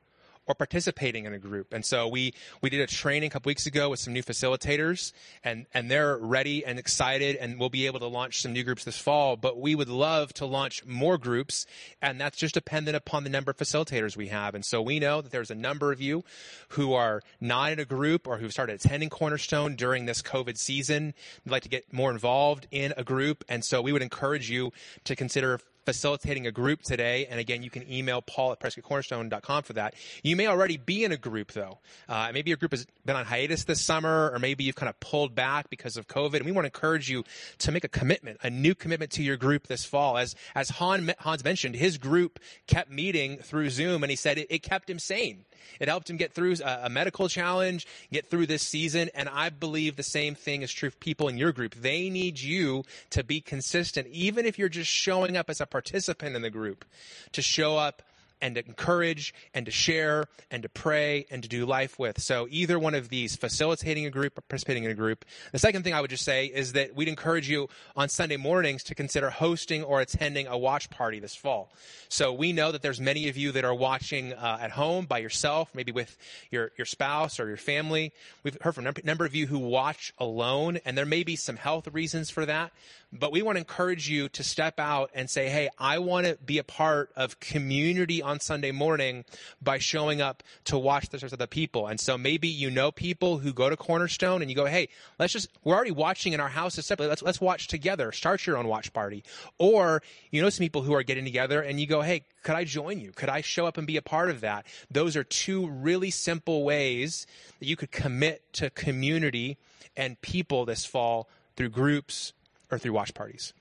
or 0.50 0.54
participating 0.54 1.26
in 1.26 1.32
a 1.32 1.38
group. 1.38 1.72
And 1.72 1.86
so 1.86 2.08
we, 2.08 2.34
we 2.60 2.70
did 2.70 2.80
a 2.80 2.86
training 2.88 3.28
a 3.28 3.30
couple 3.30 3.50
weeks 3.50 3.66
ago 3.66 3.88
with 3.88 4.00
some 4.00 4.12
new 4.12 4.24
facilitators 4.24 5.12
and, 5.44 5.66
and 5.72 5.88
they're 5.88 6.18
ready 6.18 6.64
and 6.64 6.76
excited 6.76 7.36
and 7.36 7.60
we'll 7.60 7.68
be 7.68 7.86
able 7.86 8.00
to 8.00 8.08
launch 8.08 8.42
some 8.42 8.52
new 8.52 8.64
groups 8.64 8.82
this 8.82 8.98
fall. 8.98 9.36
But 9.36 9.60
we 9.60 9.76
would 9.76 9.88
love 9.88 10.32
to 10.34 10.46
launch 10.46 10.84
more 10.84 11.18
groups 11.18 11.66
and 12.02 12.20
that's 12.20 12.36
just 12.36 12.54
dependent 12.54 12.96
upon 12.96 13.22
the 13.22 13.30
number 13.30 13.52
of 13.52 13.58
facilitators 13.58 14.16
we 14.16 14.26
have. 14.26 14.56
And 14.56 14.64
so 14.64 14.82
we 14.82 14.98
know 14.98 15.20
that 15.20 15.30
there's 15.30 15.52
a 15.52 15.54
number 15.54 15.92
of 15.92 16.00
you 16.00 16.24
who 16.70 16.94
are 16.94 17.22
not 17.40 17.70
in 17.70 17.78
a 17.78 17.84
group 17.84 18.26
or 18.26 18.38
who've 18.38 18.50
started 18.50 18.74
attending 18.74 19.08
Cornerstone 19.08 19.76
during 19.76 20.06
this 20.06 20.20
COVID 20.20 20.58
season. 20.58 21.14
Would 21.44 21.52
like 21.52 21.62
to 21.62 21.68
get 21.68 21.92
more 21.92 22.10
involved 22.10 22.66
in 22.72 22.92
a 22.96 23.04
group. 23.04 23.44
And 23.48 23.64
so 23.64 23.80
we 23.80 23.92
would 23.92 24.02
encourage 24.02 24.50
you 24.50 24.72
to 25.04 25.14
consider 25.14 25.60
facilitating 25.90 26.46
a 26.46 26.52
group 26.52 26.82
today, 26.82 27.26
and 27.28 27.40
again, 27.40 27.64
you 27.64 27.68
can 27.68 27.90
email 27.90 28.22
Paul 28.22 28.52
at 28.52 28.60
PrescottCornerstone.com 28.60 29.64
for 29.64 29.72
that. 29.72 29.94
You 30.22 30.36
may 30.36 30.46
already 30.46 30.76
be 30.76 31.02
in 31.02 31.10
a 31.10 31.16
group 31.16 31.50
though. 31.50 31.78
Uh, 32.08 32.30
maybe 32.32 32.48
your 32.48 32.58
group 32.58 32.70
has 32.70 32.86
been 33.04 33.16
on 33.16 33.24
hiatus 33.24 33.64
this 33.64 33.80
summer, 33.80 34.30
or 34.32 34.38
maybe 34.38 34.62
you've 34.62 34.76
kind 34.76 34.88
of 34.88 35.00
pulled 35.00 35.34
back 35.34 35.68
because 35.68 35.96
of 35.96 36.06
COVID. 36.06 36.36
And 36.36 36.46
we 36.46 36.52
want 36.52 36.62
to 36.64 36.68
encourage 36.68 37.10
you 37.10 37.24
to 37.58 37.72
make 37.72 37.82
a 37.82 37.88
commitment, 37.88 38.38
a 38.44 38.50
new 38.50 38.76
commitment 38.76 39.10
to 39.12 39.22
your 39.24 39.36
group 39.36 39.66
this 39.66 39.84
fall. 39.84 40.16
As 40.16 40.36
as 40.54 40.70
Han, 40.70 41.12
Hans 41.18 41.42
mentioned, 41.42 41.74
his 41.74 41.98
group 41.98 42.38
kept 42.68 42.88
meeting 42.88 43.38
through 43.38 43.70
Zoom, 43.70 44.04
and 44.04 44.10
he 44.10 44.16
said 44.16 44.38
it, 44.38 44.46
it 44.48 44.62
kept 44.62 44.88
him 44.88 45.00
sane. 45.00 45.44
It 45.78 45.88
helped 45.88 46.10
him 46.10 46.16
get 46.16 46.32
through 46.32 46.56
a, 46.64 46.80
a, 46.84 46.88
medical 46.88 47.28
challenge, 47.28 47.86
get 48.12 48.28
through 48.28 48.46
this 48.46 48.62
season. 48.62 49.10
And 49.14 49.28
I 49.28 49.50
believe 49.50 49.96
the 49.96 50.02
same 50.02 50.34
thing 50.34 50.62
is 50.62 50.72
true 50.72 50.90
for 50.90 50.98
people 50.98 51.28
in 51.28 51.38
your 51.38 51.52
group. 51.52 51.74
They 51.74 52.10
need 52.10 52.40
you 52.40 52.84
to 53.10 53.24
be 53.24 53.40
consistent, 53.40 54.08
even 54.08 54.46
if 54.46 54.58
you're 54.58 54.68
just 54.68 54.90
showing 54.90 55.36
up 55.36 55.50
as 55.50 55.60
a 55.60 55.66
participant 55.66 56.36
in 56.36 56.42
the 56.42 56.50
group, 56.50 56.84
to 57.32 57.42
show 57.42 57.76
up 57.76 58.02
and 58.40 58.54
to 58.54 58.66
encourage 58.66 59.34
and 59.54 59.66
to 59.66 59.72
share 59.72 60.26
and 60.50 60.62
to 60.62 60.68
pray 60.68 61.26
and 61.30 61.42
to 61.42 61.48
do 61.48 61.66
life 61.66 61.98
with. 61.98 62.20
So 62.20 62.46
either 62.50 62.78
one 62.78 62.94
of 62.94 63.08
these, 63.08 63.36
facilitating 63.36 64.06
a 64.06 64.10
group 64.10 64.38
or 64.38 64.42
participating 64.42 64.84
in 64.84 64.90
a 64.90 64.94
group. 64.94 65.24
The 65.52 65.58
second 65.58 65.82
thing 65.82 65.94
I 65.94 66.00
would 66.00 66.10
just 66.10 66.24
say 66.24 66.46
is 66.46 66.72
that 66.72 66.94
we'd 66.94 67.08
encourage 67.08 67.48
you 67.48 67.68
on 67.96 68.08
Sunday 68.08 68.36
mornings 68.36 68.82
to 68.84 68.94
consider 68.94 69.30
hosting 69.30 69.82
or 69.82 70.00
attending 70.00 70.46
a 70.46 70.56
watch 70.56 70.90
party 70.90 71.20
this 71.20 71.34
fall. 71.34 71.72
So 72.08 72.32
we 72.32 72.52
know 72.52 72.72
that 72.72 72.82
there's 72.82 73.00
many 73.00 73.28
of 73.28 73.36
you 73.36 73.52
that 73.52 73.64
are 73.64 73.74
watching 73.74 74.32
uh, 74.32 74.58
at 74.60 74.70
home 74.70 75.06
by 75.06 75.18
yourself, 75.18 75.70
maybe 75.74 75.92
with 75.92 76.16
your, 76.50 76.72
your 76.76 76.84
spouse 76.84 77.38
or 77.40 77.48
your 77.48 77.56
family. 77.56 78.12
We've 78.42 78.56
heard 78.60 78.74
from 78.74 78.86
a 78.86 78.92
number 79.04 79.24
of 79.24 79.34
you 79.34 79.46
who 79.46 79.58
watch 79.58 80.12
alone, 80.18 80.78
and 80.84 80.96
there 80.96 81.06
may 81.06 81.22
be 81.22 81.36
some 81.36 81.56
health 81.56 81.88
reasons 81.92 82.30
for 82.30 82.46
that. 82.46 82.72
But 83.12 83.32
we 83.32 83.42
want 83.42 83.56
to 83.56 83.60
encourage 83.60 84.08
you 84.08 84.28
to 84.30 84.44
step 84.44 84.78
out 84.78 85.10
and 85.14 85.28
say, 85.28 85.48
hey, 85.48 85.68
I 85.78 85.98
want 85.98 86.26
to 86.26 86.36
be 86.36 86.58
a 86.58 86.64
part 86.64 87.10
of 87.16 87.40
community 87.40 88.22
on 88.22 88.38
Sunday 88.38 88.70
morning 88.70 89.24
by 89.60 89.78
showing 89.78 90.20
up 90.20 90.44
to 90.66 90.78
watch 90.78 91.08
the 91.08 91.18
service 91.18 91.32
of 91.32 91.40
the 91.40 91.48
people. 91.48 91.88
And 91.88 91.98
so 91.98 92.16
maybe 92.16 92.46
you 92.46 92.70
know 92.70 92.92
people 92.92 93.38
who 93.38 93.52
go 93.52 93.68
to 93.68 93.76
Cornerstone 93.76 94.42
and 94.42 94.50
you 94.50 94.54
go, 94.54 94.66
hey, 94.66 94.88
let's 95.18 95.32
just, 95.32 95.48
we're 95.64 95.74
already 95.74 95.90
watching 95.90 96.34
in 96.34 96.40
our 96.40 96.48
houses 96.48 96.86
separately. 96.86 97.08
Let's, 97.08 97.22
let's 97.22 97.40
watch 97.40 97.66
together. 97.66 98.12
Start 98.12 98.46
your 98.46 98.56
own 98.56 98.68
watch 98.68 98.92
party. 98.92 99.24
Or 99.58 100.02
you 100.30 100.40
know 100.40 100.48
some 100.48 100.64
people 100.64 100.82
who 100.82 100.94
are 100.94 101.02
getting 101.02 101.24
together 101.24 101.60
and 101.62 101.80
you 101.80 101.88
go, 101.88 102.02
hey, 102.02 102.22
could 102.44 102.54
I 102.54 102.62
join 102.62 103.00
you? 103.00 103.10
Could 103.10 103.28
I 103.28 103.40
show 103.40 103.66
up 103.66 103.76
and 103.76 103.88
be 103.88 103.96
a 103.96 104.02
part 104.02 104.30
of 104.30 104.40
that? 104.42 104.66
Those 104.88 105.16
are 105.16 105.24
two 105.24 105.68
really 105.68 106.10
simple 106.12 106.62
ways 106.62 107.26
that 107.58 107.66
you 107.66 107.74
could 107.74 107.90
commit 107.90 108.52
to 108.54 108.70
community 108.70 109.58
and 109.96 110.20
people 110.20 110.64
this 110.64 110.84
fall 110.84 111.28
through 111.56 111.70
groups, 111.70 112.32
or 112.70 112.78
through 112.78 112.92
watch 112.92 113.14
parties. 113.14 113.52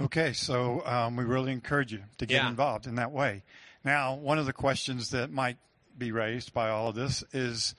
Okay, 0.00 0.32
so 0.32 0.84
um, 0.86 1.16
we 1.16 1.24
really 1.24 1.52
encourage 1.52 1.92
you 1.92 2.02
to 2.18 2.26
get 2.26 2.42
yeah. 2.42 2.48
involved 2.48 2.86
in 2.86 2.96
that 2.96 3.10
way. 3.10 3.42
Now, 3.84 4.14
one 4.14 4.38
of 4.38 4.46
the 4.46 4.52
questions 4.52 5.10
that 5.10 5.30
might 5.30 5.56
be 5.96 6.12
raised 6.12 6.52
by 6.52 6.70
all 6.70 6.88
of 6.88 6.94
this 6.94 7.24
is 7.32 7.74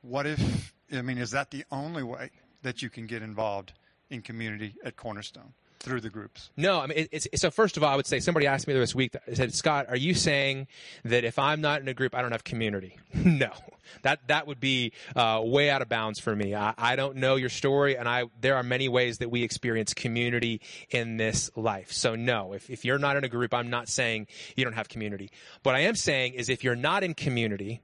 what 0.00 0.26
if, 0.26 0.72
I 0.92 1.02
mean, 1.02 1.18
is 1.18 1.32
that 1.32 1.50
the 1.50 1.64
only 1.70 2.02
way 2.02 2.30
that 2.62 2.82
you 2.82 2.88
can 2.88 3.06
get 3.06 3.22
involved 3.22 3.72
in 4.08 4.22
community 4.22 4.74
at 4.84 4.96
Cornerstone? 4.96 5.52
Through 5.82 6.00
the 6.00 6.10
groups? 6.10 6.50
No, 6.56 6.80
I 6.80 6.86
mean, 6.86 7.08
it's, 7.10 7.26
so 7.34 7.50
first 7.50 7.76
of 7.76 7.82
all, 7.82 7.92
I 7.92 7.96
would 7.96 8.06
say 8.06 8.20
somebody 8.20 8.46
asked 8.46 8.66
me 8.66 8.74
this 8.74 8.94
week, 8.94 9.12
that 9.12 9.36
said, 9.36 9.52
Scott, 9.52 9.86
are 9.88 9.96
you 9.96 10.14
saying 10.14 10.68
that 11.04 11.24
if 11.24 11.38
I'm 11.38 11.60
not 11.60 11.80
in 11.80 11.88
a 11.88 11.94
group, 11.94 12.14
I 12.14 12.22
don't 12.22 12.32
have 12.32 12.44
community? 12.44 12.98
no, 13.14 13.50
that, 14.02 14.26
that 14.28 14.46
would 14.46 14.60
be 14.60 14.92
uh, 15.16 15.40
way 15.44 15.70
out 15.70 15.82
of 15.82 15.88
bounds 15.88 16.20
for 16.20 16.34
me. 16.34 16.54
I, 16.54 16.74
I 16.78 16.96
don't 16.96 17.16
know 17.16 17.36
your 17.36 17.48
story, 17.48 17.96
and 17.96 18.08
I, 18.08 18.24
there 18.40 18.56
are 18.56 18.62
many 18.62 18.88
ways 18.88 19.18
that 19.18 19.30
we 19.30 19.42
experience 19.42 19.92
community 19.92 20.60
in 20.90 21.16
this 21.16 21.50
life. 21.56 21.92
So 21.92 22.14
no, 22.14 22.52
if, 22.52 22.70
if 22.70 22.84
you're 22.84 22.98
not 22.98 23.16
in 23.16 23.24
a 23.24 23.28
group, 23.28 23.52
I'm 23.52 23.70
not 23.70 23.88
saying 23.88 24.28
you 24.56 24.64
don't 24.64 24.74
have 24.74 24.88
community. 24.88 25.30
What 25.62 25.74
I 25.74 25.80
am 25.80 25.96
saying 25.96 26.34
is 26.34 26.48
if 26.48 26.64
you're 26.64 26.76
not 26.76 27.02
in 27.02 27.14
community, 27.14 27.82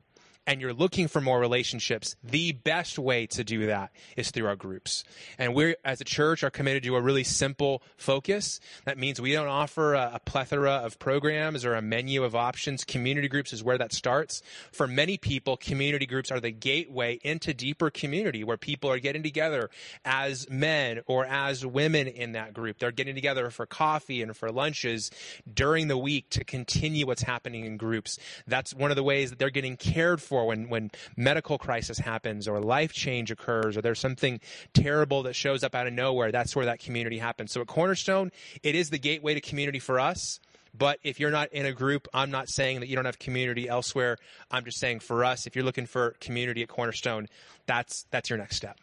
and 0.49 0.63
you're 0.63 0.73
looking 0.73 1.09
for 1.09 1.21
more 1.21 1.39
relationships, 1.39 2.17
the 2.25 2.53
best 2.53 2.99
way 2.99 3.27
to 3.27 3.45
do 3.45 3.67
that 3.67 3.93
is 4.17 4.31
through 4.31 4.47
our 4.47 4.57
groups. 4.57 5.05
And 5.37 5.55
we 5.55 5.77
as 5.85 6.01
a 6.01 6.05
church, 6.05 6.43
are 6.43 6.51
committed 6.51 6.83
to 6.85 6.97
a 6.97 7.01
really 7.03 7.23
simple 7.23 7.83
focus. 7.99 8.59
That 8.87 8.97
means 8.97 9.21
we 9.21 9.33
don't 9.33 9.49
offer 9.49 9.93
a, 9.93 10.13
a 10.15 10.21
plethora 10.21 10.73
of 10.73 10.99
programs 10.99 11.67
or 11.67 11.75
a 11.75 11.83
menu 11.83 12.25
of 12.25 12.35
options. 12.35 12.83
Community 12.83 13.29
groups 13.29 13.53
is 13.53 13.63
where 13.63 13.77
that 13.77 13.93
starts. 13.93 14.41
For 14.73 14.87
many 14.87 15.19
people, 15.19 15.59
community 15.59 16.07
groups 16.07 16.31
are 16.31 16.41
the 16.41 16.51
gateway 16.51 17.21
into 17.23 17.53
deeper 17.53 17.91
community 17.91 18.43
where 18.43 18.57
people 18.57 18.91
are 18.91 18.99
getting 18.99 19.23
together 19.23 19.69
as 20.07 20.49
men 20.49 21.01
or 21.07 21.27
as 21.27 21.67
women 21.67 22.07
in 22.07 22.33
that 22.33 22.55
group. 22.55 22.79
They're 22.79 22.91
getting 22.91 23.15
together 23.15 23.51
for 23.51 23.67
coffee 23.67 24.23
and 24.23 24.35
for 24.35 24.51
lunches 24.51 25.11
during 25.53 25.89
the 25.89 25.99
week 25.99 26.31
to 26.31 26.45
continue 26.45 27.07
what's 27.07 27.23
happening 27.23 27.67
in 27.67 27.77
groups. 27.77 28.19
That's 28.47 28.73
one 28.73 28.91
of 28.91 28.97
the 28.97 29.03
ways 29.03 29.29
that 29.29 29.39
they're 29.39 29.51
getting 29.51 29.77
cared 29.77 30.23
for 30.23 30.38
when, 30.47 30.69
when 30.69 30.91
medical 31.17 31.59
crisis 31.59 31.99
happens 31.99 32.49
or 32.49 32.61
life 32.61 32.93
change 32.93 33.31
occurs 33.31 33.77
or 33.77 33.83
there's 33.83 34.01
something 34.01 34.41
terrible 34.75 35.23
that 35.25 35.35
shows 35.35 35.65
up 35.65 35.75
out 35.75 35.87
of 35.87 35.93
nowhere, 35.93 36.33
that's 36.33 36.55
where 36.55 36.67
that 36.67 36.81
community 36.81 37.19
happens. 37.19 37.53
So 37.53 37.61
at 37.61 37.67
Cornerstone, 37.67 38.31
it 38.63 38.75
is 38.75 38.91
the 38.91 38.99
gateway 38.99 39.35
to 39.35 39.41
community 39.41 39.79
for 39.79 40.01
us. 40.01 40.41
But 40.77 40.99
if 41.03 41.19
you're 41.19 41.31
not 41.31 41.53
in 41.53 41.67
a 41.67 41.73
group, 41.73 42.07
I'm 42.13 42.31
not 42.31 42.49
saying 42.49 42.81
that 42.81 42.89
you 42.89 42.97
don't 42.97 43.07
have 43.07 43.19
community 43.19 43.69
elsewhere. 43.69 44.19
I'm 44.51 44.65
just 44.65 44.79
saying 44.79 45.01
for 45.01 45.25
us, 45.25 45.47
if 45.47 45.57
you're 45.57 45.65
looking 45.65 45.87
for 45.87 46.11
community 46.21 46.63
at 46.63 46.69
Cornerstone, 46.69 47.27
that's 47.67 48.05
that's 48.11 48.31
your 48.31 48.39
next 48.39 48.57
step. 48.57 48.79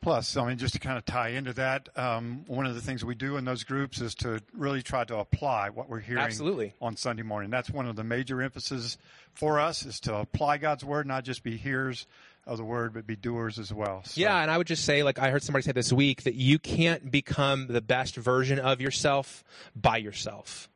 Plus, 0.00 0.36
I 0.36 0.46
mean, 0.46 0.58
just 0.58 0.74
to 0.74 0.80
kind 0.80 0.96
of 0.96 1.04
tie 1.04 1.30
into 1.30 1.52
that, 1.54 1.88
um, 1.96 2.44
one 2.46 2.66
of 2.66 2.74
the 2.76 2.80
things 2.80 3.04
we 3.04 3.16
do 3.16 3.36
in 3.36 3.44
those 3.44 3.64
groups 3.64 4.00
is 4.00 4.14
to 4.16 4.40
really 4.52 4.80
try 4.80 5.04
to 5.04 5.16
apply 5.16 5.70
what 5.70 5.88
we're 5.88 5.98
hearing 5.98 6.22
Absolutely. 6.22 6.72
on 6.80 6.96
Sunday 6.96 7.24
morning. 7.24 7.50
That's 7.50 7.68
one 7.68 7.86
of 7.86 7.96
the 7.96 8.04
major 8.04 8.40
emphases 8.40 8.96
for 9.34 9.58
us 9.58 9.84
is 9.84 9.98
to 10.00 10.14
apply 10.14 10.58
God's 10.58 10.84
word, 10.84 11.06
not 11.06 11.24
just 11.24 11.42
be 11.42 11.56
hearers 11.56 12.06
of 12.46 12.58
the 12.58 12.64
word, 12.64 12.94
but 12.94 13.06
be 13.06 13.16
doers 13.16 13.58
as 13.58 13.72
well. 13.72 14.02
So. 14.04 14.20
Yeah, 14.20 14.40
and 14.40 14.50
I 14.50 14.56
would 14.56 14.68
just 14.68 14.84
say, 14.84 15.02
like 15.02 15.18
I 15.18 15.30
heard 15.30 15.42
somebody 15.42 15.64
say 15.64 15.72
this 15.72 15.92
week, 15.92 16.22
that 16.22 16.34
you 16.34 16.58
can't 16.60 17.10
become 17.10 17.66
the 17.66 17.80
best 17.80 18.14
version 18.14 18.58
of 18.60 18.80
yourself 18.80 19.42
by 19.74 19.98
yourself. 19.98 20.68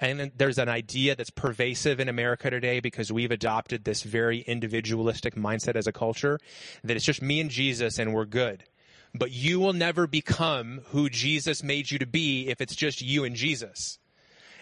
And 0.00 0.30
there's 0.36 0.58
an 0.58 0.68
idea 0.68 1.16
that's 1.16 1.30
pervasive 1.30 1.98
in 1.98 2.08
America 2.08 2.50
today 2.50 2.80
because 2.80 3.12
we've 3.12 3.32
adopted 3.32 3.84
this 3.84 4.02
very 4.02 4.40
individualistic 4.40 5.34
mindset 5.34 5.74
as 5.74 5.86
a 5.86 5.92
culture 5.92 6.38
that 6.84 6.96
it's 6.96 7.04
just 7.04 7.22
me 7.22 7.40
and 7.40 7.50
Jesus 7.50 7.98
and 7.98 8.14
we're 8.14 8.24
good. 8.24 8.64
But 9.14 9.32
you 9.32 9.58
will 9.58 9.72
never 9.72 10.06
become 10.06 10.82
who 10.90 11.08
Jesus 11.08 11.62
made 11.62 11.90
you 11.90 11.98
to 11.98 12.06
be 12.06 12.48
if 12.48 12.60
it's 12.60 12.76
just 12.76 13.02
you 13.02 13.24
and 13.24 13.34
Jesus. 13.34 13.98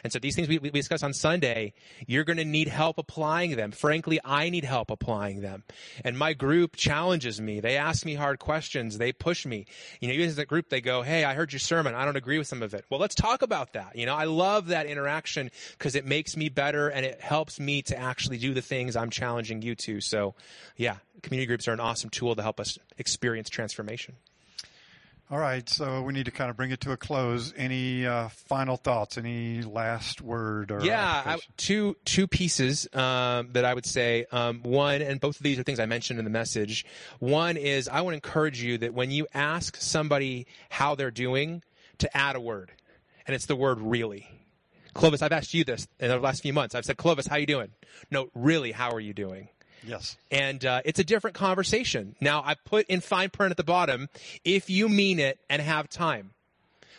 And 0.04 0.12
so 0.12 0.18
these 0.18 0.36
things 0.36 0.48
we, 0.48 0.58
we 0.58 0.70
discuss 0.70 1.02
on 1.02 1.12
Sunday, 1.12 1.72
you're 2.06 2.24
going 2.24 2.36
to 2.36 2.44
need 2.44 2.68
help 2.68 2.98
applying 2.98 3.56
them. 3.56 3.70
Frankly, 3.72 4.20
I 4.24 4.50
need 4.50 4.64
help 4.64 4.90
applying 4.90 5.40
them. 5.40 5.64
And 6.04 6.18
my 6.18 6.32
group 6.32 6.76
challenges 6.76 7.40
me. 7.40 7.60
They 7.60 7.76
ask 7.76 8.04
me 8.04 8.14
hard 8.14 8.38
questions. 8.38 8.98
They 8.98 9.12
push 9.12 9.46
me. 9.46 9.66
You 10.00 10.08
know, 10.08 10.14
even 10.14 10.28
as 10.28 10.38
a 10.38 10.44
group, 10.44 10.68
they 10.68 10.80
go, 10.80 11.02
Hey, 11.02 11.24
I 11.24 11.34
heard 11.34 11.52
your 11.52 11.60
sermon. 11.60 11.94
I 11.94 12.04
don't 12.04 12.16
agree 12.16 12.38
with 12.38 12.46
some 12.46 12.62
of 12.62 12.74
it. 12.74 12.84
Well, 12.90 13.00
let's 13.00 13.14
talk 13.14 13.42
about 13.42 13.72
that. 13.72 13.96
You 13.96 14.06
know, 14.06 14.14
I 14.14 14.24
love 14.24 14.68
that 14.68 14.86
interaction 14.86 15.50
because 15.78 15.94
it 15.94 16.04
makes 16.04 16.36
me 16.36 16.48
better 16.48 16.88
and 16.88 17.04
it 17.04 17.20
helps 17.20 17.58
me 17.58 17.82
to 17.82 17.98
actually 17.98 18.38
do 18.38 18.54
the 18.54 18.62
things 18.62 18.96
I'm 18.96 19.10
challenging 19.10 19.62
you 19.62 19.74
to. 19.76 20.00
So 20.00 20.34
yeah, 20.76 20.96
community 21.22 21.46
groups 21.46 21.68
are 21.68 21.72
an 21.72 21.80
awesome 21.80 22.10
tool 22.10 22.34
to 22.36 22.42
help 22.42 22.60
us 22.60 22.78
experience 22.98 23.48
transformation. 23.48 24.16
All 25.28 25.38
right, 25.38 25.68
so 25.68 26.02
we 26.02 26.12
need 26.12 26.26
to 26.26 26.30
kind 26.30 26.50
of 26.50 26.56
bring 26.56 26.70
it 26.70 26.80
to 26.82 26.92
a 26.92 26.96
close. 26.96 27.52
Any 27.56 28.06
uh, 28.06 28.28
final 28.28 28.76
thoughts? 28.76 29.18
Any 29.18 29.60
last 29.62 30.22
word? 30.22 30.70
Or 30.70 30.84
yeah, 30.84 31.22
I, 31.26 31.38
two 31.56 31.96
two 32.04 32.28
pieces 32.28 32.86
um, 32.94 33.48
that 33.52 33.64
I 33.64 33.74
would 33.74 33.86
say. 33.86 34.26
Um, 34.30 34.60
one, 34.62 35.02
and 35.02 35.20
both 35.20 35.36
of 35.36 35.42
these 35.42 35.58
are 35.58 35.64
things 35.64 35.80
I 35.80 35.86
mentioned 35.86 36.20
in 36.20 36.24
the 36.24 36.30
message. 36.30 36.86
One 37.18 37.56
is 37.56 37.88
I 37.88 38.02
want 38.02 38.12
to 38.12 38.28
encourage 38.28 38.62
you 38.62 38.78
that 38.78 38.94
when 38.94 39.10
you 39.10 39.26
ask 39.34 39.76
somebody 39.78 40.46
how 40.70 40.94
they're 40.94 41.10
doing, 41.10 41.64
to 41.98 42.16
add 42.16 42.36
a 42.36 42.40
word, 42.40 42.70
and 43.26 43.34
it's 43.34 43.46
the 43.46 43.56
word 43.56 43.80
really. 43.80 44.28
Clovis, 44.94 45.22
I've 45.22 45.32
asked 45.32 45.52
you 45.52 45.64
this 45.64 45.88
in 45.98 46.08
the 46.08 46.18
last 46.18 46.40
few 46.40 46.52
months. 46.52 46.74
I've 46.74 46.84
said, 46.84 46.96
Clovis, 46.96 47.26
how 47.26 47.34
are 47.34 47.38
you 47.40 47.46
doing? 47.46 47.72
No, 48.10 48.28
really, 48.34 48.72
how 48.72 48.92
are 48.92 49.00
you 49.00 49.12
doing? 49.12 49.48
Yes. 49.86 50.16
And 50.30 50.64
uh, 50.64 50.82
it's 50.84 50.98
a 50.98 51.04
different 51.04 51.36
conversation. 51.36 52.16
Now, 52.20 52.42
I 52.44 52.54
put 52.54 52.86
in 52.86 53.00
fine 53.00 53.30
print 53.30 53.52
at 53.52 53.56
the 53.56 53.64
bottom 53.64 54.08
if 54.44 54.68
you 54.68 54.88
mean 54.88 55.18
it 55.18 55.38
and 55.48 55.62
have 55.62 55.88
time. 55.88 56.32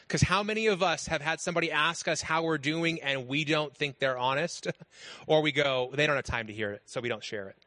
Because 0.08 0.22
how 0.22 0.42
many 0.42 0.68
of 0.68 0.82
us 0.82 1.08
have 1.08 1.22
had 1.22 1.42
somebody 1.42 1.70
ask 1.70 2.08
us 2.08 2.22
how 2.22 2.44
we're 2.44 2.58
doing 2.58 3.02
and 3.02 3.28
we 3.28 3.44
don't 3.44 3.76
think 3.76 4.00
they're 4.00 4.18
honest? 4.18 4.68
or 5.28 5.42
we 5.42 5.52
go, 5.52 5.92
they 5.94 6.08
don't 6.08 6.16
have 6.16 6.24
time 6.24 6.48
to 6.48 6.54
hear 6.54 6.72
it, 6.72 6.82
so 6.86 7.02
we 7.02 7.10
don't 7.10 7.24
share 7.24 7.50
it. 7.50 7.58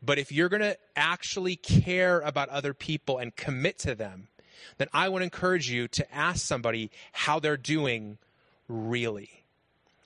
But 0.00 0.18
if 0.18 0.30
you're 0.30 0.48
going 0.48 0.62
to 0.62 0.76
actually 0.94 1.56
care 1.56 2.20
about 2.20 2.50
other 2.50 2.72
people 2.72 3.18
and 3.18 3.34
commit 3.34 3.80
to 3.80 3.96
them, 3.96 4.28
then 4.76 4.86
I 4.92 5.08
would 5.08 5.22
encourage 5.22 5.68
you 5.68 5.88
to 5.88 6.14
ask 6.14 6.46
somebody 6.46 6.92
how 7.10 7.40
they're 7.40 7.56
doing 7.56 8.18
really. 8.68 9.37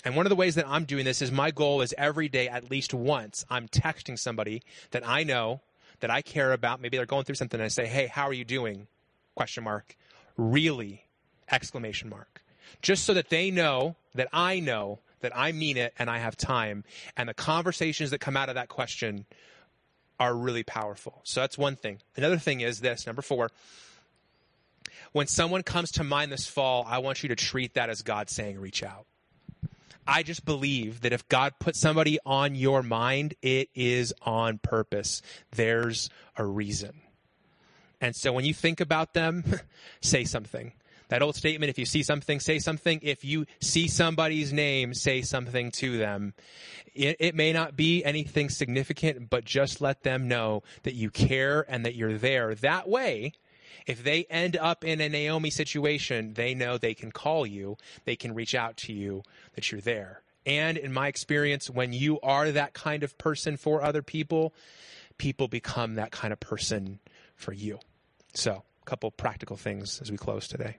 And 0.05 0.17
one 0.17 0.27
of 0.27 0.31
the 0.31 0.37
ways 0.37 0.57
that 0.57 0.67
I'm 0.69 0.85
doing 0.85 1.05
this 1.05 1.23
is 1.23 1.31
my 1.31 1.51
goal 1.51 1.81
is 1.81 1.95
every 1.97 2.29
day, 2.29 2.49
at 2.49 2.71
least 2.71 2.93
once, 2.93 3.45
I'm 3.49 3.69
texting 3.69 4.19
somebody 4.19 4.63
that 4.91 5.07
I 5.07 5.23
know, 5.23 5.61
that 6.01 6.11
I 6.11 6.23
care 6.23 6.53
about. 6.53 6.81
Maybe 6.81 6.97
they're 6.97 7.07
going 7.07 7.25
through 7.25 7.37
something 7.37 7.61
and 7.61 7.65
I 7.65 7.69
say, 7.69 7.87
Hey, 7.87 8.07
how 8.09 8.25
are 8.25 8.33
you 8.33 8.45
doing? 8.45 8.89
Question 9.37 9.65
mark. 9.65 9.97
Really? 10.37 11.05
Exclamation 11.51 12.09
mark. 12.09 12.43
just 12.81 13.05
so 13.05 13.15
that 13.15 13.29
they 13.29 13.51
know 13.51 13.97
that 14.15 14.29
I 14.33 14.61
know 14.61 14.99
that 15.21 15.37
I 15.37 15.53
mean 15.53 15.77
it 15.77 15.95
and 15.99 16.11
I 16.11 16.19
have 16.19 16.37
time. 16.37 16.85
And 17.17 17.29
the 17.29 17.35
conversations 17.35 18.11
that 18.11 18.19
come 18.19 18.37
out 18.37 18.49
of 18.49 18.57
that 18.57 18.69
question 18.69 19.25
are 20.19 20.35
really 20.35 20.63
powerful. 20.63 21.21
So 21.25 21.41
that's 21.41 21.57
one 21.57 21.77
thing. 21.77 22.01
Another 22.17 22.39
thing 22.39 22.61
is 22.61 22.81
this 22.81 23.07
number 23.07 23.23
four. 23.23 23.51
When 25.13 25.27
someone 25.27 25.63
comes 25.63 25.93
to 25.93 26.05
mind 26.05 26.33
this 26.33 26.47
fall, 26.47 26.85
I 26.89 26.99
want 26.99 27.23
you 27.23 27.29
to 27.29 27.37
treat 27.37 27.75
that 27.75 27.91
as 27.91 28.03
God 28.03 28.31
saying, 28.31 28.59
reach 28.59 28.83
out. 28.83 29.07
I 30.07 30.23
just 30.23 30.45
believe 30.45 31.03
that 31.03 31.13
if 31.13 31.29
God 31.29 31.55
put 31.59 31.77
somebody 31.77 32.19
on 32.27 32.55
your 32.55 32.83
mind, 32.83 33.35
it 33.43 33.69
is 33.75 34.13
on 34.23 34.59
purpose. 34.59 35.23
There's 35.55 36.11
a 36.37 36.45
reason. 36.45 37.01
And 38.01 38.17
so 38.17 38.33
when 38.33 38.45
you 38.45 38.53
think 38.53 38.81
about 38.81 39.15
them, 39.15 39.45
say 40.01 40.25
something. 40.25 40.73
That 41.09 41.23
old 41.23 41.37
statement, 41.37 41.69
if 41.69 41.79
you 41.79 41.85
see 41.85 42.03
something, 42.03 42.41
say 42.41 42.59
something. 42.59 42.99
If 43.03 43.23
you 43.25 43.47
see 43.61 43.87
somebody's 43.87 44.53
name, 44.53 44.95
say 44.95 45.21
something 45.21 45.71
to 45.73 45.99
them. 45.99 46.33
It, 46.95 47.17
it, 47.21 47.35
may 47.35 47.53
not 47.53 47.77
be 47.77 48.03
anything 48.03 48.49
significant, 48.49 49.29
but 49.29 49.45
just 49.45 49.81
let 49.81 50.05
them 50.05 50.27
know 50.27 50.63
that 50.85 50.95
you 50.95 51.11
care 51.11 51.67
and 51.69 51.85
that 51.85 51.95
you're 51.95 52.17
there. 52.17 52.55
That 52.55 52.89
way, 52.89 53.35
if 53.87 54.03
they 54.03 54.25
end 54.25 54.57
up 54.57 54.85
in 54.85 55.01
a 55.01 55.09
Naomi 55.09 55.51
situation, 55.51 56.35
they 56.35 56.55
know 56.55 56.79
they 56.79 56.95
can 56.95 57.13
call 57.13 57.47
you, 57.47 57.77
they 58.05 58.17
can 58.17 58.35
reach 58.35 58.55
out 58.55 58.77
to 58.79 58.93
you, 58.93 59.23
that 59.55 59.71
you're 59.71 59.81
there. 59.81 60.23
And 60.45 60.77
in 60.77 60.93
my 60.93 61.09
experience, 61.09 61.71
when 61.71 61.93
you 61.93 62.21
are 62.21 62.51
that 62.51 62.75
kind 62.75 63.03
of 63.03 63.17
person 63.19 63.57
for 63.57 63.83
other 63.83 64.03
people, 64.03 64.55
people 65.19 65.49
become 65.49 65.95
that 65.95 66.11
kind 66.11 66.33
of 66.33 66.41
person 66.41 66.99
for 67.35 67.53
you. 67.53 67.79
So, 68.35 68.65
a 68.83 68.85
couple 68.85 69.11
practical 69.11 69.57
things 69.57 70.01
as 70.01 70.11
we 70.11 70.17
close 70.17 70.49
today. 70.49 70.79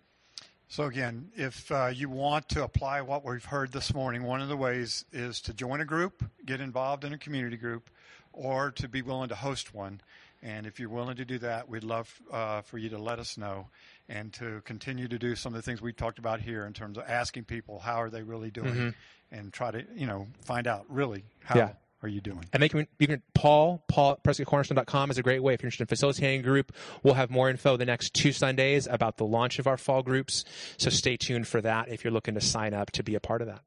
So 0.74 0.86
again, 0.86 1.30
if 1.36 1.72
uh, 1.72 1.92
you 1.94 2.10
want 2.10 2.50
to 2.50 2.64
apply 2.64 3.02
what 3.02 3.24
we've 3.24 3.46
heard 3.46 3.72
this 3.72 3.94
morning, 3.94 4.24
one 4.24 4.42
of 4.42 4.48
the 4.48 4.58
ways 4.58 5.06
is 5.12 5.40
to 5.42 5.54
join 5.54 5.82
a 5.82 5.86
group, 5.86 6.24
get 6.48 6.60
involved 6.62 7.04
in 7.04 7.14
a 7.14 7.18
community 7.20 7.58
group, 7.58 7.92
or 8.32 8.72
to 8.72 8.88
be 8.88 9.04
willing 9.04 9.30
to 9.30 9.36
host 9.36 9.76
one. 9.76 10.02
And 10.44 10.68
if 10.68 10.78
you're 10.78 10.90
willing 10.90 11.16
to 11.16 11.26
do 11.26 11.40
that, 11.40 11.70
we'd 11.70 11.86
love 11.86 12.14
uh, 12.30 12.62
for 12.62 12.78
you 12.78 12.90
to 12.90 12.98
let 12.98 13.18
us 13.18 13.38
know 13.38 13.70
and 14.10 14.34
to 14.34 14.62
continue 14.66 15.08
to 15.08 15.18
do 15.18 15.36
some 15.36 15.54
of 15.54 15.56
the 15.56 15.62
things 15.62 15.82
we've 15.82 15.96
talked 15.96 16.20
about 16.20 16.42
here 16.42 16.66
in 16.66 16.74
terms 16.74 16.98
of 16.98 17.06
asking 17.08 17.46
people 17.46 17.80
how 17.80 18.02
are 18.02 18.10
they 18.10 18.24
really 18.24 18.52
doing 18.52 18.74
mm-hmm. 18.74 18.90
and 19.32 19.54
try 19.54 19.72
to, 19.72 19.86
you 19.96 20.06
know, 20.06 20.28
find 20.42 20.68
out 20.68 20.84
really 20.90 21.24
how 21.46 21.58
yeah. 21.58 21.70
are 22.02 22.10
you 22.10 22.20
doing. 22.20 22.44
And 22.52 22.62
they 22.62 22.68
can, 22.68 22.86
you 23.00 23.08
can, 23.08 23.22
Paul, 23.34 23.86
Paul, 23.88 24.20
PrescottCornerstone.com 24.22 25.12
is 25.12 25.18
a 25.18 25.24
great 25.24 25.42
way 25.42 25.54
if 25.54 25.62
you're 25.62 25.68
interested 25.68 25.84
in 25.84 25.88
facilitating 25.88 26.42
a 26.42 26.44
group. 26.44 26.74
We'll 27.04 27.14
have 27.14 27.32
more 27.32 27.50
info 27.50 27.78
the 27.78 27.86
next 27.86 28.14
two 28.14 28.34
Sundays 28.34 28.86
about 28.86 29.16
the 29.16 29.26
launch 29.26 29.60
of 29.60 29.68
our 29.68 29.78
fall 29.78 30.04
groups. 30.04 30.44
So 30.76 30.90
stay 30.90 31.16
tuned 31.16 31.48
for 31.48 31.62
that 31.62 31.88
if 31.88 32.04
you're 32.04 32.14
looking 32.14 32.34
to 32.34 32.42
sign 32.42 32.74
up 32.74 32.92
to 32.92 33.04
be 33.04 33.16
a 33.16 33.22
part 33.22 33.42
of 33.42 33.48
that. 33.48 33.62